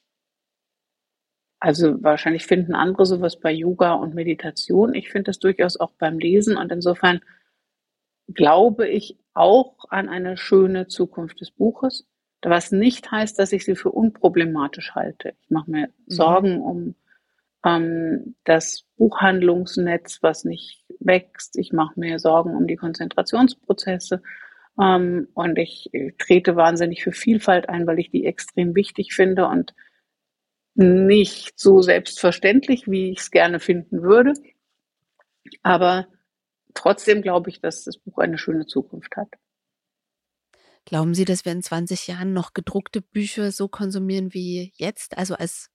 also 1.65 2.03
wahrscheinlich 2.03 2.45
finden 2.45 2.75
andere 2.75 3.07
sowas 3.07 3.39
bei 3.39 3.51
Yoga 3.51 3.93
und 3.93 4.13
Meditation. 4.13 4.93
Ich 4.93 5.09
finde 5.09 5.29
das 5.29 5.39
durchaus 5.39 5.79
auch 5.79 5.93
beim 5.97 6.19
Lesen 6.19 6.57
und 6.57 6.71
insofern 6.71 7.21
glaube 8.31 8.87
ich 8.87 9.17
auch 9.33 9.75
an 9.89 10.07
eine 10.07 10.37
schöne 10.37 10.87
Zukunft 10.87 11.41
des 11.41 11.49
Buches, 11.49 12.07
was 12.43 12.71
nicht 12.71 13.09
heißt, 13.09 13.39
dass 13.39 13.51
ich 13.51 13.65
sie 13.65 13.75
für 13.75 13.89
unproblematisch 13.89 14.93
halte. 14.93 15.33
Ich 15.41 15.49
mache 15.49 15.71
mir 15.71 15.87
mhm. 15.87 15.91
Sorgen 16.05 16.61
um 16.61 16.95
ähm, 17.65 18.35
das 18.43 18.85
Buchhandlungsnetz, 18.97 20.19
was 20.21 20.45
nicht 20.45 20.85
wächst. 20.99 21.57
Ich 21.57 21.73
mache 21.73 21.99
mir 21.99 22.19
Sorgen 22.19 22.55
um 22.55 22.67
die 22.67 22.75
Konzentrationsprozesse. 22.75 24.21
Ähm, 24.79 25.29
und 25.33 25.57
ich 25.57 25.89
trete 26.19 26.55
wahnsinnig 26.55 27.03
für 27.03 27.11
Vielfalt 27.11 27.69
ein, 27.69 27.87
weil 27.87 27.97
ich 27.97 28.11
die 28.11 28.27
extrem 28.27 28.75
wichtig 28.75 29.15
finde 29.15 29.47
und 29.47 29.73
nicht 30.75 31.57
so 31.57 31.81
selbstverständlich, 31.81 32.87
wie 32.87 33.11
ich 33.11 33.19
es 33.19 33.31
gerne 33.31 33.59
finden 33.59 34.01
würde. 34.01 34.33
Aber 35.63 36.07
trotzdem 36.73 37.21
glaube 37.21 37.49
ich, 37.49 37.61
dass 37.61 37.83
das 37.83 37.97
Buch 37.97 38.17
eine 38.17 38.37
schöne 38.37 38.65
Zukunft 38.65 39.15
hat. 39.15 39.29
Glauben 40.85 41.15
Sie, 41.15 41.25
dass 41.25 41.45
wir 41.45 41.51
in 41.51 41.63
20 41.63 42.07
Jahren 42.07 42.33
noch 42.33 42.53
gedruckte 42.53 43.01
Bücher 43.01 43.51
so 43.51 43.67
konsumieren 43.67 44.33
wie 44.33 44.71
jetzt? 44.75 45.17
Also 45.17 45.33
als 45.33 45.71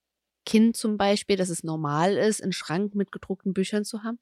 Kind 0.46 0.76
zum 0.76 0.96
Beispiel, 0.96 1.36
dass 1.36 1.48
es 1.48 1.64
normal 1.64 2.16
ist, 2.16 2.42
einen 2.42 2.52
Schrank 2.52 2.94
mit 2.94 3.10
gedruckten 3.10 3.52
Büchern 3.52 3.84
zu 3.84 4.04
haben? 4.04 4.18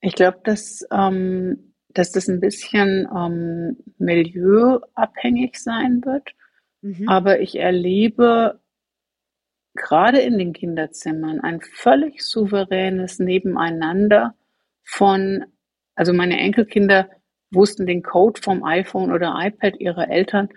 Ich 0.00 0.14
glaube, 0.14 0.40
dass, 0.44 0.80
ähm, 0.90 1.74
dass 1.88 2.10
das 2.10 2.28
ein 2.28 2.40
bisschen 2.40 3.08
ähm, 3.14 3.76
milieuabhängig 3.98 5.58
sein 5.58 6.02
wird. 6.04 6.34
Mhm. 6.80 7.08
Aber 7.08 7.40
ich 7.40 7.56
erlebe 7.56 8.60
gerade 9.78 10.20
in 10.20 10.38
den 10.38 10.52
Kinderzimmern 10.52 11.40
ein 11.40 11.60
völlig 11.60 12.22
souveränes 12.22 13.18
Nebeneinander 13.18 14.34
von, 14.84 15.44
also 15.94 16.12
meine 16.12 16.38
Enkelkinder 16.38 17.08
wussten 17.50 17.86
den 17.86 18.02
Code 18.02 18.40
vom 18.42 18.64
iPhone 18.64 19.12
oder 19.12 19.34
iPad 19.38 19.80
ihrer 19.80 20.10
Eltern, 20.10 20.48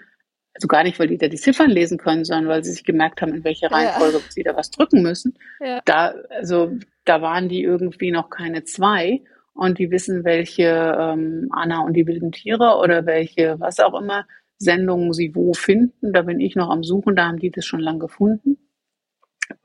also 0.54 0.68
gar 0.68 0.84
nicht, 0.84 1.00
weil 1.00 1.08
die 1.08 1.18
da 1.18 1.28
die 1.28 1.38
Ziffern 1.38 1.70
lesen 1.70 1.98
können, 1.98 2.26
sondern 2.26 2.50
weil 2.50 2.64
sie 2.64 2.74
sich 2.74 2.84
gemerkt 2.84 3.22
haben, 3.22 3.34
in 3.34 3.44
welcher 3.46 3.72
Reihenfolge 3.72 4.18
ja. 4.18 4.24
sie 4.28 4.44
da 4.44 4.56
was 4.56 4.70
drücken 4.70 5.02
müssen. 5.02 5.38
Ja. 5.62 5.80
Da, 5.86 6.14
also, 6.30 6.72
da 7.06 7.22
waren 7.22 7.48
die 7.48 7.64
irgendwie 7.64 8.12
noch 8.12 8.30
keine 8.30 8.64
zwei 8.66 9.22
und 9.54 9.80
die 9.80 9.92
wissen, 9.92 10.26
welche 10.26 10.96
ähm, 11.00 11.48
Anna 11.52 11.82
und 11.82 11.94
die 11.94 12.06
wilden 12.06 12.32
Tiere 12.32 12.78
oder 12.82 13.06
welche, 13.06 13.60
was 13.60 13.80
auch 13.80 14.00
immer, 14.00 14.26
Sendungen 14.58 15.14
sie 15.14 15.34
wo 15.34 15.54
finden. 15.54 16.12
Da 16.12 16.24
bin 16.24 16.40
ich 16.40 16.56
noch 16.56 16.70
am 16.70 16.84
Suchen, 16.84 17.16
da 17.16 17.28
haben 17.28 17.40
die 17.40 17.50
das 17.50 17.66
schon 17.66 17.80
lang 17.80 18.00
gefunden. 18.00 18.58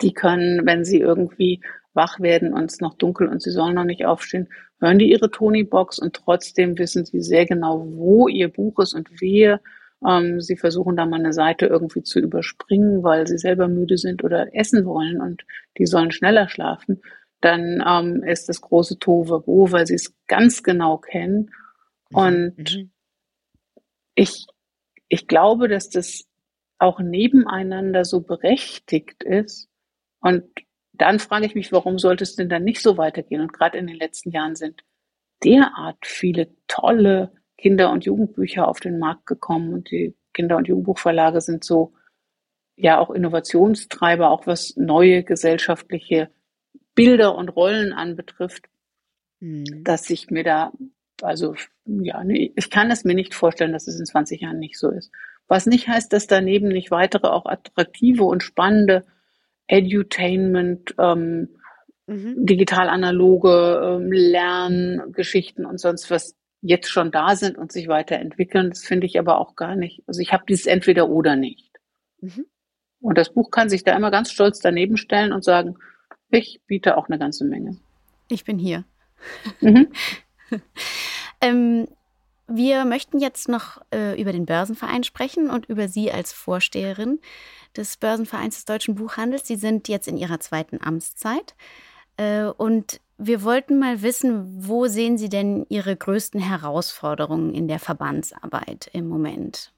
Die 0.01 0.12
können, 0.12 0.66
wenn 0.66 0.84
sie 0.84 1.01
irgendwie 1.01 1.61
wach 1.95 2.20
werden 2.20 2.53
und 2.53 2.70
es 2.70 2.80
noch 2.80 2.95
dunkel 2.95 3.26
und 3.28 3.43
sie 3.43 3.51
sollen 3.51 3.74
noch 3.74 3.84
nicht 3.84 4.05
aufstehen, 4.05 4.49
hören 4.80 4.99
die 4.99 5.11
ihre 5.11 5.30
Tony-Box 5.30 5.99
und 5.99 6.14
trotzdem 6.14 6.78
wissen 6.78 7.05
sie 7.05 7.22
sehr 7.22 7.47
genau, 7.47 7.87
wo 7.89 8.28
ihr 8.28 8.49
Buch 8.49 8.78
ist 8.80 8.95
und 8.95 9.09
wer. 9.20 9.61
Ähm, 10.07 10.41
sie 10.41 10.57
versuchen 10.57 10.97
da 10.97 11.07
mal 11.07 11.20
eine 11.20 11.32
Seite 11.32 11.66
irgendwie 11.66 12.03
zu 12.03 12.20
überspringen, 12.20 13.03
weil 13.03 13.26
sie 13.26 13.39
selber 13.39 13.66
müde 13.66 13.97
sind 13.97 14.22
oder 14.22 14.55
essen 14.55 14.84
wollen 14.84 15.20
und 15.20 15.45
die 15.78 15.87
sollen 15.87 16.11
schneller 16.11 16.49
schlafen. 16.49 17.01
Dann 17.41 17.82
ähm, 17.87 18.22
ist 18.22 18.49
das 18.49 18.61
große 18.61 18.99
Tohuwabohu, 18.99 19.72
weil 19.72 19.87
sie 19.87 19.95
es 19.95 20.14
ganz 20.26 20.62
genau 20.62 20.99
kennen. 20.99 21.51
Mhm. 22.11 22.16
Und 22.16 22.76
mhm. 22.76 22.91
ich, 24.14 24.47
ich 25.09 25.26
glaube, 25.26 25.68
dass 25.68 25.89
das 25.89 26.24
auch 26.78 27.01
nebeneinander 27.01 28.05
so 28.05 28.20
berechtigt 28.20 29.22
ist. 29.22 29.68
Und 30.21 30.45
dann 30.93 31.19
frage 31.19 31.47
ich 31.47 31.55
mich, 31.55 31.73
warum 31.73 31.99
sollte 31.99 32.25
es 32.25 32.37
denn 32.37 32.49
dann 32.49 32.64
nicht 32.64 32.81
so 32.81 32.97
weitergehen? 32.97 33.41
Und 33.41 33.53
gerade 33.53 33.79
in 33.79 33.87
den 33.87 33.97
letzten 33.97 34.31
Jahren 34.31 34.57
sind 34.57 34.83
derart 35.45 35.99
viele 36.05 36.49
tolle 36.69 37.33
Kinder- 37.59 37.91
und 37.91 38.05
Jugendbücher 38.05 38.69
auf 38.69 38.81
den 38.81 38.99
Markt 38.99 39.27
gekommen 39.27 39.73
und 39.73 39.91
die 39.91 40.14
Kinder- 40.33 40.57
und 40.57 40.69
Jugendbuchverlage 40.69 41.41
sind 41.41 41.64
so 41.64 41.95
ja 42.77 42.99
auch 42.99 43.11
Innovationstreiber, 43.11 44.31
auch 44.31 44.47
was 44.47 44.77
neue 44.77 45.23
gesellschaftliche 45.25 46.31
Bilder 46.95 47.35
und 47.35 47.49
Rollen 47.49 47.93
anbetrifft, 47.93 48.67
mhm. 49.41 49.83
dass 49.83 50.11
ich 50.11 50.31
mir 50.31 50.45
da, 50.45 50.73
also 51.23 51.55
ja, 51.87 52.23
nee, 52.23 52.53
ich 52.55 52.71
kann 52.71 52.91
es 52.91 53.05
mir 53.05 53.14
nicht 53.14 53.35
vorstellen, 53.35 53.73
dass 53.73 53.89
es 53.89 53.99
in 53.99 54.07
20 54.07 54.43
Jahren 54.43 54.59
nicht 54.59 54.79
so 54.79 54.91
ist. 54.91 55.11
Was 55.49 55.67
nicht 55.67 55.89
heißt, 55.89 56.12
dass 56.12 56.27
daneben 56.27 56.69
nicht 56.69 56.91
weitere 56.91 57.29
auch 57.29 57.47
attraktive 57.47 58.25
und 58.25 58.43
spannende 58.43 59.07
Edutainment, 59.69 60.95
ähm, 60.99 61.49
mhm. 62.07 62.47
digital-analoge 62.47 63.99
ähm, 64.01 64.12
Lerngeschichten 64.12 65.67
und 65.67 65.79
sonst 65.79 66.11
was 66.11 66.35
jetzt 66.62 66.91
schon 66.91 67.11
da 67.11 67.37
sind 67.37 67.59
und 67.59 67.73
sich 67.73 67.89
weiterentwickeln. 67.89 68.71
Das 68.71 68.85
finde 68.85 69.07
ich 69.07 69.19
aber 69.19 69.39
auch 69.39 69.57
gar 69.57 69.77
nicht. 69.77 70.03
Also 70.07 70.21
ich 70.21 70.33
habe 70.33 70.45
dieses 70.49 70.67
entweder 70.67 71.09
oder 71.09 71.37
nicht. 71.37 71.71
Mhm. 72.21 72.47
Und 73.01 73.19
das 73.19 73.33
Buch 73.33 73.51
kann 73.51 73.69
sich 73.69 73.85
da 73.85 73.95
immer 73.97 74.11
ganz 74.11 74.33
stolz 74.33 74.61
daneben 74.61 74.97
stellen 74.97 75.33
und 75.33 75.45
sagen, 75.45 75.77
ich 76.31 76.61
biete 76.67 76.97
auch 76.97 77.09
eine 77.09 77.19
ganze 77.19 77.45
Menge. 77.45 77.77
Ich 78.31 78.45
bin 78.45 78.59
hier. 78.59 78.85
Mhm. 79.61 79.89
ähm, 81.41 81.89
wir 82.49 82.84
möchten 82.84 83.18
jetzt 83.18 83.49
noch 83.49 83.82
äh, 83.92 84.20
über 84.20 84.32
den 84.32 84.47
Börsenverein 84.47 85.05
sprechen 85.05 85.51
und 85.51 85.66
über 85.66 85.88
Sie 85.88 86.12
als 86.12 86.32
Vorsteherin 86.32 87.20
des 87.76 87.97
Börsenvereins 87.97 88.57
des 88.57 88.64
deutschen 88.64 88.94
Buchhandels. 88.94 89.47
Sie 89.47 89.57
sind 89.57 89.88
jetzt 89.88 90.09
in 90.09 90.16
Ihrer 90.16 90.40
zweiten 90.40 90.80
Amtszeit. 90.80 91.55
Äh, 92.16 92.44
und 92.44 93.01
wir 93.18 93.42
wollten 93.42 93.78
mal 93.78 94.03
wissen, 94.03 94.66
wo 94.66 94.86
sehen 94.86 95.18
Sie 95.18 95.28
denn 95.28 95.66
Ihre 95.68 95.97
größten 95.97 96.40
Herausforderungen 96.40 97.55
in 97.55 97.66
der 97.66 97.78
Verbandsarbeit 97.78 98.90
im 98.92 99.09
Moment? 99.09 99.72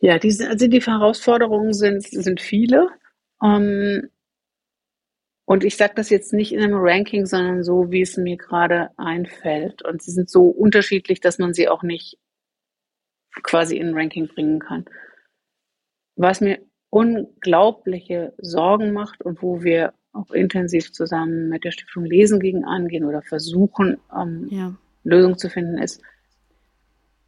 Ja, 0.00 0.18
diese, 0.18 0.48
also 0.48 0.66
die 0.66 0.80
Herausforderungen 0.80 1.72
sind, 1.72 2.02
sind 2.02 2.40
viele. 2.40 2.88
Ähm, 3.42 4.08
und 5.44 5.64
ich 5.64 5.76
sage 5.76 5.94
das 5.96 6.10
jetzt 6.10 6.32
nicht 6.32 6.52
in 6.52 6.60
einem 6.60 6.78
Ranking, 6.78 7.26
sondern 7.26 7.62
so, 7.64 7.90
wie 7.90 8.02
es 8.02 8.16
mir 8.16 8.36
gerade 8.36 8.90
einfällt. 8.96 9.82
Und 9.82 10.02
sie 10.02 10.12
sind 10.12 10.30
so 10.30 10.46
unterschiedlich, 10.46 11.20
dass 11.20 11.38
man 11.38 11.52
sie 11.52 11.68
auch 11.68 11.82
nicht 11.82 12.18
quasi 13.42 13.76
in 13.76 13.88
ein 13.88 13.94
Ranking 13.94 14.28
bringen 14.28 14.60
kann. 14.60 14.84
Was 16.16 16.40
mir 16.40 16.60
unglaubliche 16.90 18.34
Sorgen 18.38 18.92
macht 18.92 19.22
und 19.22 19.42
wo 19.42 19.62
wir 19.62 19.94
auch 20.12 20.30
intensiv 20.30 20.92
zusammen 20.92 21.48
mit 21.48 21.64
der 21.64 21.70
Stiftung 21.70 22.04
Lesen 22.04 22.38
gegen 22.38 22.64
angehen 22.64 23.04
oder 23.04 23.22
versuchen, 23.22 23.98
ähm, 24.14 24.46
ja. 24.50 24.76
Lösungen 25.02 25.38
zu 25.38 25.48
finden, 25.48 25.78
ist, 25.78 26.02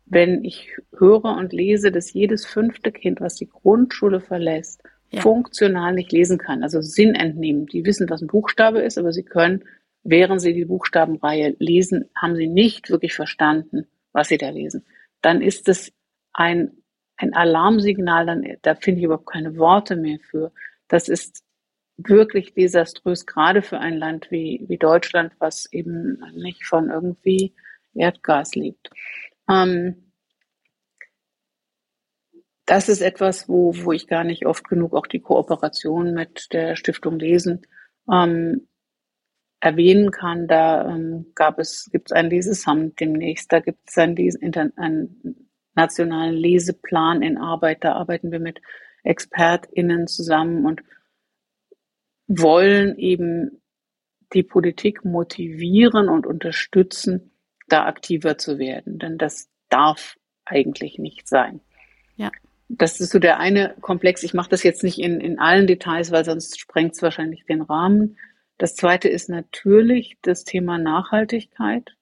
wenn 0.07 0.45
ich 0.45 0.77
höre 0.97 1.37
und 1.37 1.53
lese, 1.53 1.91
dass 1.91 2.13
jedes 2.13 2.45
fünfte 2.45 2.93
Kind, 2.93 3.21
was 3.21 3.37
die 3.37 3.49
Grundschule 3.49 4.21
verlässt, 4.21 4.83
ja. 5.15 5.21
funktional 5.21 5.95
nicht 5.95 6.13
lesen 6.13 6.39
kann, 6.39 6.63
also 6.63 6.81
Sinn 6.81 7.15
entnehmen. 7.15 7.67
Die 7.67 7.85
wissen, 7.85 8.09
was 8.11 8.23
ein 8.23 8.29
Buchstabe 8.29 8.81
ist, 8.81 8.99
aber 8.99 9.13
sie 9.13 9.25
können, 9.25 9.65
während 10.03 10.41
sie 10.41 10.55
die 10.55 10.65
Buchstabenreihe 10.65 11.57
lesen, 11.59 12.11
haben 12.17 12.37
sie 12.37 12.47
nicht 12.47 12.91
wirklich 12.91 13.15
verstanden, 13.15 13.87
was 14.13 14.29
sie 14.29 14.39
da 14.39 14.51
lesen. 14.51 14.85
Dann 15.23 15.41
ist 15.41 15.69
es 15.69 15.93
ein, 16.33 16.73
ein 17.17 17.35
Alarmsignal, 17.35 18.27
dann, 18.27 18.45
da 18.63 18.75
finde 18.75 19.01
ich 19.01 19.05
überhaupt 19.07 19.31
keine 19.31 19.57
Worte 19.57 19.97
mehr 19.97 20.19
für. 20.31 20.53
Das 20.89 21.09
ist 21.09 21.45
wirklich 21.97 22.55
desaströs, 22.55 23.27
gerade 23.27 23.63
für 23.63 23.79
ein 23.79 23.97
Land 23.97 24.31
wie, 24.31 24.65
wie 24.69 24.79
Deutschland, 24.79 25.33
was 25.39 25.71
eben 25.73 26.23
nicht 26.35 26.65
von 26.65 26.91
irgendwie 26.91 27.55
Erdgas 27.95 28.55
lebt. 28.55 28.91
Ähm, 29.49 30.04
das 32.67 32.89
ist 32.89 33.03
etwas, 33.03 33.49
wo, 33.49 33.75
wo 33.85 33.93
ich 33.93 34.07
gar 34.07 34.25
nicht 34.25 34.47
oft 34.47 34.69
genug 34.69 34.95
auch 34.95 35.07
die 35.07 35.21
Kooperation 35.21 36.15
mit 36.15 36.53
der 36.53 36.77
Stiftung 36.77 37.19
Lesen 37.19 37.67
ähm, 38.11 38.69
erwähnen 39.61 40.11
kann. 40.11 40.47
Da 40.49 40.89
ähm, 40.89 41.27
gab 41.35 41.59
es, 41.59 41.91
gibt 41.93 42.11
es 42.11 42.13
ein 42.13 42.31
Lesesamt 42.31 43.01
demnächst, 43.01 43.53
da 43.53 43.61
gibt 43.61 43.81
es 43.89 43.99
einen, 43.99 44.73
einen 44.77 45.51
nationalen 45.75 46.35
Leseplan 46.35 47.23
in 47.23 47.37
Arbeit, 47.37 47.85
da 47.85 47.95
arbeiten 47.95 48.33
wir 48.33 48.41
mit 48.41 48.61
ExpertInnen 49.03 50.07
zusammen 50.07 50.65
und 50.65 50.83
wollen 52.27 52.97
eben 52.97 53.61
die 54.33 54.43
Politik 54.43 55.05
motivieren 55.05 56.09
und 56.09 56.27
unterstützen, 56.27 57.33
da 57.69 57.85
aktiver 57.85 58.39
zu 58.39 58.59
werden. 58.59 58.99
Denn 58.99 59.19
das 59.19 59.51
darf 59.69 60.17
eigentlich 60.47 60.99
nicht 60.99 61.29
sein. 61.29 61.61
Ja 62.17 62.31
das 62.69 63.01
ist 63.01 63.11
so 63.11 63.19
der 63.19 63.39
eine 63.39 63.75
Komplex. 63.81 64.23
Ich 64.23 64.35
mache 64.35 64.51
das 64.51 64.63
jetzt 64.63 64.83
nicht 64.83 64.99
in, 64.99 65.21
in 65.21 65.39
allen 65.39 65.67
Details, 65.67 66.11
weil 66.11 66.25
sonst 66.25 66.59
sprengt 66.59 66.95
es 66.95 67.03
wahrscheinlich 67.03 67.45
den 67.45 67.63
Rahmen. 67.63 68.17
Das 68.59 68.75
zweite 68.77 69.09
ist 69.09 69.29
natürlich 69.29 70.17
das 70.23 70.45
Thema 70.45 70.79
Nachhaltigkeit. 70.79 71.95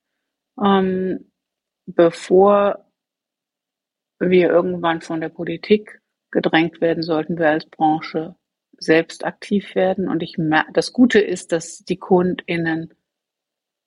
Ähm, 0.63 1.31
bevor 1.87 2.87
wir 4.19 4.51
irgendwann 4.51 5.01
von 5.01 5.21
der 5.21 5.31
Politik 5.31 6.01
gedrängt 6.31 6.81
werden, 6.81 7.03
sollten 7.03 7.39
wir 7.39 7.49
als 7.49 7.67
Branche 7.67 8.37
selbst 8.79 9.25
aktiv 9.25 9.75
werden. 9.75 10.09
Und 10.09 10.23
ich 10.23 10.39
merke, 10.39 10.73
das 10.73 10.93
Gute 10.93 11.21
ist, 11.21 11.53
dass 11.53 11.79
die 11.79 11.97
KundInnen 11.97 12.95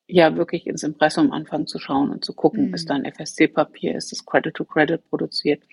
ja 0.07 0.35
wirklich 0.35 0.67
ins 0.67 0.83
Impressum 0.83 1.31
anfangen 1.31 1.67
zu 1.67 1.79
schauen 1.79 2.11
und 2.11 2.23
zu 2.23 2.33
gucken, 2.33 2.67
mhm. 2.67 2.73
ist 2.73 2.89
da 2.89 2.95
ein 2.95 3.05
FSC-Papier, 3.05 3.95
ist 3.95 4.11
das 4.11 4.25
Credit 4.25 4.53
to 4.53 4.65
Credit 4.65 5.03
produziert. 5.09 5.63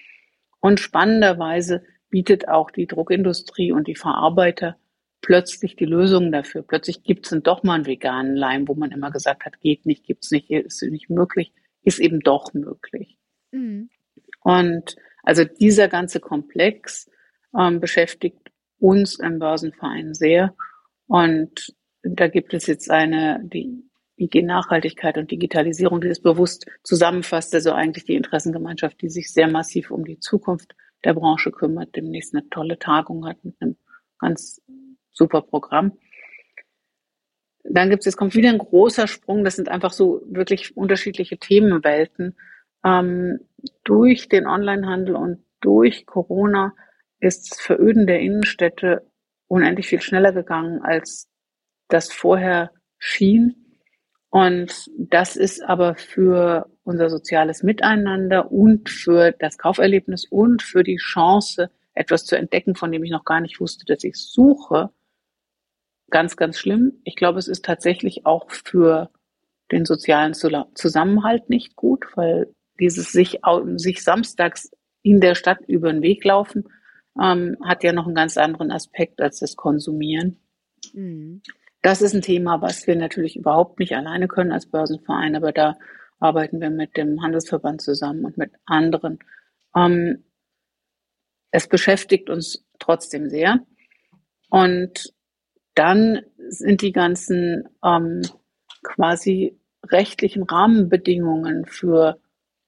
Und 0.62 0.78
spannenderweise 0.78 1.82
bietet 2.08 2.48
auch 2.48 2.70
die 2.70 2.86
Druckindustrie 2.86 3.72
und 3.72 3.88
die 3.88 3.96
Verarbeiter 3.96 4.76
plötzlich 5.20 5.74
die 5.74 5.84
Lösungen 5.84 6.30
dafür. 6.30 6.62
Plötzlich 6.62 7.02
gibt 7.02 7.26
es 7.26 7.30
dann 7.30 7.42
doch 7.42 7.64
mal 7.64 7.74
einen 7.74 7.86
veganen 7.86 8.36
Leim, 8.36 8.68
wo 8.68 8.74
man 8.74 8.92
immer 8.92 9.10
gesagt 9.10 9.44
hat, 9.44 9.60
geht 9.60 9.86
nicht, 9.86 10.04
gibt's 10.04 10.30
nicht, 10.30 10.50
ist 10.50 10.82
nicht 10.82 11.10
möglich, 11.10 11.52
ist 11.82 11.98
eben 11.98 12.20
doch 12.20 12.54
möglich. 12.54 13.18
Mhm. 13.50 13.90
Und 14.40 14.96
also 15.24 15.44
dieser 15.44 15.88
ganze 15.88 16.20
Komplex 16.20 17.10
ähm, 17.58 17.80
beschäftigt 17.80 18.52
uns 18.78 19.18
im 19.18 19.40
Börsenverein 19.40 20.14
sehr. 20.14 20.54
Und 21.08 21.74
da 22.04 22.28
gibt 22.28 22.54
es 22.54 22.66
jetzt 22.68 22.88
eine, 22.88 23.40
die 23.42 23.82
IG 24.24 24.42
Nachhaltigkeit 24.42 25.18
und 25.18 25.30
Digitalisierung, 25.30 26.00
die 26.00 26.08
das 26.08 26.20
bewusst 26.20 26.66
zusammenfasst, 26.82 27.54
also 27.54 27.72
eigentlich 27.72 28.04
die 28.04 28.14
Interessengemeinschaft, 28.14 29.00
die 29.00 29.08
sich 29.08 29.32
sehr 29.32 29.48
massiv 29.48 29.90
um 29.90 30.04
die 30.04 30.18
Zukunft 30.18 30.74
der 31.04 31.14
Branche 31.14 31.50
kümmert, 31.50 31.96
demnächst 31.96 32.34
eine 32.34 32.48
tolle 32.48 32.78
Tagung 32.78 33.26
hat 33.26 33.44
mit 33.44 33.56
einem 33.60 33.76
ganz 34.18 34.62
super 35.12 35.42
Programm. 35.42 35.98
Dann 37.64 37.90
gibt 37.90 38.00
es, 38.00 38.06
jetzt 38.06 38.16
kommt 38.16 38.34
wieder 38.34 38.50
ein 38.50 38.58
großer 38.58 39.06
Sprung, 39.06 39.44
das 39.44 39.56
sind 39.56 39.68
einfach 39.68 39.92
so 39.92 40.22
wirklich 40.26 40.76
unterschiedliche 40.76 41.38
Themenwelten. 41.38 42.36
Ähm, 42.84 43.40
durch 43.84 44.28
den 44.28 44.46
Onlinehandel 44.46 45.14
und 45.14 45.44
durch 45.60 46.06
Corona 46.06 46.74
ist 47.20 47.52
das 47.52 47.60
Veröden 47.60 48.06
der 48.06 48.20
Innenstädte 48.20 49.06
unendlich 49.46 49.86
viel 49.86 50.00
schneller 50.00 50.32
gegangen, 50.32 50.82
als 50.82 51.28
das 51.88 52.12
vorher 52.12 52.72
schien. 52.98 53.61
Und 54.32 54.90
das 54.96 55.36
ist 55.36 55.62
aber 55.62 55.94
für 55.94 56.66
unser 56.84 57.10
soziales 57.10 57.62
Miteinander 57.62 58.50
und 58.50 58.88
für 58.88 59.30
das 59.32 59.58
Kauferlebnis 59.58 60.24
und 60.24 60.62
für 60.62 60.82
die 60.82 60.96
Chance, 60.96 61.70
etwas 61.92 62.24
zu 62.24 62.36
entdecken, 62.36 62.74
von 62.74 62.90
dem 62.90 63.04
ich 63.04 63.10
noch 63.10 63.26
gar 63.26 63.42
nicht 63.42 63.60
wusste, 63.60 63.84
dass 63.84 64.02
ich 64.04 64.16
suche, 64.16 64.88
ganz, 66.08 66.38
ganz 66.38 66.58
schlimm. 66.58 66.94
Ich 67.04 67.14
glaube, 67.14 67.38
es 67.38 67.46
ist 67.46 67.62
tatsächlich 67.62 68.24
auch 68.24 68.50
für 68.50 69.10
den 69.70 69.84
sozialen 69.84 70.32
Zusammenhalt 70.32 71.50
nicht 71.50 71.76
gut, 71.76 72.06
weil 72.14 72.54
dieses 72.80 73.12
sich, 73.12 73.40
sich 73.76 74.02
samstags 74.02 74.70
in 75.02 75.20
der 75.20 75.34
Stadt 75.34 75.60
über 75.66 75.92
den 75.92 76.00
Weg 76.00 76.24
laufen, 76.24 76.64
ähm, 77.22 77.58
hat 77.62 77.84
ja 77.84 77.92
noch 77.92 78.06
einen 78.06 78.14
ganz 78.14 78.38
anderen 78.38 78.70
Aspekt 78.70 79.20
als 79.20 79.40
das 79.40 79.56
Konsumieren. 79.56 80.38
Mhm. 80.94 81.42
Das 81.82 82.00
ist 82.00 82.14
ein 82.14 82.22
Thema, 82.22 82.62
was 82.62 82.86
wir 82.86 82.96
natürlich 82.96 83.36
überhaupt 83.36 83.80
nicht 83.80 83.94
alleine 83.94 84.28
können 84.28 84.52
als 84.52 84.66
Börsenverein, 84.66 85.34
aber 85.36 85.52
da 85.52 85.76
arbeiten 86.20 86.60
wir 86.60 86.70
mit 86.70 86.96
dem 86.96 87.20
Handelsverband 87.22 87.82
zusammen 87.82 88.24
und 88.24 88.38
mit 88.38 88.52
anderen. 88.64 89.18
Ähm, 89.74 90.24
es 91.50 91.68
beschäftigt 91.68 92.30
uns 92.30 92.64
trotzdem 92.78 93.28
sehr. 93.28 93.58
Und 94.48 95.12
dann 95.74 96.22
sind 96.48 96.82
die 96.82 96.92
ganzen 96.92 97.68
ähm, 97.84 98.22
quasi 98.82 99.58
rechtlichen 99.84 100.44
Rahmenbedingungen 100.44 101.66
für 101.66 102.18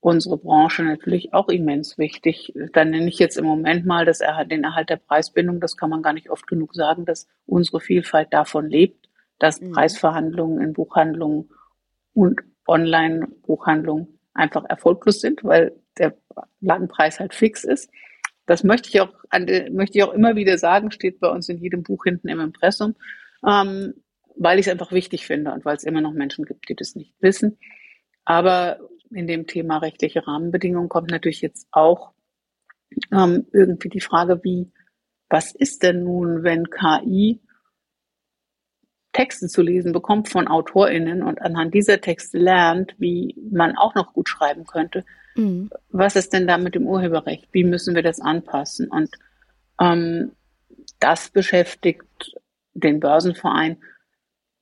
unsere 0.01 0.37
Branche 0.37 0.83
natürlich 0.83 1.33
auch 1.33 1.49
immens 1.49 1.97
wichtig. 1.97 2.53
Da 2.73 2.85
nenne 2.85 3.09
ich 3.09 3.19
jetzt 3.19 3.39
im 3.39 3.47
Moment 3.47 3.87
mal 3.87 4.05
das 4.05 4.21
den 4.51 4.65
Erhalt 4.65 4.91
der 4.91 4.97
Preisbindung. 4.97 5.61
Das 5.61 5.77
kann 5.77 5.89
man 5.89 6.03
gar 6.03 6.13
nicht 6.13 6.31
oft 6.31 6.47
genug 6.47 6.75
sagen, 6.75 7.07
dass 7.07 7.27
unsere 7.47 7.81
Vielfalt 7.81 8.33
davon 8.33 8.69
lebt, 8.69 9.04
dass 9.39 9.61
mhm. 9.61 9.73
Preisverhandlungen 9.73 10.61
in 10.61 10.73
Buchhandlungen 10.73 11.51
und 12.13 12.41
Online-Buchhandlungen 12.67 14.19
einfach 14.33 14.65
erfolglos 14.65 15.21
sind, 15.21 15.45
weil 15.45 15.73
der 15.99 16.17
Ladenpreis 16.61 17.21
halt 17.21 17.35
fix 17.35 17.65
ist. 17.65 17.91
Das 18.47 18.65
möchte 18.65 18.89
ich 18.89 19.01
auch, 19.01 19.13
möchte 19.71 19.99
ich 19.99 20.05
auch 20.05 20.13
immer 20.13 20.37
wieder 20.37 20.59
sagen, 20.59 20.91
steht 20.91 21.21
bei 21.21 21.29
uns 21.29 21.49
in 21.49 21.59
jedem 21.59 21.83
Buch 21.83 22.05
hinten 22.05 22.29
im 22.29 22.41
Impressum, 22.41 22.95
ähm, 23.47 23.95
weil 24.37 24.59
ich 24.59 24.67
es 24.67 24.73
einfach 24.73 24.93
wichtig 24.93 25.27
finde 25.27 25.53
und 25.53 25.65
weil 25.65 25.77
es 25.77 25.85
immer 25.85 26.01
noch 26.01 26.13
Menschen 26.13 26.45
gibt, 26.45 26.69
die 26.69 26.75
das 26.75 26.95
nicht 26.95 27.15
wissen. 27.21 27.59
Aber 28.25 28.81
in 29.11 29.27
dem 29.27 29.47
Thema 29.47 29.79
rechtliche 29.79 30.27
Rahmenbedingungen 30.27 30.89
kommt 30.89 31.11
natürlich 31.11 31.41
jetzt 31.41 31.69
auch 31.71 32.13
ähm, 33.13 33.47
irgendwie 33.53 33.89
die 33.89 34.01
Frage, 34.01 34.41
wie, 34.43 34.73
was 35.29 35.55
ist 35.55 35.83
denn 35.83 36.05
nun, 36.05 36.43
wenn 36.43 36.69
KI 36.69 37.41
Texte 39.15 39.49
zu 39.49 39.63
lesen 39.63 39.93
bekommt 39.93 40.29
von 40.29 40.49
AutorInnen 40.49 41.23
und 41.23 41.41
anhand 41.41 41.73
dieser 41.73 42.01
Texte 42.01 42.37
lernt, 42.37 42.95
wie 42.99 43.35
man 43.51 43.77
auch 43.77 43.95
noch 43.95 44.13
gut 44.13 44.29
schreiben 44.29 44.67
könnte. 44.67 45.05
Mhm. 45.37 45.71
Was 45.91 46.17
ist 46.17 46.35
denn 46.35 46.47
da 46.47 46.59
mit 46.59 46.75
dem 46.75 46.87
Urheberrecht? 46.87 47.49
Wie 47.53 47.65
müssen 47.65 47.95
wir 47.95 48.03
das 48.03 48.21
anpassen? 48.21 48.89
Und 48.89 49.11
ähm, 49.81 50.33
das 51.01 51.31
beschäftigt 51.31 52.35
den 52.75 53.01
Börsenverein 53.01 53.79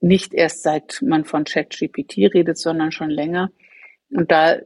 nicht 0.00 0.34
erst 0.34 0.62
seit 0.62 1.00
man 1.00 1.24
von 1.24 1.44
ChatGPT 1.44 2.34
redet, 2.34 2.58
sondern 2.58 2.92
schon 2.92 3.10
länger. 3.10 3.50
Und 4.10 4.30
da, 4.30 4.56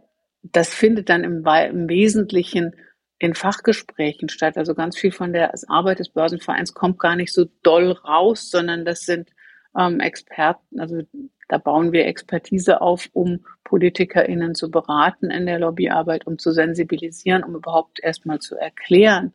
das 0.42 0.72
findet 0.72 1.08
dann 1.08 1.24
im, 1.24 1.44
im 1.46 1.88
Wesentlichen 1.88 2.74
in 3.18 3.34
Fachgesprächen 3.34 4.28
statt. 4.28 4.56
Also 4.56 4.74
ganz 4.74 4.96
viel 4.96 5.12
von 5.12 5.32
der 5.32 5.52
Arbeit 5.68 6.00
des 6.00 6.08
Börsenvereins 6.08 6.74
kommt 6.74 6.98
gar 6.98 7.16
nicht 7.16 7.32
so 7.32 7.46
doll 7.62 7.92
raus, 7.92 8.50
sondern 8.50 8.84
das 8.84 9.02
sind 9.02 9.30
ähm, 9.76 10.00
Experten, 10.00 10.80
also 10.80 11.02
da 11.48 11.58
bauen 11.58 11.92
wir 11.92 12.06
Expertise 12.06 12.80
auf, 12.80 13.08
um 13.12 13.44
PolitikerInnen 13.64 14.54
zu 14.54 14.70
beraten 14.70 15.30
in 15.30 15.46
der 15.46 15.58
Lobbyarbeit, 15.58 16.26
um 16.26 16.38
zu 16.38 16.52
sensibilisieren, 16.52 17.44
um 17.44 17.54
überhaupt 17.54 18.00
erstmal 18.02 18.40
zu 18.40 18.56
erklären, 18.56 19.32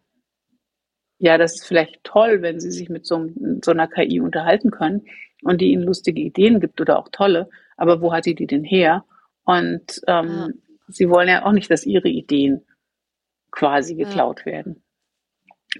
ja, 1.24 1.38
das 1.38 1.54
ist 1.54 1.68
vielleicht 1.68 2.04
toll, 2.04 2.42
wenn 2.42 2.60
Sie 2.60 2.72
sich 2.72 2.89
mit 2.89 3.06
so, 3.06 3.30
so 3.64 3.70
einer 3.70 3.88
KI 3.88 4.20
unterhalten 4.20 4.72
können 4.72 5.06
und 5.44 5.62
die 5.62 5.72
Ihnen 5.72 5.84
lustige 5.84 6.20
Ideen 6.20 6.60
gibt 6.60 6.82
oder 6.82 6.98
auch 6.98 7.10
tolle, 7.12 7.48
aber 7.78 8.02
wo 8.02 8.12
hat 8.12 8.24
sie 8.24 8.34
die 8.34 8.48
denn 8.48 8.64
her? 8.64 9.06
Und 9.44 10.02
ähm, 10.08 10.28
ja. 10.28 10.48
Sie 10.88 11.10
wollen 11.10 11.30
ja 11.30 11.46
auch 11.46 11.52
nicht, 11.52 11.70
dass 11.70 11.86
Ihre 11.86 12.10
Ideen 12.10 12.66
quasi 13.52 13.94
geklaut 13.94 14.39
ja. 14.39 14.46
werden. 14.48 14.84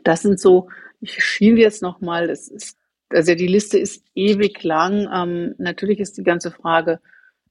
Das 0.04 0.22
sind 0.22 0.40
so, 0.40 0.70
ich 1.00 1.24
schiele 1.24 1.60
jetzt 1.60 1.82
nochmal, 1.82 2.28
das 2.28 2.48
ist 2.48 2.78
also 3.14 3.36
die 3.36 3.48
Liste 3.48 3.78
ist 3.78 4.06
ewig 4.16 4.64
lang. 4.64 5.10
Ähm, 5.14 5.56
natürlich 5.58 6.00
ist 6.00 6.18
die 6.18 6.24
ganze 6.24 6.52
Frage 6.52 7.00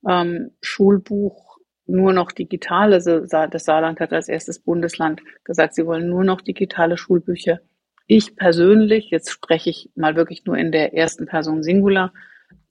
ähm, 0.08 0.52
Schulbuch 0.60 1.58
nur 1.86 2.12
noch 2.12 2.32
digital. 2.32 2.92
Also 2.92 3.20
das 3.26 3.64
Saarland 3.64 4.00
hat 4.00 4.12
als 4.12 4.28
erstes 4.28 4.60
Bundesland 4.60 5.20
gesagt, 5.44 5.74
sie 5.74 5.86
wollen 5.86 6.08
nur 6.08 6.24
noch 6.24 6.40
digitale 6.40 6.96
Schulbücher. 6.96 7.60
Ich 8.06 8.36
persönlich, 8.36 9.10
jetzt 9.10 9.30
spreche 9.30 9.70
ich 9.70 9.90
mal 9.94 10.16
wirklich 10.16 10.44
nur 10.44 10.56
in 10.56 10.72
der 10.72 10.94
ersten 10.94 11.26
Person 11.26 11.62
Singular, 11.62 12.12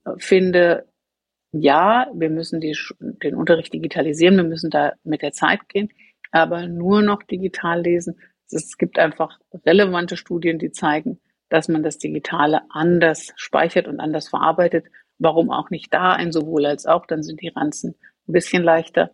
äh, 0.05 0.11
finde, 0.17 0.85
ja, 1.51 2.11
wir 2.13 2.29
müssen 2.29 2.61
die, 2.61 2.77
den 2.99 3.35
Unterricht 3.35 3.73
digitalisieren, 3.73 4.37
wir 4.37 4.43
müssen 4.43 4.69
da 4.69 4.93
mit 5.03 5.21
der 5.21 5.31
Zeit 5.31 5.67
gehen, 5.67 5.89
aber 6.31 6.67
nur 6.67 7.01
noch 7.01 7.23
digital 7.23 7.81
lesen. 7.81 8.19
Es 8.51 8.77
gibt 8.77 8.99
einfach 8.99 9.39
relevante 9.65 10.17
Studien, 10.17 10.59
die 10.59 10.71
zeigen, 10.71 11.19
dass 11.49 11.67
man 11.67 11.83
das 11.83 11.97
Digitale 11.97 12.61
anders 12.69 13.33
speichert 13.35 13.87
und 13.87 13.99
anders 13.99 14.29
verarbeitet. 14.29 14.85
Warum 15.17 15.51
auch 15.51 15.69
nicht 15.69 15.93
da 15.93 16.13
ein 16.13 16.31
sowohl 16.31 16.65
als 16.65 16.85
auch, 16.85 17.05
dann 17.05 17.23
sind 17.23 17.41
die 17.41 17.49
Ranzen 17.49 17.95
ein 18.27 18.33
bisschen 18.33 18.63
leichter. 18.63 19.11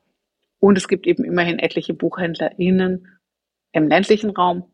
Und 0.60 0.78
es 0.78 0.88
gibt 0.88 1.08
eben 1.08 1.24
immerhin 1.24 1.60
etliche 1.60 1.94
BuchhändlerInnen 1.94 3.20
im 3.72 3.88
ländlichen 3.88 4.30
Raum, 4.30 4.72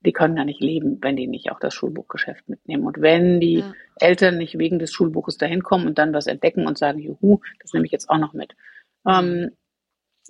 die 0.00 0.12
können 0.12 0.36
gar 0.36 0.44
nicht 0.44 0.60
leben, 0.60 0.98
wenn 1.00 1.16
die 1.16 1.26
nicht 1.26 1.50
auch 1.50 1.58
das 1.58 1.74
Schulbuchgeschäft 1.74 2.48
mitnehmen. 2.48 2.86
Und 2.86 3.00
wenn 3.00 3.40
die 3.40 3.58
ja. 3.58 3.72
Eltern 3.96 4.38
nicht 4.38 4.58
wegen 4.58 4.78
des 4.78 4.92
Schulbuches 4.92 5.38
dahin 5.38 5.62
kommen 5.62 5.86
und 5.86 5.98
dann 5.98 6.12
was 6.12 6.28
entdecken 6.28 6.66
und 6.66 6.78
sagen, 6.78 7.00
juhu, 7.00 7.40
das 7.60 7.72
nehme 7.72 7.86
ich 7.86 7.92
jetzt 7.92 8.08
auch 8.08 8.18
noch 8.18 8.32
mit. 8.32 8.54
Ähm, 9.06 9.50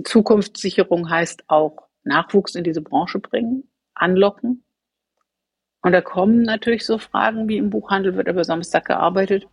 Zukunftssicherung 0.03 1.11
heißt 1.11 1.45
auch 1.49 1.89
Nachwuchs 2.03 2.55
in 2.55 2.64
diese 2.64 2.81
Branche 2.81 3.19
bringen, 3.19 3.69
anlocken, 3.95 4.64
und 5.83 5.93
da 5.93 6.01
kommen 6.01 6.43
natürlich 6.43 6.85
so 6.85 6.99
Fragen 6.99 7.49
wie 7.49 7.59
im 7.59 7.70
Buchhandel 7.70 8.16
wird 8.16 8.29
aber 8.29 8.45
Samstag 8.45 8.87
gearbeitet. 8.87 9.47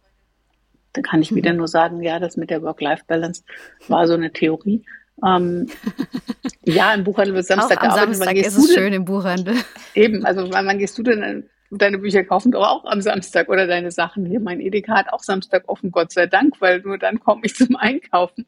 Da 0.93 1.01
kann 1.01 1.21
ich 1.21 1.35
wieder 1.35 1.51
mhm. 1.51 1.57
nur 1.57 1.67
sagen, 1.67 2.01
ja, 2.01 2.19
das 2.19 2.37
mit 2.37 2.49
der 2.49 2.61
Work-Life-Balance 2.61 3.43
war 3.87 4.07
so 4.07 4.13
eine 4.13 4.31
Theorie. 4.31 4.83
Ähm, 5.23 5.67
ja, 6.63 6.93
im 6.93 7.03
Buchhandel 7.03 7.35
wird 7.35 7.45
Samstag 7.45 7.79
auch 7.79 7.83
am 7.83 7.89
gearbeitet. 7.89 8.15
Samstag 8.15 8.37
ist 8.37 8.57
es 8.57 8.73
schön 8.73 8.93
im 8.93 9.05
Buchhandel. 9.05 9.55
Eben, 9.93 10.25
also 10.25 10.51
wann, 10.51 10.77
gehst 10.77 10.97
du 10.97 11.03
denn 11.03 11.49
deine 11.71 11.97
Bücher 11.97 12.23
kaufen 12.23 12.51
doch 12.51 12.67
auch 12.67 12.85
am 12.85 13.01
Samstag 13.01 13.49
oder 13.49 13.67
deine 13.67 13.91
Sachen 13.91 14.25
hier. 14.25 14.39
Mein 14.39 14.61
Edeka 14.61 14.95
hat 14.95 15.11
auch 15.11 15.23
Samstag 15.23 15.63
offen, 15.67 15.91
Gott 15.91 16.11
sei 16.11 16.27
Dank, 16.27 16.59
weil 16.61 16.81
nur 16.81 16.97
dann 16.97 17.19
komme 17.19 17.41
ich 17.43 17.55
zum 17.55 17.75
Einkaufen. 17.75 18.45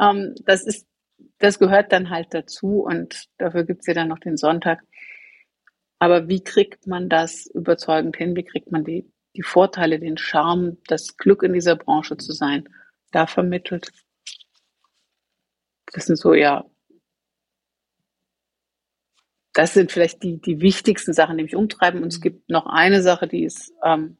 Ähm, 0.00 0.34
das 0.44 0.64
ist, 0.64 0.86
das 1.38 1.58
gehört 1.58 1.92
dann 1.92 2.10
halt 2.10 2.28
dazu 2.30 2.82
und 2.82 3.26
dafür 3.38 3.64
gibt's 3.64 3.86
ja 3.86 3.94
dann 3.94 4.08
noch 4.08 4.18
den 4.18 4.36
Sonntag. 4.36 4.80
Aber 6.02 6.26
wie 6.26 6.42
kriegt 6.42 6.88
man 6.88 7.08
das 7.08 7.46
überzeugend 7.46 8.16
hin? 8.16 8.34
Wie 8.34 8.42
kriegt 8.42 8.72
man 8.72 8.82
die, 8.82 9.08
die 9.36 9.44
Vorteile, 9.44 10.00
den 10.00 10.18
Charme, 10.18 10.78
das 10.88 11.16
Glück 11.16 11.44
in 11.44 11.52
dieser 11.52 11.76
Branche 11.76 12.16
zu 12.16 12.32
sein, 12.32 12.68
da 13.12 13.28
vermittelt? 13.28 13.92
Das 15.92 16.06
sind 16.06 16.16
so, 16.16 16.34
ja, 16.34 16.64
das 19.52 19.74
sind 19.74 19.92
vielleicht 19.92 20.24
die, 20.24 20.40
die 20.40 20.60
wichtigsten 20.60 21.12
Sachen, 21.12 21.38
die 21.38 21.44
mich 21.44 21.54
umtreiben. 21.54 22.02
Und 22.02 22.12
es 22.12 22.20
gibt 22.20 22.50
noch 22.50 22.66
eine 22.66 23.00
Sache, 23.00 23.28
die 23.28 23.44
ist, 23.44 23.72
ähm, 23.84 24.16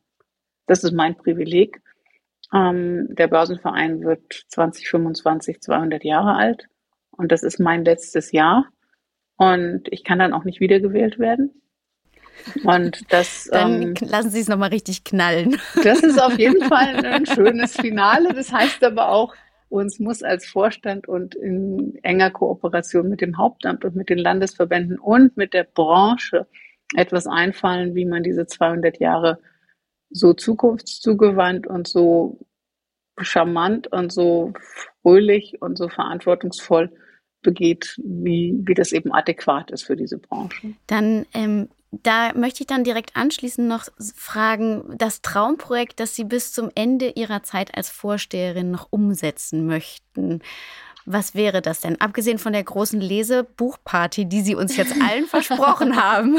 das 0.68 0.84
ist 0.84 0.92
mein 0.92 1.16
Privileg. 1.16 1.82
Ähm, 2.54 3.12
der 3.16 3.26
Börsenverein 3.26 4.02
wird 4.04 4.44
2025 4.50 5.60
200 5.60 6.04
Jahre 6.04 6.36
alt. 6.36 6.68
Und 7.10 7.32
das 7.32 7.42
ist 7.42 7.58
mein 7.58 7.84
letztes 7.84 8.30
Jahr. 8.30 8.68
Und 9.34 9.88
ich 9.90 10.04
kann 10.04 10.20
dann 10.20 10.32
auch 10.32 10.44
nicht 10.44 10.60
wiedergewählt 10.60 11.18
werden. 11.18 11.58
Und 12.64 13.12
das. 13.12 13.48
Dann 13.50 13.82
ähm, 13.82 13.94
lassen 14.00 14.30
Sie 14.30 14.40
es 14.40 14.48
nochmal 14.48 14.70
richtig 14.70 15.04
knallen. 15.04 15.56
Das 15.84 16.00
ist 16.00 16.20
auf 16.20 16.38
jeden 16.38 16.64
Fall 16.68 16.96
ein 17.04 17.26
schönes 17.26 17.76
Finale. 17.76 18.32
Das 18.34 18.52
heißt 18.52 18.84
aber 18.84 19.08
auch, 19.08 19.34
uns 19.68 19.98
muss 19.98 20.22
als 20.22 20.46
Vorstand 20.46 21.08
und 21.08 21.34
in 21.34 21.98
enger 22.02 22.30
Kooperation 22.30 23.08
mit 23.08 23.20
dem 23.20 23.38
Hauptamt 23.38 23.84
und 23.84 23.96
mit 23.96 24.10
den 24.10 24.18
Landesverbänden 24.18 24.98
und 24.98 25.36
mit 25.36 25.54
der 25.54 25.64
Branche 25.64 26.46
etwas 26.94 27.26
einfallen, 27.26 27.94
wie 27.94 28.04
man 28.04 28.22
diese 28.22 28.46
200 28.46 29.00
Jahre 29.00 29.38
so 30.10 30.34
zukunftszugewandt 30.34 31.66
und 31.66 31.88
so 31.88 32.38
charmant 33.18 33.86
und 33.88 34.12
so 34.12 34.52
fröhlich 35.02 35.60
und 35.60 35.76
so 35.78 35.88
verantwortungsvoll 35.88 36.90
begeht, 37.42 37.96
wie, 38.04 38.54
wie 38.64 38.74
das 38.74 38.92
eben 38.92 39.12
adäquat 39.12 39.70
ist 39.70 39.84
für 39.84 39.96
diese 39.96 40.18
Branche. 40.18 40.74
Dann 40.86 41.26
ähm, 41.34 41.68
da 41.92 42.32
möchte 42.34 42.62
ich 42.62 42.66
dann 42.66 42.84
direkt 42.84 43.16
anschließend 43.16 43.68
noch 43.68 43.86
fragen, 44.14 44.96
das 44.96 45.20
Traumprojekt, 45.20 46.00
das 46.00 46.16
Sie 46.16 46.24
bis 46.24 46.52
zum 46.52 46.70
Ende 46.74 47.10
Ihrer 47.10 47.42
Zeit 47.42 47.76
als 47.76 47.90
Vorsteherin 47.90 48.70
noch 48.70 48.88
umsetzen 48.90 49.66
möchten. 49.66 50.40
Was 51.04 51.34
wäre 51.34 51.60
das 51.60 51.80
denn? 51.80 52.00
Abgesehen 52.00 52.38
von 52.38 52.54
der 52.54 52.64
großen 52.64 52.98
Lesebuchparty, 52.98 54.24
die 54.24 54.40
Sie 54.40 54.54
uns 54.54 54.76
jetzt 54.76 54.94
allen 55.02 55.26
versprochen 55.26 55.96
haben. 55.96 56.38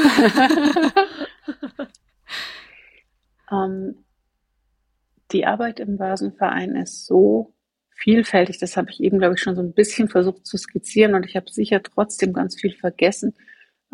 ähm, 3.52 4.04
die 5.30 5.46
Arbeit 5.46 5.78
im 5.78 5.98
Börsenverein 5.98 6.74
ist 6.74 7.06
so 7.06 7.54
vielfältig. 7.94 8.58
Das 8.58 8.76
habe 8.76 8.90
ich 8.90 9.00
eben, 9.00 9.20
glaube 9.20 9.36
ich, 9.36 9.40
schon 9.40 9.54
so 9.54 9.62
ein 9.62 9.72
bisschen 9.72 10.08
versucht 10.08 10.46
zu 10.46 10.56
skizzieren 10.56 11.14
und 11.14 11.24
ich 11.26 11.36
habe 11.36 11.48
sicher 11.48 11.80
trotzdem 11.80 12.32
ganz 12.32 12.60
viel 12.60 12.72
vergessen 12.72 13.34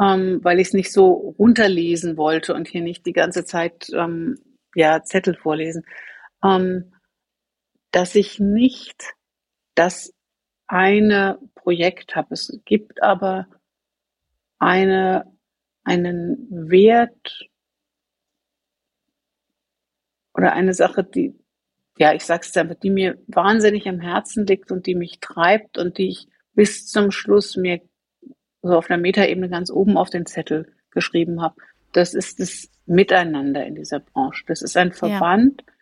ähm, 0.00 0.40
weil 0.42 0.60
ich 0.60 0.68
es 0.68 0.74
nicht 0.74 0.92
so 0.92 1.34
runterlesen 1.38 2.16
wollte 2.16 2.54
und 2.54 2.68
hier 2.68 2.80
nicht 2.80 3.04
die 3.06 3.12
ganze 3.12 3.44
Zeit 3.44 3.90
ähm, 3.94 4.38
ja, 4.74 5.02
Zettel 5.02 5.36
vorlesen, 5.36 5.84
ähm, 6.42 6.92
dass 7.90 8.14
ich 8.14 8.38
nicht 8.38 9.14
das 9.74 10.14
eine 10.66 11.38
Projekt 11.54 12.16
habe. 12.16 12.34
Es 12.34 12.60
gibt 12.64 13.02
aber 13.02 13.46
eine, 14.58 15.26
einen 15.84 16.46
Wert 16.70 17.48
oder 20.32 20.52
eine 20.52 20.72
Sache, 20.72 21.04
die, 21.04 21.34
ja, 21.98 22.14
ich 22.14 22.24
sag's 22.24 22.56
einfach, 22.56 22.76
die 22.76 22.90
mir 22.90 23.18
wahnsinnig 23.26 23.86
am 23.88 24.00
Herzen 24.00 24.46
liegt 24.46 24.70
und 24.70 24.86
die 24.86 24.94
mich 24.94 25.20
treibt 25.20 25.76
und 25.76 25.98
die 25.98 26.08
ich 26.08 26.28
bis 26.54 26.86
zum 26.86 27.10
Schluss 27.10 27.56
mir 27.56 27.80
so 28.62 28.76
auf 28.76 28.86
der 28.86 28.98
Metaebene 28.98 29.48
ganz 29.48 29.70
oben 29.70 29.96
auf 29.96 30.10
den 30.10 30.26
Zettel 30.26 30.72
geschrieben 30.90 31.40
habe. 31.42 31.56
Das 31.92 32.14
ist 32.14 32.40
das 32.40 32.68
Miteinander 32.86 33.64
in 33.66 33.74
dieser 33.74 34.00
Branche. 34.00 34.44
Das 34.46 34.62
ist 34.62 34.76
ein 34.76 34.92
Verband. 34.92 35.62
Ja. 35.66 35.74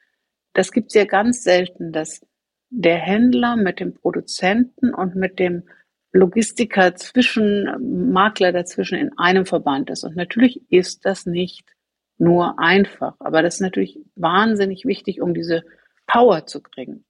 Das 0.55 0.72
gibt's 0.72 0.95
ja 0.95 1.05
ganz 1.05 1.43
selten, 1.43 1.93
dass 1.93 2.20
der 2.70 2.97
Händler 2.97 3.57
mit 3.57 3.81
dem 3.81 3.95
Produzenten 3.95 4.93
und 4.95 5.14
mit 5.14 5.39
dem 5.39 5.64
Logistiker 6.12 6.95
zwischen, 6.95 8.11
Makler 8.12 8.53
dazwischen 8.53 8.99
in 8.99 9.16
einem 9.18 9.47
Verband 9.47 9.91
ist. 9.91 10.05
Und 10.05 10.16
natürlich 10.16 10.62
ist 10.70 11.05
das 11.05 11.26
nicht 11.26 11.64
nur 12.18 12.59
einfach, 12.59 13.14
aber 13.20 13.43
das 13.43 13.57
ist 13.57 13.61
natürlich 13.61 13.99
wahnsinnig 14.16 14.85
wichtig, 14.85 15.20
um 15.20 15.35
diese 15.35 15.64
Power 16.07 16.47
zu 16.47 16.61
kriegen. 16.61 17.05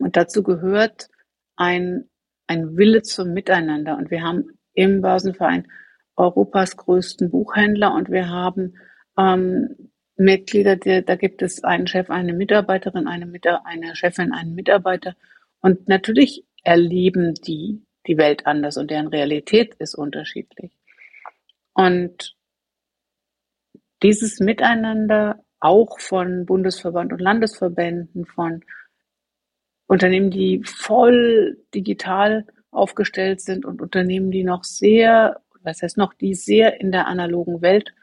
Und 0.00 0.16
dazu 0.16 0.42
gehört 0.42 1.08
ein, 1.56 2.08
ein 2.46 2.76
Wille 2.76 3.02
zum 3.02 3.32
Miteinander. 3.32 3.96
Und 3.96 4.10
wir 4.10 4.22
haben 4.22 4.55
im 4.76 5.00
Börsenverein 5.00 5.66
Europas 6.14 6.76
größten 6.76 7.30
Buchhändler 7.30 7.92
und 7.92 8.10
wir 8.10 8.28
haben 8.28 8.74
ähm, 9.18 9.90
Mitglieder, 10.16 10.76
die, 10.76 11.04
da 11.04 11.16
gibt 11.16 11.42
es 11.42 11.64
einen 11.64 11.86
Chef, 11.86 12.08
eine 12.08 12.32
Mitarbeiterin, 12.32 13.06
eine, 13.06 13.26
Mita 13.26 13.62
eine 13.64 13.94
Chefin, 13.96 14.32
einen 14.32 14.54
Mitarbeiter. 14.54 15.14
Und 15.60 15.88
natürlich 15.88 16.44
erleben 16.62 17.34
die 17.34 17.82
die 18.06 18.16
Welt 18.18 18.46
anders 18.46 18.76
und 18.76 18.90
deren 18.90 19.08
Realität 19.08 19.74
ist 19.74 19.94
unterschiedlich. 19.94 20.72
Und 21.74 22.36
dieses 24.02 24.40
Miteinander 24.40 25.44
auch 25.58 25.98
von 25.98 26.46
Bundesverband 26.46 27.12
und 27.12 27.20
Landesverbänden, 27.20 28.26
von 28.26 28.64
Unternehmen, 29.86 30.30
die 30.30 30.62
voll 30.64 31.58
digital 31.74 32.46
aufgestellt 32.76 33.40
sind 33.40 33.64
und 33.64 33.80
Unternehmen, 33.80 34.30
die 34.30 34.44
noch 34.44 34.64
sehr, 34.64 35.40
was 35.62 35.82
heißt 35.82 35.96
noch, 35.96 36.14
die 36.14 36.34
sehr 36.34 36.80
in 36.80 36.92
der 36.92 37.06
analogen 37.06 37.62
Welt 37.62 37.94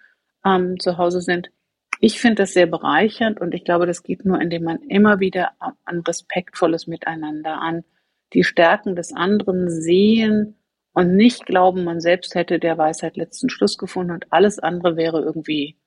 ähm, 0.46 0.80
zu 0.80 0.98
Hause 0.98 1.22
sind, 1.22 1.52
ich 2.00 2.20
finde 2.20 2.44
das 2.44 2.54
sehr 2.54 2.66
bereichernd 2.66 3.40
und 3.40 3.54
ich 3.54 3.64
glaube, 3.64 3.86
das 3.86 4.04
geht 4.04 4.26
nur, 4.26 4.42
indem 4.42 4.64
man 4.64 4.82
immer 4.82 5.22
wieder 5.22 5.52
an 5.86 6.02
respektvolles 6.02 6.86
Miteinander, 6.88 7.62
an 7.62 7.86
die 8.34 8.44
Stärken 8.44 8.96
des 8.96 9.14
anderen 9.14 9.70
sehen 9.70 10.58
und 10.94 11.16
nicht 11.16 11.46
glauben, 11.46 11.84
man 11.84 12.02
selbst 12.02 12.36
hätte 12.36 12.60
der 12.60 12.78
Weisheit 12.78 13.16
letzten 13.16 13.50
Schluss 13.50 13.78
gefunden 13.78 14.12
und 14.12 14.34
alles 14.34 14.60
andere 14.60 14.98
wäre 14.98 15.22
irgendwie 15.22 15.78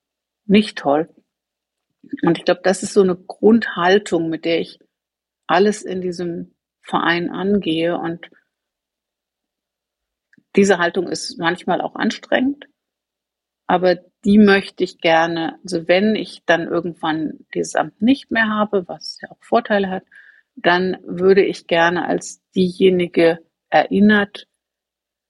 nicht 0.47 0.79
toll. 0.79 1.09
Und 2.23 2.39
ich 2.39 2.45
glaube, 2.45 2.61
das 2.63 2.83
ist 2.83 2.95
so 2.95 3.03
eine 3.03 3.17
Grundhaltung, 3.17 4.29
mit 4.31 4.45
der 4.45 4.61
ich 4.61 4.79
alles 5.47 5.83
in 5.83 6.01
diesem 6.01 6.55
Verein 6.83 7.31
angehe. 7.31 7.99
Und 7.99 8.31
diese 10.57 10.79
Haltung 10.79 11.09
ist 11.09 11.39
manchmal 11.39 11.81
auch 11.81 11.95
anstrengend, 11.95 12.67
aber 13.67 13.97
die 14.25 14.39
möchte 14.39 14.85
ich 14.85 14.99
gerne, 14.99 15.59
also 15.63 15.89
wenn 15.89 16.15
ich 16.15 16.43
dann 16.47 16.69
irgendwann 16.69 17.47
dieses 17.55 17.75
Amt 17.75 18.01
nicht 18.01 18.31
mehr 18.31 18.49
habe, 18.49 18.89
was 18.89 19.19
ja 19.21 19.31
auch 19.31 19.43
Vorteile 19.43 19.91
hat, 19.91 20.05
dann 20.55 20.97
würde 21.05 21.45
ich 21.45 21.67
gerne 21.67 22.07
als 22.07 22.43
diejenige 22.55 23.41
erinnert, 23.69 24.47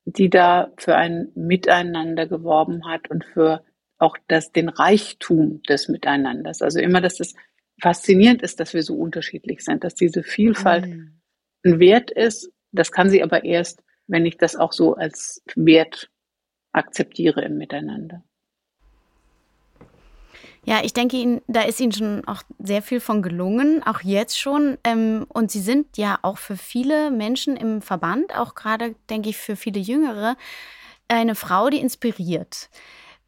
die 0.05 0.31
da 0.31 0.73
für 0.77 0.95
ein 0.97 1.33
Miteinander 1.35 2.27
geworben 2.27 2.87
hat 2.87 3.11
und 3.11 3.25
für 3.25 3.65
auch 3.99 4.17
das, 4.29 4.53
den 4.53 4.69
Reichtum 4.69 5.63
des 5.63 5.89
Miteinanders. 5.89 6.63
Also 6.63 6.79
immer, 6.79 7.01
dass 7.01 7.19
es 7.19 7.35
faszinierend 7.81 8.43
ist, 8.43 8.61
dass 8.61 8.73
wir 8.73 8.83
so 8.83 8.95
unterschiedlich 8.95 9.65
sind, 9.65 9.83
dass 9.83 9.95
diese 9.95 10.23
Vielfalt 10.23 10.87
mhm. 10.87 11.21
ein 11.65 11.81
Wert 11.81 12.11
ist. 12.11 12.53
Das 12.73 12.93
kann 12.93 13.11
sie 13.11 13.23
aber 13.23 13.45
erst, 13.45 13.83
wenn 14.07 14.27
ich 14.27 14.37
das 14.37 14.57
auch 14.57 14.73
so 14.73 14.95
als 14.95 15.43
Wert 15.55 16.11
akzeptiere 16.73 17.43
im 17.43 17.59
Miteinander. 17.59 18.23
Ja, 20.67 20.81
ich 20.83 20.93
denke, 20.93 21.17
Ihnen, 21.17 21.43
da 21.47 21.63
ist 21.63 21.81
Ihnen 21.81 21.93
schon 21.93 22.27
auch 22.27 22.43
sehr 22.59 22.83
viel 22.83 22.99
von 22.99 23.23
gelungen, 23.23 23.85
auch 23.85 24.01
jetzt 24.01 24.37
schon. 24.39 24.79
Ähm, 24.83 25.25
und 25.29 25.53
Sie 25.53 25.61
sind 25.61 25.97
ja 25.97 26.19
auch 26.23 26.39
für 26.39 26.57
viele 26.57 27.13
Menschen 27.13 27.57
im 27.57 27.81
Verband, 27.83 28.37
auch 28.37 28.57
gerade, 28.57 28.97
denke 29.09 29.29
ich, 29.29 29.37
für 29.37 29.55
viele 29.55 29.79
Jüngere, 29.79 30.37
eine 31.07 31.37
Frau, 31.37 31.71
die 31.71 31.79
inspiriert. 31.79 32.69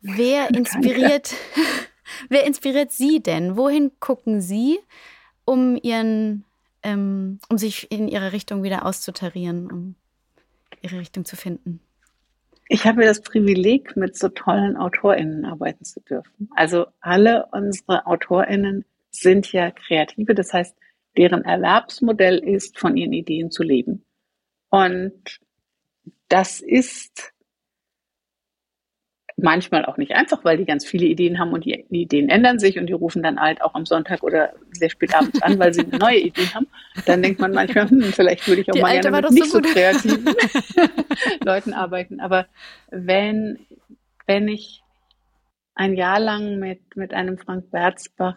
Wer 0.01 0.51
inspiriert, 0.55 1.33
wer 2.29 2.45
inspiriert 2.45 2.91
Sie 2.91 3.23
denn? 3.23 3.57
Wohin 3.57 3.93
gucken 4.01 4.41
Sie, 4.41 4.81
um 5.45 5.79
Ihren, 5.81 6.45
ähm, 6.83 7.39
um 7.49 7.57
sich 7.57 7.89
in 7.93 8.09
Ihre 8.09 8.33
Richtung 8.33 8.65
wieder 8.65 8.85
auszutarieren, 8.85 9.95
Ihre 10.83 10.99
Richtung 10.99 11.25
zu 11.25 11.37
finden? 11.37 11.81
Ich 12.69 12.87
habe 12.87 13.03
das 13.03 13.23
Privileg, 13.23 13.97
mit 13.97 14.17
so 14.17 14.29
tollen 14.29 14.77
AutorInnen 14.77 15.47
arbeiten 15.47 15.85
zu 15.85 16.01
dürfen. 16.01 16.51
Also 16.55 16.87
alle 17.01 17.47
unsere 17.53 18.07
AutorInnen 18.07 18.85
sind 19.11 19.51
ja 19.53 19.71
Kreative, 19.71 20.35
das 20.35 20.53
heißt, 20.53 20.77
deren 21.17 21.45
Erwerbsmodell 21.45 22.39
ist, 22.39 22.79
von 22.79 22.97
ihren 22.97 23.15
Ideen 23.15 23.51
zu 23.51 23.63
leben. 23.63 24.05
Und 24.69 25.41
das 26.29 26.61
ist 26.61 27.33
manchmal 29.41 29.85
auch 29.85 29.97
nicht 29.97 30.13
einfach, 30.13 30.45
weil 30.45 30.57
die 30.57 30.65
ganz 30.65 30.85
viele 30.85 31.07
Ideen 31.07 31.39
haben 31.39 31.53
und 31.53 31.65
die, 31.65 31.87
die, 31.91 32.03
Ideen 32.03 32.29
ändern 32.29 32.59
sich 32.59 32.79
und 32.79 32.87
die 32.87 32.93
rufen 32.93 33.23
dann 33.23 33.41
halt 33.41 33.63
auch 33.63 33.75
am 33.75 33.87
Sonntag 33.87 34.23
oder 34.23 34.53
sehr 34.73 34.91
spät 34.91 35.15
abends 35.15 35.41
an, 35.43 35.59
weil 35.59 35.73
sie 35.73 35.87
neue 35.99 36.19
Ideen 36.19 36.53
haben. 36.55 36.67
Dann 37.07 37.23
denkt 37.23 37.41
man 37.41 37.53
manchmal, 37.53 37.89
hm, 37.89 38.03
vielleicht 38.13 38.47
würde 38.49 38.63
ich 38.63 38.71
auch 38.71 38.75
die 38.75 38.83
mal 38.83 39.01
gerne 39.01 39.23
mit 39.23 39.31
nicht 39.31 39.51
so, 39.51 39.63
so 39.63 39.63
kreativen 39.63 40.35
Leuten 41.45 41.73
arbeiten. 41.73 42.21
Aber 42.21 42.47
wenn, 42.91 43.61
wenn 44.27 44.49
ich 44.49 44.83
ein 45.75 45.95
Jahr 45.95 46.19
lang 46.19 46.59
mit, 46.59 46.97
mit 46.97 47.15
einem 47.15 47.39
Frank 47.39 47.71
Berzbach 47.71 48.37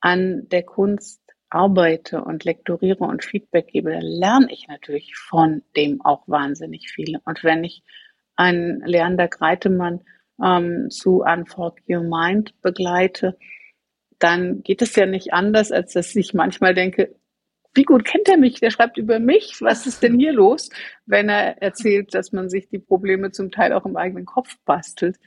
an 0.00 0.48
der 0.48 0.62
Kunst 0.62 1.20
arbeite 1.50 2.22
und 2.22 2.44
lektoriere 2.44 3.04
und 3.04 3.24
Feedback 3.24 3.68
gebe, 3.68 3.90
dann 3.90 4.02
lerne 4.02 4.52
ich 4.52 4.68
natürlich 4.68 5.16
von 5.16 5.62
dem 5.76 6.04
auch 6.04 6.22
wahnsinnig 6.26 6.90
viel. 6.90 7.18
Und 7.24 7.42
wenn 7.42 7.64
ich 7.64 7.82
ein 8.36 8.82
Leander 8.84 9.28
Greitemann 9.28 10.00
ähm, 10.42 10.88
zu 10.90 11.22
Unfork 11.22 11.80
Your 11.88 12.02
Mind 12.02 12.60
begleite, 12.62 13.36
dann 14.18 14.62
geht 14.62 14.82
es 14.82 14.96
ja 14.96 15.06
nicht 15.06 15.32
anders, 15.32 15.72
als 15.72 15.92
dass 15.92 16.14
ich 16.16 16.34
manchmal 16.34 16.74
denke, 16.74 17.14
wie 17.74 17.82
gut 17.82 18.04
kennt 18.04 18.28
er 18.28 18.36
mich? 18.36 18.60
Der 18.60 18.70
schreibt 18.70 18.98
über 18.98 19.18
mich. 19.18 19.56
Was 19.60 19.86
ist 19.86 20.02
denn 20.02 20.18
hier 20.18 20.32
los? 20.32 20.70
Wenn 21.06 21.28
er 21.28 21.60
erzählt, 21.60 22.14
dass 22.14 22.32
man 22.32 22.48
sich 22.48 22.68
die 22.68 22.78
Probleme 22.78 23.32
zum 23.32 23.50
Teil 23.50 23.72
auch 23.72 23.84
im 23.84 23.96
eigenen 23.96 24.26
Kopf 24.26 24.56
bastelt. 24.64 25.18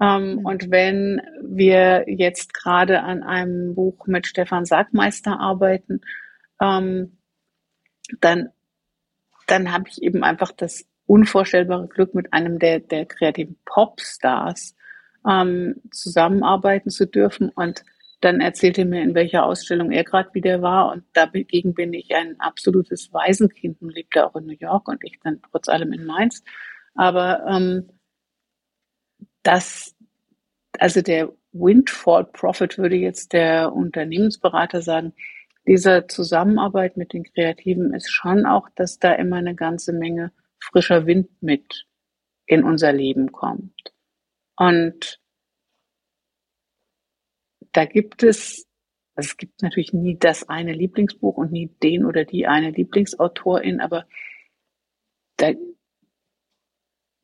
Ähm, 0.00 0.36
mhm. 0.36 0.46
Und 0.46 0.70
wenn 0.70 1.22
wir 1.42 2.04
jetzt 2.06 2.52
gerade 2.52 3.02
an 3.02 3.22
einem 3.22 3.74
Buch 3.74 4.06
mit 4.06 4.26
Stefan 4.26 4.66
Sagmeister 4.66 5.40
arbeiten, 5.40 6.02
ähm, 6.60 7.18
dann, 8.20 8.50
dann 9.46 9.72
habe 9.72 9.88
ich 9.88 10.02
eben 10.02 10.22
einfach 10.22 10.52
das 10.52 10.86
unvorstellbare 11.06 11.88
Glück, 11.88 12.14
mit 12.14 12.32
einem 12.32 12.58
der, 12.58 12.80
der 12.80 13.06
kreativen 13.06 13.56
Popstars 13.64 14.74
ähm, 15.26 15.76
zusammenarbeiten 15.90 16.90
zu 16.90 17.06
dürfen. 17.06 17.50
Und 17.50 17.84
dann 18.20 18.40
erzählte 18.40 18.82
er 18.82 18.86
mir, 18.86 19.02
in 19.02 19.14
welcher 19.14 19.44
Ausstellung 19.44 19.90
er 19.92 20.04
gerade 20.04 20.32
wieder 20.34 20.62
war. 20.62 20.92
Und 20.92 21.04
dagegen 21.12 21.74
bin 21.74 21.92
ich 21.92 22.14
ein 22.14 22.40
absolutes 22.40 23.12
Waisenkind 23.12 23.80
und 23.82 23.94
lebte 23.94 24.26
auch 24.26 24.34
in 24.36 24.46
New 24.46 24.56
York 24.58 24.88
und 24.88 25.04
ich 25.04 25.18
dann 25.22 25.40
trotz 25.50 25.68
allem 25.68 25.92
in 25.92 26.06
Mainz. 26.06 26.42
Aber 26.94 27.44
ähm, 27.46 27.88
das, 29.42 29.94
also 30.78 31.02
der 31.02 31.32
Windfall 31.52 32.24
Profit 32.24 32.78
würde 32.78 32.96
jetzt 32.96 33.32
der 33.32 33.72
Unternehmensberater 33.72 34.82
sagen, 34.82 35.12
dieser 35.66 36.08
Zusammenarbeit 36.08 36.96
mit 36.96 37.12
den 37.12 37.24
Kreativen 37.24 37.92
ist 37.92 38.10
schon 38.10 38.46
auch, 38.46 38.68
dass 38.76 38.98
da 38.98 39.12
immer 39.12 39.36
eine 39.36 39.54
ganze 39.54 39.92
Menge 39.92 40.32
frischer 40.60 41.06
Wind 41.06 41.30
mit 41.42 41.86
in 42.46 42.64
unser 42.64 42.92
Leben 42.92 43.32
kommt. 43.32 43.92
Und 44.56 45.20
da 47.72 47.84
gibt 47.84 48.22
es, 48.22 48.66
also 49.14 49.28
es 49.28 49.36
gibt 49.36 49.62
natürlich 49.62 49.92
nie 49.92 50.18
das 50.18 50.48
eine 50.48 50.72
Lieblingsbuch 50.72 51.36
und 51.36 51.52
nie 51.52 51.68
den 51.82 52.06
oder 52.06 52.24
die 52.24 52.46
eine 52.46 52.70
Lieblingsautorin, 52.70 53.80
aber 53.80 54.06
da, 55.36 55.52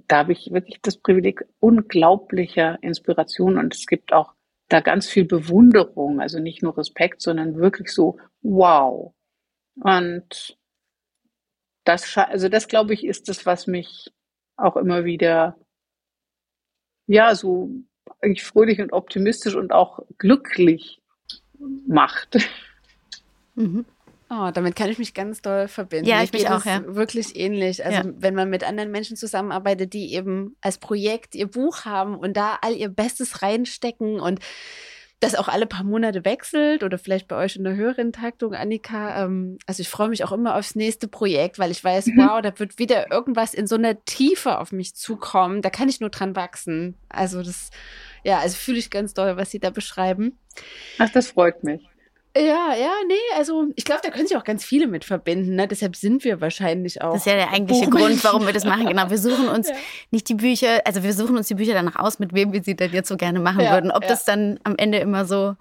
da 0.08 0.18
habe 0.18 0.32
ich 0.32 0.52
wirklich 0.52 0.80
das 0.82 0.98
Privileg 0.98 1.44
unglaublicher 1.58 2.78
Inspiration 2.82 3.56
und 3.56 3.74
es 3.74 3.86
gibt 3.86 4.12
auch 4.12 4.34
da 4.68 4.80
ganz 4.80 5.08
viel 5.08 5.24
Bewunderung, 5.24 6.20
also 6.20 6.38
nicht 6.38 6.62
nur 6.62 6.76
Respekt, 6.76 7.22
sondern 7.22 7.56
wirklich 7.56 7.90
so, 7.90 8.18
wow. 8.42 9.14
Und 9.76 10.58
das, 11.84 12.16
also 12.16 12.48
das 12.48 12.68
glaube 12.68 12.94
ich, 12.94 13.04
ist 13.04 13.28
das, 13.28 13.46
was 13.46 13.66
mich 13.66 14.12
auch 14.56 14.76
immer 14.76 15.04
wieder, 15.04 15.56
ja, 17.06 17.34
so 17.34 17.70
eigentlich 18.20 18.44
fröhlich 18.44 18.80
und 18.80 18.92
optimistisch 18.92 19.54
und 19.54 19.72
auch 19.72 20.00
glücklich 20.18 21.00
macht. 21.86 22.38
Mhm. 23.54 23.84
Oh, 24.34 24.50
damit 24.50 24.76
kann 24.76 24.88
ich 24.88 24.98
mich 24.98 25.12
ganz 25.12 25.42
doll 25.42 25.68
verbinden. 25.68 26.08
Ja, 26.08 26.22
ich 26.22 26.32
mich 26.32 26.48
auch, 26.48 26.64
ja. 26.64 26.82
Wirklich 26.86 27.36
ähnlich. 27.36 27.84
Also, 27.84 28.08
ja. 28.08 28.14
wenn 28.16 28.34
man 28.34 28.48
mit 28.48 28.64
anderen 28.64 28.90
Menschen 28.90 29.14
zusammenarbeitet, 29.14 29.92
die 29.92 30.14
eben 30.14 30.56
als 30.62 30.78
Projekt 30.78 31.34
ihr 31.34 31.48
Buch 31.48 31.84
haben 31.84 32.16
und 32.16 32.34
da 32.34 32.58
all 32.62 32.74
ihr 32.74 32.88
Bestes 32.88 33.42
reinstecken 33.42 34.20
und 34.20 34.40
das 35.22 35.36
auch 35.36 35.46
alle 35.46 35.66
paar 35.66 35.84
Monate 35.84 36.24
wechselt 36.24 36.82
oder 36.82 36.98
vielleicht 36.98 37.28
bei 37.28 37.36
euch 37.36 37.54
in 37.54 37.62
der 37.62 37.76
höheren 37.76 38.12
Taktung, 38.12 38.54
Annika. 38.54 39.24
Ähm, 39.24 39.56
also 39.66 39.80
ich 39.80 39.88
freue 39.88 40.08
mich 40.08 40.24
auch 40.24 40.32
immer 40.32 40.56
aufs 40.56 40.74
nächste 40.74 41.06
Projekt, 41.06 41.60
weil 41.60 41.70
ich 41.70 41.82
weiß, 41.82 42.06
mhm. 42.06 42.18
wow, 42.18 42.42
da 42.42 42.58
wird 42.58 42.80
wieder 42.80 43.12
irgendwas 43.12 43.54
in 43.54 43.68
so 43.68 43.76
einer 43.76 44.04
Tiefe 44.04 44.58
auf 44.58 44.72
mich 44.72 44.96
zukommen. 44.96 45.62
Da 45.62 45.70
kann 45.70 45.88
ich 45.88 46.00
nur 46.00 46.10
dran 46.10 46.34
wachsen. 46.34 46.96
Also 47.08 47.42
das, 47.42 47.70
ja, 48.24 48.40
also 48.40 48.56
fühle 48.56 48.78
ich 48.78 48.90
ganz 48.90 49.14
doll, 49.14 49.36
was 49.36 49.52
Sie 49.52 49.60
da 49.60 49.70
beschreiben. 49.70 50.38
Ach, 50.98 51.10
das 51.10 51.28
freut 51.28 51.62
mich. 51.62 51.88
Ja, 52.34 52.74
ja, 52.74 52.92
nee, 53.06 53.14
also 53.36 53.66
ich 53.76 53.84
glaube, 53.84 54.00
da 54.02 54.10
können 54.10 54.26
sich 54.26 54.36
auch 54.38 54.44
ganz 54.44 54.64
viele 54.64 54.86
mit 54.86 55.04
verbinden. 55.04 55.54
Ne? 55.54 55.68
Deshalb 55.68 55.96
sind 55.96 56.24
wir 56.24 56.40
wahrscheinlich 56.40 57.02
auch. 57.02 57.12
Das 57.12 57.22
ist 57.22 57.26
ja 57.26 57.34
der 57.34 57.50
eigentliche 57.50 57.90
Grund, 57.90 58.24
warum 58.24 58.46
wir 58.46 58.54
das 58.54 58.64
machen. 58.64 58.86
Genau, 58.86 59.10
wir 59.10 59.18
suchen 59.18 59.48
uns 59.48 59.68
ja. 59.70 59.74
nicht 60.10 60.30
die 60.30 60.34
Bücher, 60.34 60.80
also 60.86 61.02
wir 61.02 61.12
suchen 61.12 61.36
uns 61.36 61.48
die 61.48 61.54
Bücher 61.54 61.74
danach 61.74 61.96
aus, 61.96 62.18
mit 62.18 62.32
wem 62.32 62.54
wir 62.54 62.62
sie 62.62 62.74
denn 62.74 62.92
jetzt 62.92 63.08
so 63.08 63.18
gerne 63.18 63.38
machen 63.38 63.60
ja, 63.60 63.72
würden. 63.72 63.90
Ob 63.90 64.02
ja. 64.02 64.08
das 64.08 64.24
dann 64.24 64.58
am 64.64 64.76
Ende 64.78 64.98
immer 64.98 65.26
so, 65.26 65.56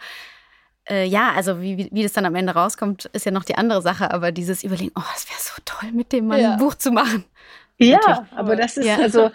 äh, 0.89 1.05
ja, 1.05 1.33
also 1.35 1.61
wie, 1.61 1.77
wie, 1.77 1.89
wie 1.91 2.03
das 2.03 2.13
dann 2.13 2.25
am 2.25 2.35
Ende 2.35 2.53
rauskommt, 2.53 3.05
ist 3.11 3.25
ja 3.25 3.33
noch 3.33 3.43
die 3.43 3.55
andere 3.55 3.81
Sache. 3.81 4.11
Aber 4.11 4.31
dieses 4.31 4.63
Überlegen, 4.63 4.93
oh, 4.95 5.03
es 5.13 5.29
wäre 5.29 5.39
so 5.39 5.61
toll, 5.65 5.91
mit 5.91 6.13
dem 6.13 6.27
Mann 6.27 6.39
ein 6.39 6.57
Buch 6.57 6.75
zu 6.75 6.91
machen. 6.91 7.25
Ja, 7.79 8.27
aber 8.33 8.55
das 8.55 8.77
ist 8.77 8.87
also 8.87 9.29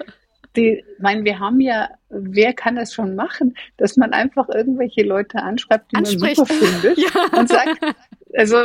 die, 0.56 0.84
mein, 0.98 1.24
wir 1.24 1.38
haben 1.38 1.60
ja, 1.60 1.90
wer 2.08 2.52
kann 2.52 2.76
das 2.76 2.94
schon 2.94 3.14
machen, 3.14 3.56
dass 3.76 3.96
man 3.96 4.12
einfach 4.12 4.48
irgendwelche 4.48 5.02
Leute 5.02 5.38
anschreibt, 5.42 5.92
die 5.92 5.96
Anspricht. 5.96 6.38
man 6.38 6.46
super 6.46 6.54
findet 6.66 6.98
ja. 6.98 7.38
und 7.38 7.48
sagt, 7.48 7.78
also 8.34 8.56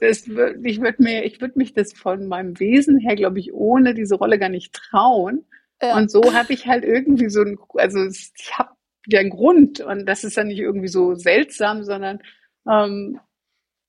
das, 0.00 0.26
ich 0.26 0.80
würde 0.80 1.02
mir, 1.02 1.24
ich 1.24 1.40
würde 1.40 1.58
mich 1.58 1.74
das 1.74 1.92
von 1.92 2.26
meinem 2.26 2.58
Wesen 2.58 2.98
her, 2.98 3.16
glaube 3.16 3.38
ich, 3.38 3.52
ohne 3.52 3.94
diese 3.94 4.14
Rolle 4.14 4.38
gar 4.38 4.48
nicht 4.48 4.72
trauen. 4.72 5.44
Ja. 5.82 5.96
Und 5.96 6.10
so 6.10 6.34
habe 6.34 6.52
ich 6.52 6.66
halt 6.66 6.84
irgendwie 6.84 7.28
so 7.28 7.42
ein, 7.42 7.58
also 7.74 8.06
ich 8.06 8.58
habe 8.58 8.70
ja 9.06 9.20
einen 9.20 9.30
Grund 9.30 9.80
und 9.80 10.06
das 10.06 10.24
ist 10.24 10.36
dann 10.36 10.48
nicht 10.48 10.58
irgendwie 10.58 10.88
so 10.88 11.14
seltsam, 11.14 11.84
sondern 11.84 12.20
ähm, 12.68 13.20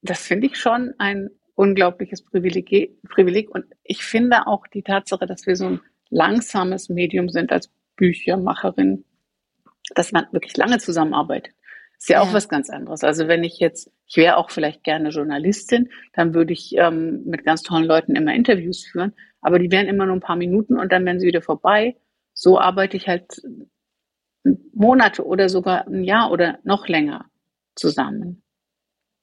das 0.02 0.22
finde 0.22 0.48
ich 0.48 0.58
schon 0.58 0.94
ein 0.98 1.30
unglaubliches 1.56 2.24
Privileg, 2.24 3.02
Privileg. 3.04 3.50
Und 3.50 3.66
ich 3.84 4.04
finde 4.04 4.48
auch 4.48 4.68
die 4.68 4.84
Tatsache, 4.84 5.28
dass 5.28 5.46
wir 5.46 5.56
so 5.56 5.66
ein 5.66 5.82
langsames 6.12 6.90
Medium 6.90 7.30
sind 7.30 7.52
als 7.52 7.72
Büchermacherin, 7.96 9.06
dass 9.96 10.12
man 10.12 10.28
wirklich 10.32 10.56
lange 10.58 10.78
zusammenarbeitet. 10.78 11.56
Ist 11.98 12.10
ja, 12.10 12.22
ja, 12.22 12.28
auch 12.28 12.34
was 12.34 12.50
ganz 12.50 12.70
anderes. 12.70 13.04
Also 13.04 13.28
wenn 13.28 13.44
ich 13.44 13.60
jetzt, 13.60 13.92
ich 14.08 14.18
wäre 14.18 14.38
auch 14.38 14.50
vielleicht 14.50 14.84
gerne 14.84 15.10
Journalistin, 15.10 15.90
dann 16.14 16.34
würde 16.34 16.54
ich 16.54 16.76
ähm, 16.76 17.24
mit 17.26 17.46
ganz 17.46 17.62
tollen 17.62 17.86
Leuten 17.86 18.16
immer 18.16 18.34
Interviews 18.34 18.86
führen, 18.86 19.14
aber 19.42 19.60
die 19.60 19.72
wären 19.72 19.88
immer 19.88 20.06
nur 20.06 20.16
ein 20.16 20.22
paar 20.22 20.36
Minuten 20.36 20.80
und 20.80 20.92
dann 20.92 21.06
wären 21.06 21.20
sie 21.20 21.28
wieder 21.28 21.42
vorbei. 21.42 21.96
So 22.34 22.60
arbeite 22.60 22.98
ich 22.98 23.08
halt 23.08 23.42
Monate 24.74 25.26
oder 25.26 25.50
sogar 25.50 25.88
ein 25.88 26.04
Jahr 26.04 26.32
oder 26.32 26.60
noch 26.64 26.88
länger 26.88 27.26
zusammen. 27.76 28.44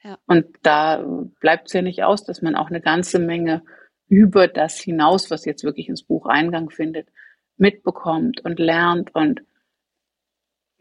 Ja. 0.03 0.19
Und 0.27 0.47
da 0.63 1.05
bleibt 1.41 1.67
es 1.67 1.73
ja 1.73 1.83
nicht 1.83 2.05
aus, 2.05 2.25
dass 2.25 2.43
man 2.43 2.55
auch 2.55 2.69
eine 2.69 2.81
ganze 2.81 3.19
Menge 3.19 3.63
über 4.09 4.49
das 4.49 4.79
hinaus, 4.79 5.31
was 5.31 5.45
jetzt 5.45 5.65
wirklich 5.65 5.89
ins 5.89 6.03
Buch 6.03 6.27
Eingang 6.27 6.71
findet, 6.71 7.09
mitbekommt 7.57 8.45
und 8.45 8.59
lernt 8.59 9.15
und 9.15 9.43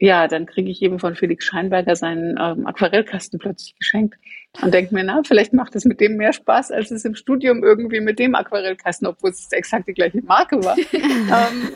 ja, 0.00 0.28
dann 0.28 0.46
kriege 0.46 0.70
ich 0.70 0.80
eben 0.80 1.00
von 1.00 1.16
Felix 1.16 1.44
Scheinberger 1.44 1.96
seinen 1.96 2.38
ähm, 2.40 2.66
Aquarellkasten 2.68 3.40
plötzlich 3.40 3.74
geschenkt 3.76 4.16
und 4.62 4.72
denke 4.72 4.94
mir, 4.94 5.02
na, 5.02 5.22
vielleicht 5.24 5.52
macht 5.52 5.74
es 5.74 5.84
mit 5.84 6.00
dem 6.00 6.16
mehr 6.16 6.32
Spaß, 6.32 6.70
als 6.70 6.92
es 6.92 7.04
im 7.04 7.16
Studium 7.16 7.64
irgendwie 7.64 8.00
mit 8.00 8.20
dem 8.20 8.36
Aquarellkasten, 8.36 9.08
obwohl 9.08 9.30
es 9.30 9.50
exakt 9.50 9.88
die 9.88 9.94
gleiche 9.94 10.22
Marke 10.22 10.62
war. 10.62 10.76
ähm, 10.92 11.72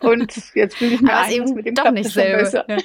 und 0.00 0.54
jetzt 0.54 0.80
will 0.80 0.94
ich 0.94 1.02
mir 1.02 1.18
ein, 1.18 1.54
mit 1.54 1.66
dem 1.66 1.74
doch 1.74 1.90
nicht 1.90 2.08
selber. 2.08 2.64
Ja. 2.66 2.76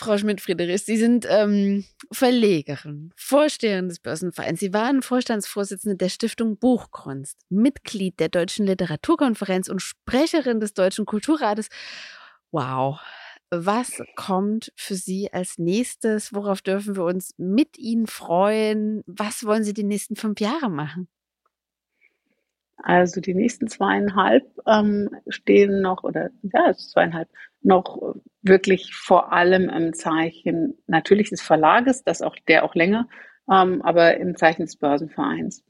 Frau 0.00 0.16
Schmidt-Friedrich, 0.16 0.82
Sie 0.82 0.96
sind 0.96 1.26
ähm, 1.28 1.84
Verlegerin, 2.10 3.12
Vorsteherin 3.16 3.90
des 3.90 4.00
Börsenvereins. 4.00 4.58
Sie 4.58 4.72
waren 4.72 5.02
Vorstandsvorsitzende 5.02 5.98
der 5.98 6.08
Stiftung 6.08 6.56
Buchkunst, 6.56 7.38
Mitglied 7.50 8.18
der 8.18 8.30
Deutschen 8.30 8.64
Literaturkonferenz 8.64 9.68
und 9.68 9.82
Sprecherin 9.82 10.58
des 10.58 10.72
Deutschen 10.72 11.04
Kulturrates. 11.04 11.68
Wow. 12.50 12.98
Was 13.50 14.00
kommt 14.16 14.72
für 14.74 14.94
Sie 14.94 15.30
als 15.34 15.58
nächstes? 15.58 16.32
Worauf 16.32 16.62
dürfen 16.62 16.96
wir 16.96 17.04
uns 17.04 17.34
mit 17.36 17.76
Ihnen 17.76 18.06
freuen? 18.06 19.02
Was 19.06 19.44
wollen 19.44 19.64
Sie 19.64 19.74
die 19.74 19.84
nächsten 19.84 20.16
fünf 20.16 20.40
Jahre 20.40 20.70
machen? 20.70 21.08
Also 22.82 23.20
die 23.20 23.34
nächsten 23.34 23.68
zweieinhalb 23.68 24.44
ähm, 24.66 25.10
stehen 25.28 25.80
noch, 25.80 26.02
oder 26.02 26.30
ja, 26.42 26.72
zweieinhalb, 26.74 27.28
noch 27.62 28.16
wirklich 28.42 28.94
vor 28.94 29.32
allem 29.32 29.68
im 29.68 29.92
Zeichen 29.92 30.78
natürlich 30.86 31.30
des 31.30 31.42
Verlages, 31.42 32.04
das 32.04 32.22
auch 32.22 32.36
der 32.48 32.64
auch 32.64 32.74
länger, 32.74 33.08
ähm, 33.50 33.82
aber 33.82 34.16
im 34.16 34.36
Zeichen 34.36 34.62
des 34.62 34.76
Börsenvereins. 34.76 35.64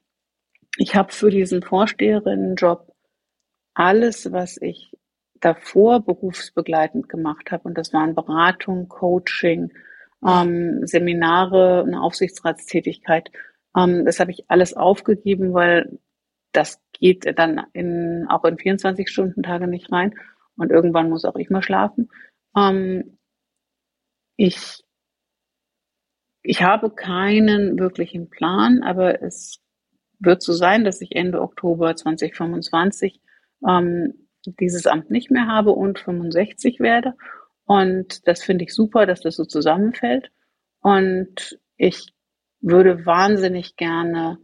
Ich 0.77 0.95
habe 0.95 1.13
für 1.13 1.31
diesen 1.31 1.63
Vorsteherinnenjob 1.63 2.93
alles, 3.75 4.33
was 4.33 4.57
ich 4.61 4.97
davor 5.41 6.05
berufsbegleitend 6.05 7.09
gemacht 7.09 7.51
habe, 7.51 7.65
und 7.65 7.77
das 7.79 7.93
waren 7.93 8.15
Beratung, 8.15 8.89
Coaching, 8.89 9.73
ähm, 10.27 10.87
Seminare, 10.87 11.83
eine 11.87 12.03
Aufsichtsratstätigkeit, 12.03 13.31
ähm, 13.77 14.05
das 14.05 14.21
habe 14.21 14.31
ich 14.31 14.45
alles 14.49 14.75
aufgegeben, 14.75 15.55
weil 15.55 15.99
das 16.53 16.81
geht 17.01 17.27
dann 17.39 17.67
in, 17.73 18.27
auch 18.29 18.45
in 18.45 18.57
24-Stunden-Tage 18.57 19.67
nicht 19.67 19.91
rein. 19.91 20.15
Und 20.57 20.71
irgendwann 20.71 21.09
muss 21.09 21.25
auch 21.25 21.37
ich 21.37 21.51
mal 21.51 21.63
schlafen. 21.63 22.11
Ähm, 22.57 23.19
ich, 24.37 24.85
ich 26.43 26.63
habe 26.63 26.91
keinen 26.91 27.79
wirklichen 27.79 28.31
Plan, 28.31 28.83
aber 28.83 29.23
es 29.23 29.61
wird 30.19 30.43
so 30.43 30.53
sein, 30.53 30.85
dass 30.85 31.01
ich 31.01 31.17
Ende 31.17 31.41
Oktober 31.41 31.97
2025 31.97 33.21
ähm, 33.67 34.29
dieses 34.47 34.87
Amt 34.87 35.11
nicht 35.11 35.31
mehr 35.31 35.47
habe 35.47 35.71
und 35.73 35.99
65 35.99 36.81
werde. 36.81 37.15
Und 37.65 38.27
das 38.27 38.43
finde 38.43 38.65
ich 38.65 38.75
super, 38.75 39.07
dass 39.07 39.21
das 39.21 39.37
so 39.37 39.45
zusammenfällt. 39.45 40.31
Und 40.81 41.59
ich 41.77 42.13
würde 42.61 43.07
wahnsinnig 43.07 43.77
gerne 43.77 44.39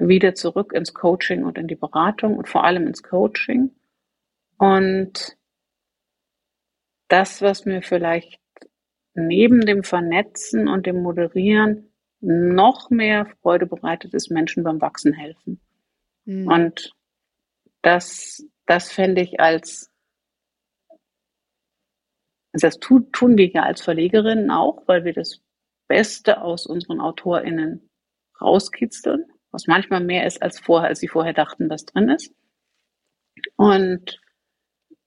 wieder 0.00 0.34
zurück 0.34 0.72
ins 0.72 0.94
Coaching 0.94 1.44
und 1.44 1.58
in 1.58 1.68
die 1.68 1.76
Beratung 1.76 2.36
und 2.36 2.48
vor 2.48 2.64
allem 2.64 2.86
ins 2.86 3.02
Coaching. 3.02 3.74
Und 4.58 5.36
das, 7.08 7.42
was 7.42 7.64
mir 7.64 7.82
vielleicht 7.82 8.40
neben 9.14 9.60
dem 9.60 9.82
Vernetzen 9.82 10.68
und 10.68 10.86
dem 10.86 11.02
Moderieren 11.02 11.92
noch 12.20 12.90
mehr 12.90 13.26
Freude 13.42 13.66
bereitet, 13.66 14.14
ist 14.14 14.30
Menschen 14.30 14.62
beim 14.62 14.80
Wachsen 14.80 15.12
helfen. 15.12 15.60
Mhm. 16.24 16.46
Und 16.46 16.94
das, 17.82 18.46
das 18.66 18.92
fände 18.92 19.22
ich 19.22 19.40
als, 19.40 19.90
das 22.52 22.78
tun, 22.78 23.10
tun 23.12 23.36
wir 23.36 23.48
ja 23.48 23.62
als 23.62 23.82
Verlegerinnen 23.82 24.50
auch, 24.50 24.82
weil 24.86 25.04
wir 25.04 25.12
das 25.12 25.40
Beste 25.88 26.42
aus 26.42 26.66
unseren 26.66 27.00
AutorInnen 27.00 27.88
rauskitzeln 28.40 29.26
was 29.50 29.66
manchmal 29.66 30.00
mehr 30.00 30.26
ist 30.26 30.42
als 30.42 30.58
vorher, 30.58 30.88
als 30.88 31.00
sie 31.00 31.08
vorher 31.08 31.32
dachten, 31.32 31.70
was 31.70 31.84
drin 31.84 32.08
ist. 32.08 32.32
Und 33.56 34.20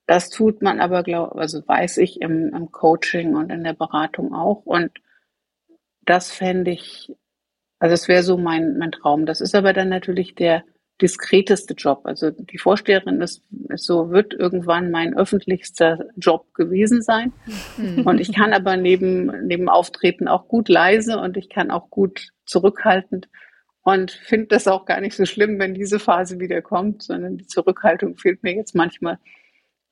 das 0.05 0.29
tut 0.29 0.61
man 0.61 0.79
aber, 0.81 1.03
glaube 1.03 1.35
also 1.39 1.65
weiß 1.65 1.97
ich 1.97 2.21
im, 2.21 2.53
im 2.53 2.71
Coaching 2.71 3.35
und 3.35 3.51
in 3.51 3.63
der 3.63 3.73
Beratung 3.73 4.33
auch. 4.33 4.65
Und 4.65 4.91
das 6.01 6.31
fände 6.31 6.71
ich, 6.71 7.11
also 7.79 7.93
es 7.93 8.07
wäre 8.07 8.23
so 8.23 8.37
mein, 8.37 8.77
mein 8.77 8.91
Traum. 8.91 9.25
Das 9.25 9.39
ist 9.41 9.55
aber 9.55 9.73
dann 9.73 9.89
natürlich 9.89 10.35
der 10.35 10.63
diskreteste 11.01 11.73
Job. 11.73 12.01
Also 12.03 12.31
die 12.31 12.57
Vorsteherin 12.57 13.21
ist, 13.21 13.43
ist 13.69 13.85
so, 13.85 14.11
wird 14.11 14.33
irgendwann 14.33 14.91
mein 14.91 15.15
öffentlichster 15.15 16.05
Job 16.17 16.53
gewesen 16.53 17.01
sein. 17.01 17.33
Mhm. 17.77 18.05
Und 18.05 18.19
ich 18.19 18.33
kann 18.33 18.53
aber 18.53 18.77
neben, 18.77 19.47
neben 19.47 19.69
Auftreten 19.69 20.27
auch 20.27 20.47
gut 20.47 20.69
leise 20.69 21.19
und 21.19 21.37
ich 21.37 21.49
kann 21.49 21.71
auch 21.71 21.89
gut 21.89 22.29
zurückhaltend 22.45 23.27
und 23.83 24.11
finde 24.11 24.47
das 24.47 24.67
auch 24.67 24.85
gar 24.85 25.01
nicht 25.01 25.15
so 25.15 25.25
schlimm, 25.25 25.59
wenn 25.59 25.73
diese 25.73 25.99
Phase 25.99 26.39
wieder 26.39 26.61
kommt, 26.61 27.03
sondern 27.03 27.37
die 27.37 27.47
Zurückhaltung 27.47 28.17
fehlt 28.17 28.43
mir 28.43 28.55
jetzt 28.55 28.75
manchmal. 28.75 29.19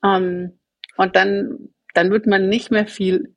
Ähm, 0.04 0.58
und 0.96 1.16
dann 1.16 1.72
dann 1.94 2.10
wird 2.10 2.26
man 2.26 2.48
nicht 2.48 2.70
mehr 2.70 2.86
viel 2.86 3.34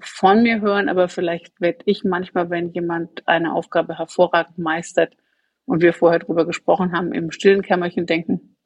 von 0.00 0.42
mir 0.42 0.60
hören, 0.60 0.88
aber 0.88 1.08
vielleicht 1.08 1.60
werde 1.60 1.80
ich 1.86 2.04
manchmal, 2.04 2.50
wenn 2.50 2.70
jemand 2.70 3.26
eine 3.26 3.52
Aufgabe 3.52 3.98
hervorragend 3.98 4.58
meistert 4.58 5.16
und 5.64 5.82
wir 5.82 5.92
vorher 5.92 6.20
drüber 6.20 6.46
gesprochen 6.46 6.92
haben, 6.92 7.12
im 7.12 7.30
stillen 7.30 7.62
Kämmerchen 7.62 8.06
denken, 8.06 8.56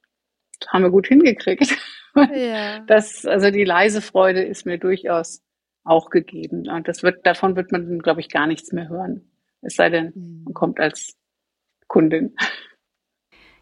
das 0.61 0.71
haben 0.71 0.83
wir 0.83 0.91
gut 0.91 1.07
hingekriegt. 1.07 1.77
Ja. 2.15 2.81
Das, 2.81 3.25
also 3.25 3.51
die 3.51 3.65
leise 3.65 4.03
Freude 4.03 4.43
ist 4.43 4.67
mir 4.67 4.77
durchaus 4.77 5.43
auch 5.83 6.11
gegeben. 6.11 6.69
Und 6.69 6.87
das 6.87 7.03
wird, 7.03 7.25
davon 7.25 7.57
wird 7.57 7.73
man, 7.73 8.01
glaube 8.01 8.21
ich, 8.21 8.29
gar 8.29 8.47
nichts 8.47 8.71
mehr 8.71 8.91
hören. 8.91 9.33
Es 9.63 9.77
sei 9.77 9.89
denn, 9.89 10.13
man 10.15 10.45
mhm. 10.49 10.53
kommt 10.53 10.79
als 10.79 11.17
Kundin. 11.93 12.35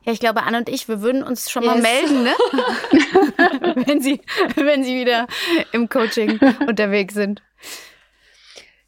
Ja, 0.05 0.13
ich 0.13 0.21
glaube, 0.21 0.45
Anne 0.45 0.59
und 0.59 0.69
ich, 0.69 0.89
wir 0.89 1.03
würden 1.03 1.23
uns 1.23 1.51
schon 1.51 1.65
yes. 1.65 1.75
mal 1.75 1.83
melden, 1.83 2.23
ne? 2.23 2.33
wenn, 3.87 4.01
Sie, 4.01 4.21
wenn 4.55 4.85
Sie 4.85 5.01
wieder 5.01 5.27
im 5.73 5.89
Coaching 5.89 6.39
unterwegs 6.67 7.13
sind. 7.13 7.43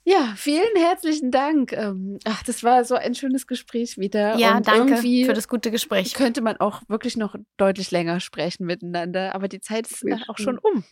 Ja, 0.04 0.32
vielen 0.36 0.74
herzlichen 0.76 1.30
Dank. 1.32 1.72
Ähm, 1.72 2.18
ach, 2.24 2.42
das 2.44 2.64
war 2.64 2.84
so 2.84 2.94
ein 2.94 3.14
schönes 3.14 3.46
Gespräch 3.46 3.98
wieder. 3.98 4.36
Ja, 4.36 4.56
und 4.56 4.68
danke 4.68 4.96
für 4.96 5.32
das 5.32 5.48
gute 5.48 5.70
Gespräch. 5.70 6.14
Könnte 6.14 6.40
man 6.40 6.56
auch 6.58 6.80
wirklich 6.88 7.16
noch 7.16 7.34
deutlich 7.56 7.90
länger 7.90 8.20
sprechen 8.20 8.64
miteinander, 8.64 9.34
aber 9.34 9.48
die 9.48 9.60
Zeit 9.60 9.90
ist 9.90 10.04
ja, 10.04 10.18
auch 10.28 10.38
schon 10.38 10.58
um. 10.58 10.84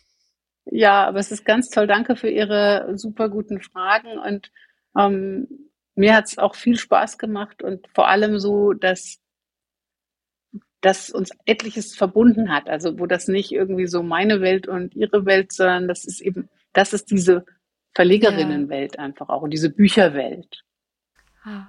Ja, 0.65 1.07
aber 1.07 1.19
es 1.19 1.31
ist 1.31 1.45
ganz 1.45 1.69
toll. 1.69 1.87
Danke 1.87 2.15
für 2.15 2.29
Ihre 2.29 2.97
super 2.97 3.29
guten 3.29 3.61
Fragen 3.61 4.19
und 4.19 4.51
ähm, 4.97 5.70
mir 5.95 6.15
hat 6.15 6.25
es 6.25 6.37
auch 6.37 6.55
viel 6.55 6.77
Spaß 6.77 7.17
gemacht 7.17 7.61
und 7.63 7.87
vor 7.93 8.07
allem 8.07 8.39
so, 8.39 8.73
dass 8.73 9.19
das 10.81 11.11
uns 11.11 11.29
etliches 11.45 11.95
verbunden 11.95 12.51
hat. 12.51 12.69
Also 12.69 12.99
wo 12.99 13.05
das 13.05 13.27
nicht 13.27 13.51
irgendwie 13.51 13.87
so 13.87 14.03
meine 14.03 14.41
Welt 14.41 14.67
und 14.67 14.95
ihre 14.95 15.25
Welt, 15.25 15.51
sondern 15.51 15.87
das 15.87 16.05
ist 16.05 16.21
eben, 16.21 16.49
das 16.73 16.93
ist 16.93 17.11
diese 17.11 17.45
Verlegerinnenwelt 17.93 18.97
einfach 18.99 19.29
auch 19.29 19.43
und 19.43 19.51
diese 19.51 19.69
Bücherwelt. 19.69 20.63
Ah. 21.43 21.67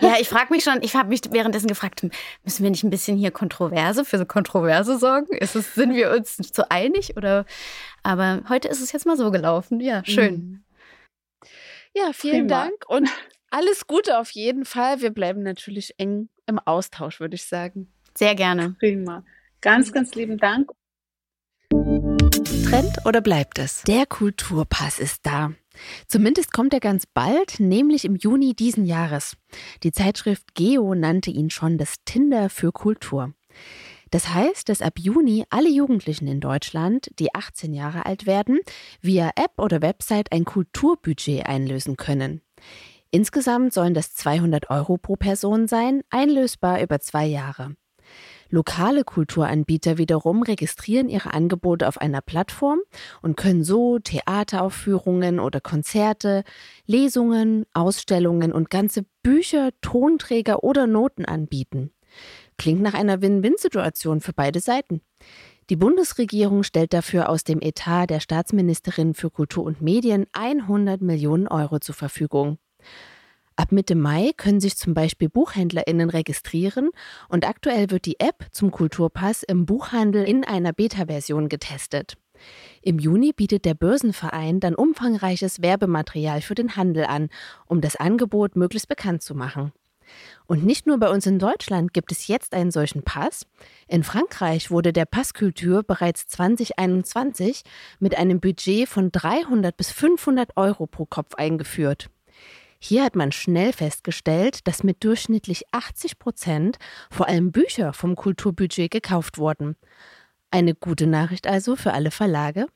ja, 0.00 0.14
ich 0.20 0.28
frage 0.28 0.52
mich 0.52 0.62
schon, 0.62 0.80
ich 0.82 0.94
habe 0.94 1.08
mich 1.08 1.20
währenddessen 1.30 1.66
gefragt, 1.66 2.06
müssen 2.44 2.62
wir 2.62 2.70
nicht 2.70 2.84
ein 2.84 2.90
bisschen 2.90 3.16
hier 3.16 3.32
Kontroverse 3.32 4.04
für 4.04 4.16
so 4.18 4.24
Kontroverse 4.24 4.98
sorgen? 4.98 5.36
Ist 5.36 5.56
es, 5.56 5.74
sind 5.74 5.94
wir 5.94 6.12
uns 6.12 6.36
zu 6.36 6.70
einig 6.70 7.16
oder? 7.16 7.46
Aber 8.04 8.42
heute 8.48 8.68
ist 8.68 8.80
es 8.80 8.92
jetzt 8.92 9.06
mal 9.06 9.16
so 9.16 9.30
gelaufen. 9.30 9.80
Ja, 9.80 10.04
schön. 10.04 10.34
Mhm. 10.34 10.63
Ja, 11.94 12.12
vielen 12.12 12.48
Prima. 12.48 12.64
Dank 12.64 12.84
und 12.88 13.08
alles 13.50 13.86
Gute 13.86 14.18
auf 14.18 14.30
jeden 14.32 14.64
Fall. 14.64 15.00
Wir 15.00 15.10
bleiben 15.10 15.42
natürlich 15.42 15.94
eng 15.98 16.28
im 16.46 16.58
Austausch, 16.58 17.20
würde 17.20 17.36
ich 17.36 17.44
sagen. 17.44 17.92
Sehr 18.14 18.34
gerne. 18.34 18.74
Prima. 18.80 19.24
Ganz, 19.60 19.92
ganz 19.92 20.14
lieben 20.14 20.38
Dank. 20.38 20.70
Trend 21.70 23.06
oder 23.06 23.20
bleibt 23.20 23.58
es? 23.58 23.82
Der 23.82 24.06
Kulturpass 24.06 24.98
ist 24.98 25.24
da. 25.24 25.52
Zumindest 26.08 26.52
kommt 26.52 26.74
er 26.74 26.80
ganz 26.80 27.06
bald, 27.06 27.60
nämlich 27.60 28.04
im 28.04 28.16
Juni 28.16 28.54
diesen 28.54 28.84
Jahres. 28.84 29.36
Die 29.82 29.92
Zeitschrift 29.92 30.54
Geo 30.54 30.94
nannte 30.94 31.30
ihn 31.30 31.50
schon 31.50 31.78
das 31.78 31.96
Tinder 32.04 32.50
für 32.50 32.72
Kultur. 32.72 33.34
Das 34.14 34.32
heißt, 34.32 34.68
dass 34.68 34.80
ab 34.80 35.00
Juni 35.00 35.44
alle 35.50 35.68
Jugendlichen 35.68 36.28
in 36.28 36.38
Deutschland, 36.38 37.10
die 37.18 37.34
18 37.34 37.74
Jahre 37.74 38.06
alt 38.06 38.26
werden, 38.26 38.60
via 39.00 39.32
App 39.34 39.58
oder 39.58 39.82
Website 39.82 40.30
ein 40.30 40.44
Kulturbudget 40.44 41.46
einlösen 41.46 41.96
können. 41.96 42.40
Insgesamt 43.10 43.72
sollen 43.72 43.92
das 43.92 44.14
200 44.14 44.70
Euro 44.70 44.98
pro 44.98 45.16
Person 45.16 45.66
sein, 45.66 46.02
einlösbar 46.10 46.80
über 46.80 47.00
zwei 47.00 47.26
Jahre. 47.26 47.74
Lokale 48.50 49.02
Kulturanbieter 49.02 49.98
wiederum 49.98 50.44
registrieren 50.44 51.08
ihre 51.08 51.34
Angebote 51.34 51.88
auf 51.88 52.00
einer 52.00 52.20
Plattform 52.20 52.78
und 53.20 53.36
können 53.36 53.64
so 53.64 53.98
Theateraufführungen 53.98 55.40
oder 55.40 55.60
Konzerte, 55.60 56.44
Lesungen, 56.86 57.66
Ausstellungen 57.72 58.52
und 58.52 58.70
ganze 58.70 59.06
Bücher, 59.24 59.70
Tonträger 59.80 60.62
oder 60.62 60.86
Noten 60.86 61.24
anbieten. 61.24 61.90
Klingt 62.56 62.82
nach 62.82 62.94
einer 62.94 63.20
Win-Win-Situation 63.20 64.20
für 64.20 64.32
beide 64.32 64.60
Seiten. 64.60 65.00
Die 65.70 65.76
Bundesregierung 65.76 66.62
stellt 66.62 66.92
dafür 66.92 67.28
aus 67.28 67.42
dem 67.42 67.60
Etat 67.60 68.06
der 68.06 68.20
Staatsministerin 68.20 69.14
für 69.14 69.30
Kultur 69.30 69.64
und 69.64 69.80
Medien 69.80 70.26
100 70.32 71.00
Millionen 71.00 71.48
Euro 71.48 71.78
zur 71.78 71.94
Verfügung. 71.94 72.58
Ab 73.56 73.70
Mitte 73.70 73.94
Mai 73.94 74.32
können 74.36 74.60
sich 74.60 74.76
zum 74.76 74.94
Beispiel 74.94 75.28
BuchhändlerInnen 75.28 76.10
registrieren 76.10 76.90
und 77.28 77.46
aktuell 77.46 77.90
wird 77.90 78.04
die 78.04 78.18
App 78.18 78.46
zum 78.50 78.72
Kulturpass 78.72 79.44
im 79.44 79.64
Buchhandel 79.64 80.24
in 80.24 80.44
einer 80.44 80.72
Beta-Version 80.72 81.48
getestet. 81.48 82.16
Im 82.82 82.98
Juni 82.98 83.32
bietet 83.32 83.64
der 83.64 83.74
Börsenverein 83.74 84.58
dann 84.58 84.74
umfangreiches 84.74 85.62
Werbematerial 85.62 86.42
für 86.42 86.56
den 86.56 86.76
Handel 86.76 87.04
an, 87.04 87.28
um 87.66 87.80
das 87.80 87.96
Angebot 87.96 88.56
möglichst 88.56 88.88
bekannt 88.88 89.22
zu 89.22 89.34
machen. 89.34 89.72
Und 90.46 90.64
nicht 90.64 90.86
nur 90.86 90.98
bei 90.98 91.10
uns 91.10 91.26
in 91.26 91.38
Deutschland 91.38 91.92
gibt 91.92 92.12
es 92.12 92.26
jetzt 92.26 92.54
einen 92.54 92.70
solchen 92.70 93.02
Pass. 93.02 93.46
In 93.88 94.04
Frankreich 94.04 94.70
wurde 94.70 94.92
der 94.92 95.06
Passkultur 95.06 95.82
bereits 95.82 96.26
2021 96.28 97.62
mit 97.98 98.16
einem 98.16 98.40
Budget 98.40 98.88
von 98.88 99.10
300 99.10 99.76
bis 99.76 99.90
500 99.90 100.56
Euro 100.56 100.86
pro 100.86 101.06
Kopf 101.06 101.34
eingeführt. 101.34 102.10
Hier 102.78 103.02
hat 103.02 103.16
man 103.16 103.32
schnell 103.32 103.72
festgestellt, 103.72 104.66
dass 104.68 104.84
mit 104.84 105.02
durchschnittlich 105.04 105.64
80 105.72 106.18
Prozent 106.18 106.76
vor 107.10 107.28
allem 107.28 107.50
Bücher 107.50 107.94
vom 107.94 108.14
Kulturbudget 108.14 108.90
gekauft 108.90 109.38
wurden. 109.38 109.76
Eine 110.50 110.74
gute 110.74 111.06
Nachricht 111.06 111.46
also 111.46 111.76
für 111.76 111.94
alle 111.94 112.10
Verlage. 112.10 112.66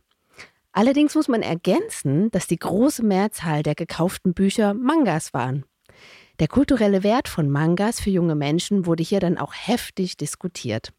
Allerdings 0.72 1.14
muss 1.14 1.29
man 1.29 1.43
ergänzen, 1.43 2.31
dass 2.31 2.47
die 2.47 2.59
große 2.59 3.05
Mehrzahl 3.05 3.62
der 3.62 3.74
gekauften 3.74 4.33
Bücher 4.33 4.74
Mangas 4.74 5.35
waren. 5.35 5.64
Der 6.39 6.49
kulturelle 6.49 7.03
Wert 7.03 7.28
von 7.28 7.51
Mangas 7.51 8.01
für 8.01 8.11
junge 8.11 8.36
Menschen 8.36 8.86
wurde 8.86 9.03
hier 9.03 9.20
dann 9.20 9.39
auch 9.39 9.53
heftig 9.55 10.16
diskutiert. 10.16 10.93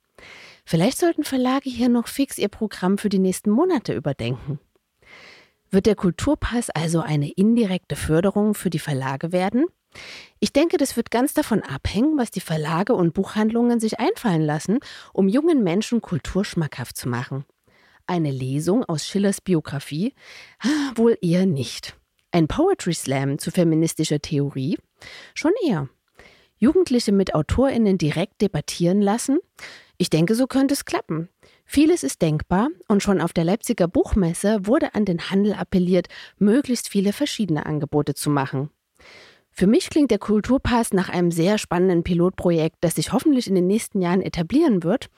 Vielleicht 0.65 0.97
sollten 0.97 1.23
Verlage 1.23 1.69
hier 1.69 1.87
noch 1.87 2.07
fix 2.07 2.37
ihr 2.37 2.49
Programm 2.49 2.97
für 2.97 3.09
die 3.09 3.19
nächsten 3.19 3.49
Monate 3.49 3.93
überdenken. 3.93 4.59
Wird 5.71 5.85
der 5.85 5.95
Kulturpass 5.95 6.69
also 6.69 6.99
eine 6.99 7.29
indirekte 7.29 7.95
Förderung 7.95 8.53
für 8.53 8.69
die 8.69 8.79
Verlage 8.79 9.31
werden? 9.31 9.65
Ich 10.39 10.51
denke, 10.51 10.77
das 10.77 10.97
wird 10.97 11.09
ganz 11.09 11.33
davon 11.33 11.63
abhängen, 11.63 12.17
was 12.17 12.31
die 12.31 12.41
Verlage 12.41 12.93
und 12.93 13.13
Buchhandlungen 13.13 13.79
sich 13.79 13.99
einfallen 13.99 14.41
lassen, 14.41 14.79
um 15.13 15.27
jungen 15.27 15.63
Menschen 15.63 16.01
Kultur 16.01 16.43
schmackhaft 16.43 16.97
zu 16.97 17.07
machen. 17.07 17.45
Eine 18.07 18.31
Lesung 18.31 18.83
aus 18.85 19.05
Schillers 19.05 19.41
Biografie? 19.41 20.13
Ah, 20.59 20.91
wohl 20.95 21.17
eher 21.21 21.45
nicht. 21.45 21.98
Ein 22.31 22.47
Poetry 22.47 22.93
Slam 22.93 23.39
zu 23.39 23.49
feministischer 23.49 24.19
Theorie? 24.19 24.77
Schon 25.33 25.53
eher. 25.65 25.89
Jugendliche 26.57 27.11
mit 27.11 27.33
AutorInnen 27.33 27.97
direkt 27.97 28.41
debattieren 28.41 29.01
lassen? 29.01 29.39
Ich 29.97 30.11
denke, 30.11 30.35
so 30.35 30.45
könnte 30.45 30.75
es 30.75 30.85
klappen. 30.85 31.29
Vieles 31.65 32.03
ist 32.03 32.21
denkbar 32.21 32.69
und 32.87 33.01
schon 33.01 33.19
auf 33.19 33.33
der 33.33 33.45
Leipziger 33.45 33.87
Buchmesse 33.87 34.67
wurde 34.67 34.93
an 34.93 35.05
den 35.05 35.31
Handel 35.31 35.53
appelliert, 35.53 36.07
möglichst 36.37 36.87
viele 36.87 37.13
verschiedene 37.13 37.65
Angebote 37.65 38.13
zu 38.13 38.29
machen. 38.29 38.69
Für 39.51 39.67
mich 39.67 39.89
klingt 39.89 40.11
der 40.11 40.19
Kulturpass 40.19 40.93
nach 40.93 41.09
einem 41.09 41.31
sehr 41.31 41.57
spannenden 41.57 42.03
Pilotprojekt, 42.03 42.77
das 42.81 42.95
sich 42.95 43.11
hoffentlich 43.11 43.47
in 43.47 43.55
den 43.55 43.67
nächsten 43.67 44.01
Jahren 44.01 44.21
etablieren 44.21 44.83
wird. 44.83 45.09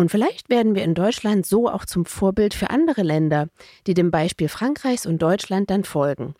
Und 0.00 0.10
vielleicht 0.10 0.48
werden 0.48 0.74
wir 0.74 0.82
in 0.82 0.94
Deutschland 0.94 1.44
so 1.44 1.68
auch 1.68 1.84
zum 1.84 2.06
Vorbild 2.06 2.54
für 2.54 2.70
andere 2.70 3.02
Länder, 3.02 3.48
die 3.86 3.92
dem 3.92 4.10
Beispiel 4.10 4.48
Frankreichs 4.48 5.04
und 5.04 5.20
Deutschland 5.20 5.68
dann 5.68 5.84
folgen. 5.84 6.34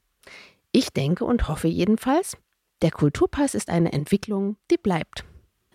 Ich 0.72 0.94
denke 0.94 1.26
und 1.26 1.46
hoffe 1.46 1.68
jedenfalls, 1.68 2.38
der 2.80 2.90
Kulturpass 2.90 3.54
ist 3.54 3.68
eine 3.68 3.92
Entwicklung, 3.92 4.56
die 4.70 4.78
bleibt 4.78 5.26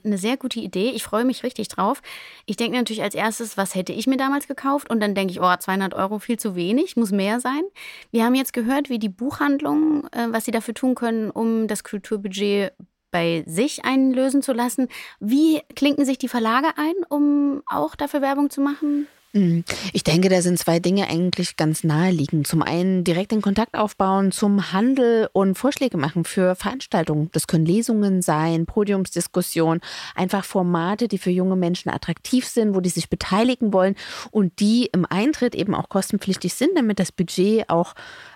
eine 0.04 0.18
sehr 0.18 0.38
gute 0.38 0.60
Idee. 0.60 0.92
Ich 0.92 1.04
freue 1.04 1.26
mich 1.26 1.44
richtig 1.44 1.68
drauf. 1.68 2.02
Ich 2.46 2.58
denke 2.58 2.78
natürlich 2.78 3.02
als 3.02 3.16
erstes, 3.16 3.58
was 3.58 3.76
hätte 3.76 3.92
ich 3.92 4.08
mir 4.08 4.18
damals 4.18 4.48
gekauft? 4.48 4.90
Und 4.90 5.00
dann 5.00 5.16
denke 5.16 5.32
ich, 5.32 5.42
oh, 5.42 5.56
200 5.56 5.94
Euro 5.96 6.20
viel 6.20 6.38
zu 6.38 6.56
wenig, 6.56 6.96
muss 6.96 7.12
mehr 7.12 7.40
sein. 7.40 7.64
Wir 8.12 8.24
haben 8.24 8.36
jetzt 8.36 8.54
gehört, 8.54 8.90
wie 8.90 9.00
die 9.00 9.10
Buchhandlungen, 9.10 10.04
äh, 10.12 10.28
was 10.30 10.46
sie 10.46 10.52
dafür 10.52 10.76
tun 10.76 10.96
können, 10.96 11.32
um 11.32 11.68
das 11.68 11.84
Kulturbudget 11.84 12.74
bei 13.16 13.46
sich 13.48 13.86
einlösen 13.86 14.42
zu 14.42 14.52
lassen. 14.52 14.90
Wie 15.22 15.62
klinken 15.74 16.04
sich 16.04 16.18
die 16.18 16.28
Verlage 16.28 16.68
ein, 16.76 16.96
um 17.08 17.64
auch 17.66 17.96
dafür 17.96 18.22
Werbung 18.22 18.50
zu 18.50 18.60
machen? 18.60 19.08
Mhm. 19.32 19.64
Ich 19.94 20.04
denke, 20.04 20.28
da 20.28 20.42
sind 20.42 20.60
zwei 20.60 20.80
Dinge 20.80 21.08
eigentlich 21.08 21.56
ganz 21.56 21.86
naheliegend. 21.86 22.46
Zum 22.46 22.62
einen 22.62 23.06
direkt 23.06 23.32
den 23.32 23.42
Kontakt 23.42 23.76
aufbauen 23.76 24.34
zum 24.34 24.74
Handel 24.74 25.30
und 25.32 25.58
Vorschläge 25.58 25.96
machen 25.96 26.26
für 26.26 26.56
Veranstaltungen. 26.56 27.30
Das 27.32 27.48
können 27.48 27.66
Lesungen 27.66 28.22
sein, 28.22 28.66
Podiumsdiskussionen, 28.66 29.80
einfach 30.14 30.44
Formate, 30.44 31.08
die 31.08 31.18
für 31.18 31.32
junge 31.32 31.56
Menschen 31.56 31.92
attraktiv 31.92 32.46
sind, 32.46 32.76
wo 32.76 32.82
die 32.82 32.90
sich 32.90 33.10
beteiligen 33.10 33.72
wollen 33.72 33.96
und 34.30 34.60
die 34.60 34.90
im 34.92 35.06
Eintritt 35.10 35.56
eben 35.56 35.74
auch 35.74 35.88
kostenpflichtig 35.88 36.54
sind, 36.54 36.72
damit 36.76 37.00
das 37.00 37.14
Budget 37.14 37.70
auch 37.70 37.94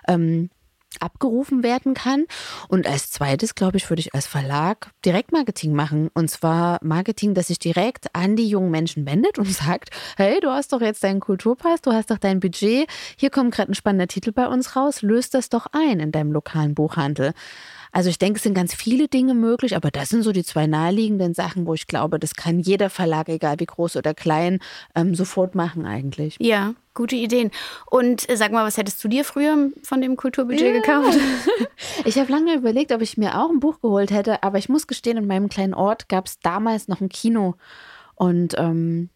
ähm, 0.08 0.48
abgerufen 0.98 1.62
werden 1.62 1.94
kann. 1.94 2.26
Und 2.68 2.86
als 2.86 3.10
zweites, 3.10 3.54
glaube 3.54 3.76
ich, 3.76 3.88
würde 3.88 4.00
ich 4.00 4.14
als 4.14 4.26
Verlag 4.26 4.90
Direktmarketing 5.04 5.72
machen. 5.72 6.10
Und 6.14 6.30
zwar 6.30 6.78
Marketing, 6.82 7.34
das 7.34 7.46
sich 7.48 7.58
direkt 7.58 8.14
an 8.14 8.36
die 8.36 8.48
jungen 8.48 8.70
Menschen 8.70 9.06
wendet 9.06 9.38
und 9.38 9.48
sagt, 9.52 9.90
hey, 10.16 10.40
du 10.40 10.50
hast 10.50 10.72
doch 10.72 10.80
jetzt 10.80 11.04
deinen 11.04 11.20
Kulturpass, 11.20 11.80
du 11.82 11.92
hast 11.92 12.10
doch 12.10 12.18
dein 12.18 12.40
Budget, 12.40 12.88
hier 13.16 13.30
kommt 13.30 13.54
gerade 13.54 13.72
ein 13.72 13.74
spannender 13.74 14.08
Titel 14.08 14.32
bei 14.32 14.46
uns 14.46 14.76
raus, 14.76 15.02
löst 15.02 15.34
das 15.34 15.48
doch 15.48 15.66
ein 15.72 16.00
in 16.00 16.12
deinem 16.12 16.32
lokalen 16.32 16.74
Buchhandel. 16.74 17.32
Also 17.92 18.08
ich 18.08 18.18
denke, 18.18 18.36
es 18.36 18.42
sind 18.42 18.54
ganz 18.54 18.74
viele 18.74 19.08
Dinge 19.08 19.34
möglich, 19.34 19.76
aber 19.76 19.90
das 19.90 20.08
sind 20.10 20.22
so 20.22 20.32
die 20.32 20.44
zwei 20.44 20.66
naheliegenden 20.66 21.34
Sachen, 21.34 21.66
wo 21.66 21.74
ich 21.74 21.86
glaube, 21.86 22.18
das 22.18 22.34
kann 22.34 22.60
jeder 22.60 22.90
Verlag, 22.90 23.28
egal 23.28 23.58
wie 23.58 23.66
groß 23.66 23.96
oder 23.96 24.14
klein, 24.14 24.60
ähm, 24.94 25.14
sofort 25.14 25.54
machen 25.54 25.86
eigentlich. 25.86 26.36
Ja, 26.40 26.74
gute 26.94 27.16
Ideen. 27.16 27.50
Und 27.90 28.28
äh, 28.28 28.36
sag 28.36 28.52
mal, 28.52 28.64
was 28.64 28.76
hättest 28.76 29.02
du 29.02 29.08
dir 29.08 29.24
früher 29.24 29.70
von 29.82 30.00
dem 30.00 30.16
Kulturbudget 30.16 30.66
ja. 30.66 30.72
gekauft? 30.72 31.18
ich 32.04 32.18
habe 32.18 32.30
lange 32.30 32.54
überlegt, 32.54 32.92
ob 32.92 33.00
ich 33.00 33.16
mir 33.16 33.38
auch 33.40 33.50
ein 33.50 33.60
Buch 33.60 33.80
geholt 33.80 34.10
hätte, 34.10 34.42
aber 34.42 34.58
ich 34.58 34.68
muss 34.68 34.86
gestehen, 34.86 35.16
in 35.16 35.26
meinem 35.26 35.48
kleinen 35.48 35.74
Ort 35.74 36.08
gab 36.08 36.26
es 36.26 36.38
damals 36.40 36.88
noch 36.88 37.00
ein 37.00 37.08
Kino. 37.08 37.54
Und 38.14 38.54
ähm, 38.58 39.10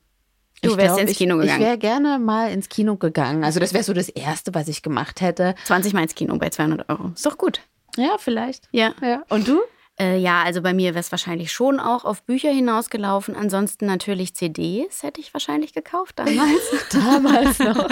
Du 0.63 0.77
wärst 0.77 0.97
glaub, 0.97 1.09
ins 1.09 1.17
Kino 1.19 1.37
gegangen. 1.37 1.61
Ich 1.61 1.67
wäre 1.67 1.79
gerne 1.79 2.19
mal 2.19 2.51
ins 2.51 2.69
Kino 2.69 2.97
gegangen. 2.97 3.45
Also 3.45 3.61
das 3.61 3.75
wäre 3.75 3.85
so 3.85 3.93
das 3.93 4.09
Erste, 4.09 4.55
was 4.55 4.69
ich 4.69 4.83
gemacht 4.83 5.21
hätte. 5.21 5.55
20 5.65 5.93
Mal 5.93 6.03
ins 6.03 6.15
Kino 6.15 6.37
bei 6.39 6.49
200 6.49 6.89
Euro. 6.89 7.13
Ist 7.15 7.27
doch 7.27 7.37
gut. 7.37 7.61
Ja, 7.97 8.17
vielleicht. 8.19 8.69
Ja. 8.73 8.95
ja. 9.01 9.23
Und 9.29 9.49
du? 9.49 9.61
Äh, 10.01 10.19
ja, 10.19 10.43
also 10.43 10.61
bei 10.61 10.75
mir 10.75 10.95
wäre 10.95 11.01
es 11.01 11.13
wahrscheinlich 11.13 11.53
schon 11.53 11.79
auch 11.79 12.05
auf 12.05 12.25
Bücher 12.25 12.51
hinausgelaufen. 12.51 13.37
Ansonsten 13.37 13.87
natürlich 13.87 14.35
CDs 14.35 15.05
hätte 15.05 15.21
ich 15.21 15.33
wahrscheinlich 15.33 15.73
gekauft 15.73 16.19
damals. 16.19 16.89
damals 16.91 17.59
noch. 17.61 17.89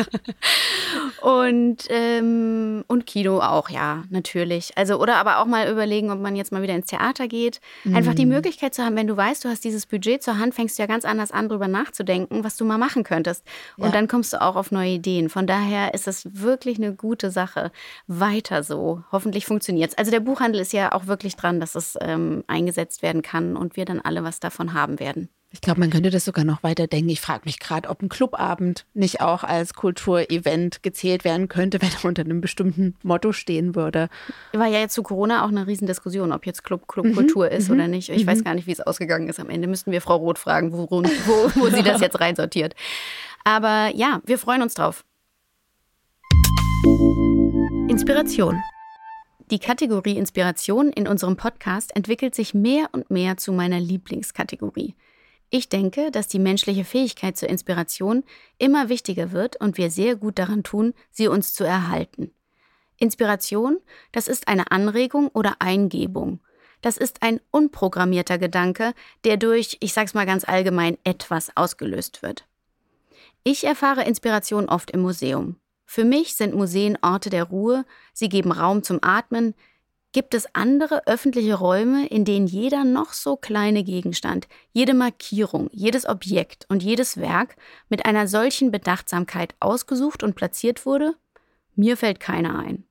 und, 1.21 1.85
ähm, 1.91 2.85
und 2.89 3.07
Kino 3.07 3.39
auch, 3.39 3.71
ja, 3.71 4.03
natürlich. 4.11 4.77
Also, 4.77 4.99
oder 4.99 5.17
aber 5.17 5.39
auch 5.39 5.47
mal 5.47 5.71
überlegen, 5.71 6.11
ob 6.11 6.19
man 6.19 6.35
jetzt 6.35 6.51
mal 6.51 6.63
wieder 6.63 6.75
ins 6.75 6.87
Theater 6.87 7.29
geht. 7.29 7.61
Einfach 7.85 8.15
die 8.15 8.27
mhm. 8.27 8.33
Möglichkeit 8.33 8.75
zu 8.75 8.85
haben, 8.85 8.97
wenn 8.97 9.07
du 9.07 9.17
weißt, 9.17 9.45
du 9.45 9.49
hast 9.49 9.65
dieses 9.65 9.87
Budget 9.87 10.25
zur 10.25 10.39
Hand, 10.39 10.57
fängst 10.57 10.79
du 10.79 10.83
ja 10.83 10.89
ganz 10.89 11.05
anders 11.05 11.31
an, 11.31 11.49
drüber 11.49 11.69
nachzudenken, 11.69 12.43
was 12.43 12.57
du 12.57 12.65
mal 12.65 12.79
machen 12.79 13.05
könntest. 13.05 13.45
Und 13.77 13.87
ja. 13.87 13.91
dann 13.93 14.09
kommst 14.09 14.33
du 14.33 14.43
auch 14.43 14.57
auf 14.57 14.73
neue 14.73 14.91
Ideen. 14.91 15.29
Von 15.29 15.47
daher 15.47 15.95
ist 15.95 16.09
es 16.09 16.27
wirklich 16.33 16.79
eine 16.79 16.95
gute 16.95 17.31
Sache. 17.31 17.71
Weiter 18.09 18.65
so. 18.65 19.05
Hoffentlich 19.13 19.47
funktioniert 19.47 19.91
es. 19.91 19.99
Also 19.99 20.11
der 20.11 20.21
Buchhandel 20.21 20.61
ist 20.61 20.73
ja 20.73 20.91
auch 20.91 21.07
wirklich 21.07 21.37
dran, 21.37 21.61
dass 21.61 21.77
es 21.77 21.92
ähm, 22.01 22.45
eingesetzt 22.47 23.03
werden 23.03 23.23
kann 23.23 23.57
und 23.57 23.77
wir 23.77 23.85
dann 23.85 24.01
alle 24.01 24.25
was 24.25 24.41
davon 24.41 24.75
haben 24.75 25.01
werden. 25.01 25.29
Ich 25.55 25.61
glaube, 25.61 25.81
man 25.81 25.91
könnte 25.91 26.09
das 26.09 26.25
sogar 26.25 26.47
noch 26.47 26.63
weiter 26.63 26.87
denken. 26.87 27.11
Ich 27.11 27.21
frage 27.21 27.43
mich 27.45 27.61
gerade, 27.61 27.91
ob 27.91 28.01
ein 28.01 28.09
Clubabend 28.09 28.87
nicht 28.95 29.21
auch 29.21 29.45
als 29.45 29.75
Kulturevent 29.75 30.83
gezählt 30.83 31.25
werden 31.25 31.49
könnte, 31.49 31.81
wenn 31.83 31.91
er 31.91 32.05
unter 32.07 32.23
einem 32.23 32.41
bestimmten 32.41 32.97
Motto 33.03 33.33
stehen 33.33 33.75
würde. 33.75 34.09
War 34.55 34.67
ja 34.67 34.81
jetzt 34.81 34.95
zu 34.95 35.03
Corona 35.03 35.45
auch 35.45 35.49
eine 35.49 35.67
Riesendiskussion, 35.67 36.33
ob 36.33 36.47
jetzt 36.47 36.65
Club 36.65 36.89
Clubkultur 36.89 37.47
mhm. 37.47 37.53
ist 37.53 37.69
mhm. 37.69 37.75
oder 37.75 37.89
nicht. 37.89 38.09
Ich 38.09 38.25
mhm. 38.25 38.29
weiß 38.29 38.45
gar 38.45 38.55
nicht, 38.55 38.67
wie 38.67 38.73
es 38.73 38.81
ausgegangen 38.81 39.29
ist. 39.29 39.41
Am 39.41 39.51
Ende 39.51 39.69
müssten 39.69 39.93
wir 39.93 40.01
Frau 40.01 40.17
Roth 40.17 40.39
fragen, 40.39 40.73
wo, 40.73 40.89
wo, 40.91 41.03
wo 41.03 41.67
sie 41.69 41.83
das 41.83 42.01
jetzt 42.01 42.19
reinsortiert. 42.19 42.75
Aber 43.45 43.91
ja, 43.95 44.23
wir 44.25 44.39
freuen 44.39 44.63
uns 44.63 44.75
drauf. 44.75 45.05
Inspiration. 47.89 48.63
Die 49.51 49.59
Kategorie 49.59 50.17
Inspiration 50.17 50.91
in 50.91 51.09
unserem 51.09 51.37
Podcast 51.37 51.95
entwickelt 51.97 52.35
sich 52.35 52.55
mehr 52.55 52.89
und 52.93 53.11
mehr 53.11 53.37
zu 53.37 53.53
meiner 53.53 53.81
Lieblingskategorie. 53.81 54.95
Ich 55.51 55.69
denke, 55.69 56.11
dass 56.11 56.29
die 56.29 56.39
menschliche 56.39 56.85
Fähigkeit 56.85 57.37
zur 57.37 57.51
Inspiration 57.51 58.25
immer 58.59 58.89
wichtiger 58.89 59.33
wird 59.33 59.61
und 59.61 59.77
wir 59.77 59.91
sehr 59.91 60.17
gut 60.17 60.39
daran 60.39 60.63
tun, 60.63 60.95
sie 61.11 61.29
uns 61.29 61.53
zu 61.53 61.65
erhalten. 61.65 62.31
Inspiration, 62.97 63.79
das 64.13 64.29
ist 64.29 64.49
eine 64.49 64.71
Anregung 64.71 65.29
oder 65.29 65.57
Eingebung. 65.59 66.41
Das 66.81 66.97
ist 66.97 67.23
ein 67.23 67.41
unprogrammierter 67.51 68.39
Gedanke, 68.39 68.95
der 69.25 69.37
durch, 69.37 69.77
ich 69.81 69.93
sag's 69.93 70.15
mal 70.15 70.27
ganz 70.27 70.45
allgemein, 70.45 70.97
etwas 71.05 71.57
ausgelöst 71.57 72.23
wird. 72.23 72.47
Ich 73.45 73.65
erfahre 73.65 74.05
Inspiration 74.05 74.69
oft 74.69 74.91
im 74.91 75.01
Museum. 75.01 75.57
Für 75.95 76.07
mich 76.07 76.37
sind 76.37 76.55
Museen 76.55 76.97
Orte 77.03 77.29
der 77.29 77.45
Ruhe, 77.45 77.85
sie 78.15 78.31
geben 78.31 78.51
Raum 78.51 78.83
zum 78.83 79.01
Atmen. 79.03 79.55
Gibt 80.13 80.33
es 80.33 80.47
andere 80.55 81.07
öffentliche 81.07 81.55
Räume, 81.55 82.07
in 82.07 82.25
denen 82.25 82.47
jeder 82.47 82.85
noch 82.85 83.13
so 83.13 83.37
kleine 83.37 83.85
Gegenstand, 83.85 84.49
jede 84.73 84.95
Markierung, 84.95 85.69
jedes 85.71 86.09
Objekt 86.09 86.65
und 86.71 86.83
jedes 86.83 87.19
Werk 87.19 87.57
mit 87.91 88.07
einer 88.07 88.27
solchen 88.27 88.71
Bedachtsamkeit 88.71 89.55
ausgesucht 89.61 90.23
und 90.23 90.35
platziert 90.35 90.87
wurde? 90.87 91.15
Mir 91.77 91.99
fällt 91.99 92.21
keiner 92.21 92.59
ein. 92.59 92.85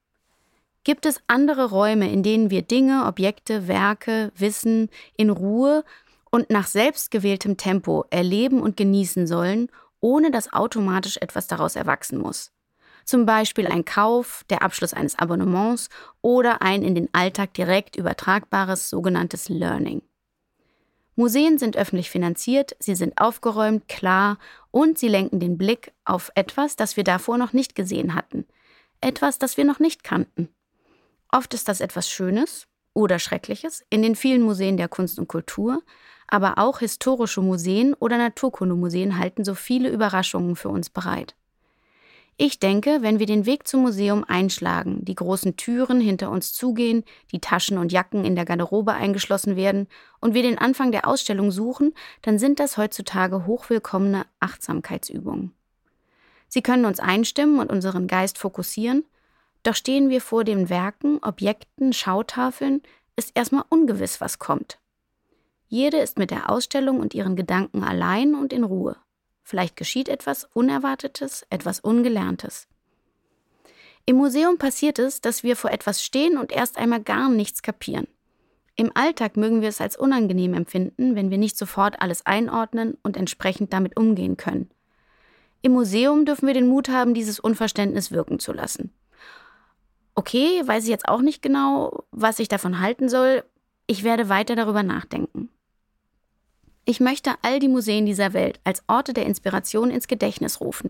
Gibt 0.84 1.08
es 1.08 1.22
andere 1.26 1.72
Räume, 1.72 2.08
in 2.12 2.22
denen 2.22 2.52
wir 2.52 2.62
Dinge, 2.62 3.08
Objekte, 3.08 3.68
Werke, 3.68 4.32
Wissen 4.36 4.92
in 5.18 5.32
Ruhe 5.32 5.84
und 6.30 6.52
nach 6.52 6.68
selbstgewähltem 6.68 7.58
Tempo 7.58 8.06
erleben 8.12 8.62
und 8.62 8.78
genießen 8.78 9.26
sollen, 9.26 9.70
ohne 10.02 10.30
dass 10.30 10.54
automatisch 10.54 11.18
etwas 11.18 11.48
daraus 11.48 11.76
erwachsen 11.76 12.20
muss? 12.20 12.52
Zum 13.06 13.26
Beispiel 13.26 13.68
ein 13.68 13.86
Kauf, 13.86 14.44
der 14.50 14.62
Abschluss 14.62 14.94
eines 14.94 15.18
Abonnements 15.18 15.90
oder 16.22 16.62
ein 16.62 16.84
in 16.84 16.96
den 16.96 17.10
Alltag 17.14 17.54
direkt 17.54 17.96
übertragbares 17.96 18.90
sogenanntes 18.90 19.50
Learning. 19.50 20.02
Museen 21.16 21.58
sind 21.60 21.78
öffentlich 21.78 22.10
finanziert, 22.10 22.76
sie 22.80 22.96
sind 22.96 23.20
aufgeräumt, 23.20 23.88
klar 23.88 24.38
und 24.72 24.98
sie 24.98 25.10
lenken 25.10 25.40
den 25.40 25.58
Blick 25.58 25.92
auf 26.06 26.32
etwas, 26.36 26.76
das 26.76 26.96
wir 26.96 27.04
davor 27.04 27.38
noch 27.38 27.54
nicht 27.54 27.76
gesehen 27.76 28.16
hatten, 28.16 28.46
etwas, 29.02 29.38
das 29.38 29.58
wir 29.58 29.66
noch 29.66 29.80
nicht 29.80 30.04
kannten. 30.04 30.50
Oft 31.32 31.54
ist 31.54 31.68
das 31.68 31.82
etwas 31.82 32.10
Schönes 32.10 32.68
oder 32.94 33.20
Schreckliches 33.20 33.86
in 33.90 34.02
den 34.02 34.16
vielen 34.16 34.42
Museen 34.42 34.78
der 34.78 34.88
Kunst 34.88 35.20
und 35.20 35.28
Kultur, 35.28 35.82
aber 36.28 36.58
auch 36.58 36.80
historische 36.80 37.42
Museen 37.42 37.94
oder 37.94 38.18
Naturkundemuseen 38.18 39.18
halten 39.18 39.44
so 39.44 39.54
viele 39.54 39.90
Überraschungen 39.90 40.56
für 40.56 40.70
uns 40.70 40.90
bereit. 40.90 41.36
Ich 42.38 42.60
denke, 42.60 43.02
wenn 43.02 43.20
wir 43.20 43.28
den 43.28 43.46
Weg 43.46 43.68
zum 43.68 43.82
Museum 43.82 44.24
einschlagen, 44.28 45.06
die 45.06 45.16
großen 45.16 45.58
Türen 45.58 46.02
hinter 46.02 46.32
uns 46.32 46.54
zugehen, 46.54 47.04
die 47.32 47.40
Taschen 47.40 47.78
und 47.78 47.92
Jacken 47.92 48.26
in 48.26 48.36
der 48.36 48.46
Garderobe 48.46 48.94
eingeschlossen 48.94 49.56
werden 49.56 49.88
und 50.20 50.34
wir 50.34 50.42
den 50.42 50.58
Anfang 50.58 50.92
der 50.92 51.08
Ausstellung 51.08 51.52
suchen, 51.52 51.94
dann 52.24 52.40
sind 52.40 52.60
das 52.60 52.78
heutzutage 52.78 53.46
hochwillkommene 53.46 54.26
Achtsamkeitsübungen. 54.40 55.54
Sie 56.48 56.62
können 56.62 56.86
uns 56.86 57.00
einstimmen 57.00 57.60
und 57.60 57.72
unseren 57.72 58.08
Geist 58.08 58.38
fokussieren, 58.38 59.06
doch 59.64 59.76
stehen 59.76 60.10
wir 60.10 60.22
vor 60.22 60.44
den 60.44 60.70
Werken, 60.70 61.20
Objekten, 61.22 61.94
Schautafeln, 61.94 62.82
ist 63.16 63.32
erstmal 63.36 63.64
ungewiss, 63.70 64.20
was 64.20 64.40
kommt. 64.40 64.80
Jede 65.68 65.98
ist 65.98 66.18
mit 66.18 66.32
der 66.32 66.50
Ausstellung 66.50 67.00
und 67.00 67.14
ihren 67.14 67.36
Gedanken 67.36 67.84
allein 67.84 68.36
und 68.36 68.52
in 68.52 68.64
Ruhe. 68.64 68.98
Vielleicht 69.44 69.76
geschieht 69.76 70.10
etwas 70.10 70.48
Unerwartetes, 70.54 71.46
etwas 71.50 71.80
Ungelerntes. 71.80 72.68
Im 74.06 74.16
Museum 74.18 74.58
passiert 74.58 75.00
es, 75.00 75.22
dass 75.22 75.44
wir 75.44 75.56
vor 75.56 75.72
etwas 75.72 76.04
stehen 76.04 76.38
und 76.38 76.52
erst 76.52 76.78
einmal 76.78 77.02
gar 77.02 77.30
nichts 77.30 77.62
kapieren. 77.62 78.08
Im 78.76 78.92
Alltag 78.96 79.38
mögen 79.38 79.62
wir 79.62 79.70
es 79.70 79.82
als 79.82 79.98
unangenehm 79.98 80.54
empfinden, 80.54 81.16
wenn 81.16 81.30
wir 81.30 81.38
nicht 81.38 81.58
sofort 81.58 82.02
alles 82.02 82.26
einordnen 82.26 82.98
und 83.04 83.18
entsprechend 83.18 83.74
damit 83.74 83.98
umgehen 83.98 84.38
können. 84.38 84.70
Im 85.62 85.74
Museum 85.74 86.26
dürfen 86.26 86.48
wir 86.48 86.56
den 86.56 86.68
Mut 86.68 86.90
haben, 86.90 87.14
dieses 87.14 87.40
Unverständnis 87.40 88.12
wirken 88.12 88.40
zu 88.40 88.54
lassen. 88.54 88.92
Okay, 90.16 90.62
weiß 90.66 90.84
ich 90.86 90.90
jetzt 90.90 91.08
auch 91.08 91.22
nicht 91.22 91.42
genau, 91.42 92.04
was 92.12 92.40
ich 92.40 92.48
davon 92.48 92.80
halten 92.80 93.10
soll. 93.10 93.44
Ich 93.86 94.04
werde 94.04 94.30
weiter 94.30 94.56
darüber 94.56 94.84
nachdenken. 94.84 95.50
Ich 96.84 97.00
möchte 97.00 97.36
all 97.44 97.60
die 97.60 97.68
Museen 97.68 98.08
dieser 98.08 98.34
Welt 98.34 98.60
als 98.64 98.84
Orte 98.88 99.14
der 99.14 99.28
Inspiration 99.28 99.92
ins 99.92 100.08
Gedächtnis 100.08 100.62
rufen. 100.62 100.90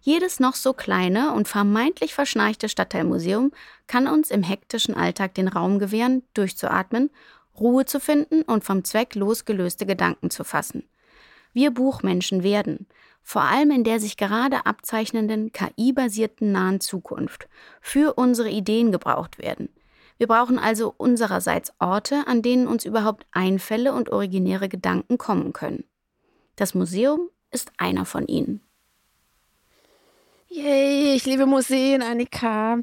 Jedes 0.00 0.40
noch 0.40 0.54
so 0.54 0.72
kleine 0.72 1.34
und 1.34 1.46
vermeintlich 1.46 2.14
verschnarchte 2.14 2.70
Stadtteilmuseum 2.70 3.52
kann 3.86 4.08
uns 4.08 4.30
im 4.30 4.42
hektischen 4.42 4.94
Alltag 4.94 5.34
den 5.34 5.48
Raum 5.48 5.78
gewähren, 5.78 6.22
durchzuatmen, 6.32 7.10
Ruhe 7.60 7.84
zu 7.84 8.00
finden 8.00 8.42
und 8.42 8.64
vom 8.64 8.82
Zweck 8.84 9.14
losgelöste 9.14 9.84
Gedanken 9.84 10.30
zu 10.30 10.42
fassen. 10.42 10.84
Wir 11.52 11.70
Buchmenschen 11.70 12.42
werden, 12.42 12.86
vor 13.22 13.42
allem 13.42 13.70
in 13.70 13.84
der 13.84 14.00
sich 14.00 14.16
gerade 14.16 14.64
abzeichnenden 14.64 15.52
KI-basierten 15.52 16.50
nahen 16.50 16.80
Zukunft, 16.80 17.48
für 17.82 18.14
unsere 18.14 18.48
Ideen 18.48 18.90
gebraucht 18.90 19.38
werden– 19.38 19.68
wir 20.18 20.26
brauchen 20.26 20.58
also 20.58 20.94
unsererseits 20.96 21.72
Orte, 21.78 22.24
an 22.26 22.42
denen 22.42 22.66
uns 22.66 22.84
überhaupt 22.84 23.26
Einfälle 23.32 23.92
und 23.92 24.10
originäre 24.10 24.68
Gedanken 24.68 25.18
kommen 25.18 25.52
können. 25.52 25.84
Das 26.56 26.74
Museum 26.74 27.28
ist 27.50 27.72
einer 27.76 28.04
von 28.06 28.26
ihnen. 28.26 28.60
Yay, 30.48 31.14
ich 31.14 31.26
liebe 31.26 31.44
Museen, 31.44 32.02
Annika. 32.02 32.78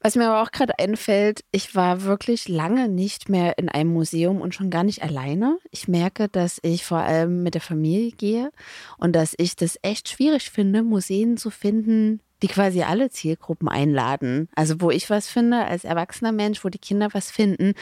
Was 0.00 0.16
mir 0.16 0.26
aber 0.26 0.42
auch 0.42 0.50
gerade 0.50 0.78
einfällt, 0.78 1.44
ich 1.52 1.74
war 1.76 2.02
wirklich 2.02 2.48
lange 2.48 2.88
nicht 2.88 3.28
mehr 3.28 3.56
in 3.56 3.68
einem 3.68 3.92
Museum 3.92 4.40
und 4.40 4.54
schon 4.54 4.70
gar 4.70 4.82
nicht 4.82 5.02
alleine. 5.02 5.58
Ich 5.70 5.86
merke, 5.86 6.28
dass 6.28 6.58
ich 6.62 6.84
vor 6.84 6.98
allem 6.98 7.42
mit 7.42 7.54
der 7.54 7.60
Familie 7.60 8.10
gehe 8.10 8.50
und 8.98 9.14
dass 9.14 9.34
ich 9.38 9.54
das 9.54 9.78
echt 9.82 10.08
schwierig 10.08 10.50
finde, 10.50 10.82
Museen 10.82 11.36
zu 11.36 11.50
finden, 11.50 12.20
die 12.44 12.48
quasi 12.48 12.82
alle 12.82 13.08
Zielgruppen 13.08 13.70
einladen. 13.70 14.50
Also 14.54 14.82
wo 14.82 14.90
ich 14.90 15.08
was 15.08 15.28
finde 15.28 15.64
als 15.64 15.84
erwachsener 15.84 16.30
Mensch, 16.30 16.62
wo 16.62 16.68
die 16.68 16.78
Kinder 16.78 17.08
was 17.12 17.30
finden. 17.30 17.72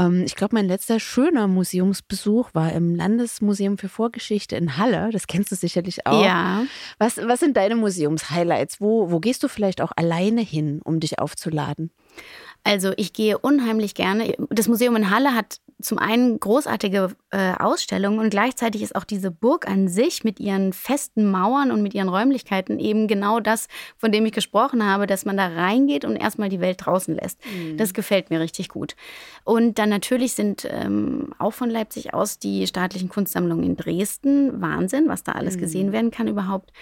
Ähm, 0.00 0.24
ich 0.26 0.34
glaube, 0.34 0.56
mein 0.56 0.66
letzter 0.66 0.98
schöner 0.98 1.46
Museumsbesuch 1.46 2.50
war 2.52 2.72
im 2.72 2.96
Landesmuseum 2.96 3.78
für 3.78 3.88
Vorgeschichte 3.88 4.56
in 4.56 4.76
Halle. 4.76 5.10
Das 5.12 5.28
kennst 5.28 5.52
du 5.52 5.54
sicherlich 5.54 6.08
auch. 6.08 6.24
Ja. 6.24 6.64
Was, 6.98 7.18
was 7.18 7.38
sind 7.38 7.56
deine 7.56 7.76
Museumshighlights? 7.76 8.80
Wo, 8.80 9.12
wo 9.12 9.20
gehst 9.20 9.44
du 9.44 9.48
vielleicht 9.48 9.80
auch 9.80 9.92
alleine 9.94 10.40
hin, 10.40 10.80
um 10.82 10.98
dich 10.98 11.20
aufzuladen? 11.20 11.92
Also 12.62 12.92
ich 12.96 13.12
gehe 13.12 13.38
unheimlich 13.38 13.94
gerne. 13.94 14.34
Das 14.50 14.68
Museum 14.68 14.96
in 14.96 15.10
Halle 15.10 15.34
hat 15.34 15.60
zum 15.80 15.98
einen 15.98 16.38
großartige 16.38 17.10
äh, 17.30 17.52
Ausstellungen 17.58 18.18
und 18.18 18.30
gleichzeitig 18.30 18.82
ist 18.82 18.94
auch 18.94 19.04
diese 19.04 19.30
Burg 19.30 19.66
an 19.66 19.88
sich 19.88 20.24
mit 20.24 20.40
ihren 20.40 20.72
festen 20.72 21.30
Mauern 21.30 21.70
und 21.70 21.82
mit 21.82 21.94
ihren 21.94 22.08
Räumlichkeiten 22.08 22.78
eben 22.78 23.08
genau 23.08 23.40
das, 23.40 23.68
von 23.96 24.12
dem 24.12 24.26
ich 24.26 24.32
gesprochen 24.32 24.84
habe, 24.84 25.06
dass 25.06 25.24
man 25.24 25.36
da 25.36 25.46
reingeht 25.46 26.04
und 26.04 26.16
erstmal 26.16 26.48
die 26.48 26.60
Welt 26.60 26.84
draußen 26.84 27.14
lässt. 27.14 27.40
Mhm. 27.46 27.76
Das 27.76 27.94
gefällt 27.94 28.30
mir 28.30 28.40
richtig 28.40 28.68
gut. 28.68 28.94
Und 29.44 29.78
dann 29.78 29.88
natürlich 29.88 30.34
sind 30.34 30.68
ähm, 30.70 31.32
auch 31.38 31.52
von 31.52 31.70
Leipzig 31.70 32.12
aus 32.14 32.38
die 32.38 32.66
staatlichen 32.66 33.08
Kunstsammlungen 33.08 33.64
in 33.64 33.76
Dresden 33.76 34.60
Wahnsinn, 34.60 35.08
was 35.08 35.22
da 35.22 35.32
alles 35.32 35.56
mhm. 35.56 35.60
gesehen 35.60 35.92
werden 35.92 36.10
kann 36.10 36.28
überhaupt. 36.28 36.72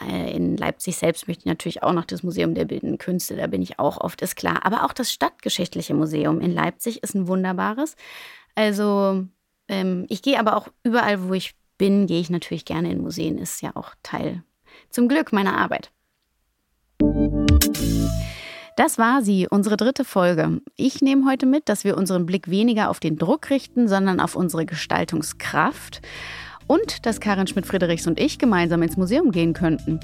Äh, 0.00 0.34
in 0.34 0.56
Leipzig 0.56 0.96
selbst 0.96 1.28
möchte 1.28 1.42
ich 1.42 1.46
natürlich 1.46 1.82
auch 1.82 1.92
noch 1.92 2.04
das 2.04 2.22
Museum 2.22 2.54
der 2.54 2.64
Bildenden 2.64 2.98
Künste, 2.98 3.36
da 3.36 3.46
bin 3.46 3.62
ich 3.62 3.78
auch 3.78 3.98
oft, 3.98 4.20
ist 4.22 4.36
klar. 4.36 4.64
Aber 4.64 4.84
auch 4.84 4.92
das 4.92 5.12
Stadtgeschichtliche 5.12 5.94
Museum 5.94 6.40
in 6.40 6.52
Leipzig 6.52 7.02
ist 7.02 7.14
ein 7.14 7.28
wunderbares. 7.28 7.96
Also 8.54 9.24
ähm, 9.68 10.06
ich 10.08 10.22
gehe 10.22 10.38
aber 10.38 10.56
auch 10.56 10.68
überall, 10.82 11.28
wo 11.28 11.34
ich 11.34 11.54
bin, 11.78 12.06
gehe 12.06 12.20
ich 12.20 12.30
natürlich 12.30 12.64
gerne 12.64 12.90
in 12.90 13.00
Museen, 13.00 13.38
ist 13.38 13.62
ja 13.62 13.70
auch 13.74 13.92
Teil 14.02 14.42
zum 14.90 15.08
Glück 15.08 15.32
meiner 15.32 15.56
Arbeit. 15.56 15.92
Das 18.76 18.96
war 18.98 19.22
sie, 19.22 19.48
unsere 19.48 19.76
dritte 19.76 20.04
Folge. 20.04 20.60
Ich 20.76 21.02
nehme 21.02 21.28
heute 21.28 21.46
mit, 21.46 21.68
dass 21.68 21.84
wir 21.84 21.96
unseren 21.96 22.26
Blick 22.26 22.48
weniger 22.48 22.90
auf 22.90 23.00
den 23.00 23.18
Druck 23.18 23.50
richten, 23.50 23.88
sondern 23.88 24.20
auf 24.20 24.36
unsere 24.36 24.66
Gestaltungskraft 24.66 26.00
und 26.68 27.04
dass 27.04 27.18
Karin 27.18 27.48
Schmidt-Friedrichs 27.48 28.06
und 28.06 28.20
ich 28.20 28.38
gemeinsam 28.38 28.82
ins 28.82 28.96
Museum 28.96 29.32
gehen 29.32 29.54
könnten. 29.54 29.98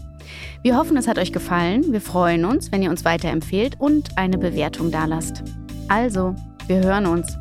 Wir 0.62 0.76
hoffen, 0.76 0.96
es 0.96 1.06
hat 1.06 1.18
euch 1.18 1.32
gefallen. 1.32 1.92
Wir 1.92 2.00
freuen 2.00 2.44
uns, 2.44 2.72
wenn 2.72 2.82
ihr 2.82 2.90
uns 2.90 3.04
weiterempfehlt 3.04 3.76
und 3.78 4.18
eine 4.18 4.38
Bewertung 4.38 4.90
dalasst. 4.90 5.44
Also, 5.88 6.34
wir 6.66 6.82
hören 6.82 7.06
uns. 7.06 7.38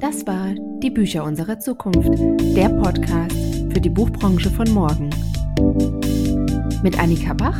Das 0.00 0.26
war 0.26 0.54
Die 0.82 0.90
Bücher 0.90 1.24
unserer 1.24 1.58
Zukunft, 1.58 2.18
der 2.54 2.68
Podcast 2.68 3.36
für 3.72 3.80
die 3.80 3.88
Buchbranche 3.88 4.50
von 4.50 4.70
morgen. 4.70 5.08
Mit 6.82 6.98
Annika 6.98 7.32
Bach 7.32 7.58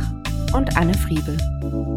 und 0.53 0.77
Anne 0.77 0.93
Friebel. 0.93 1.96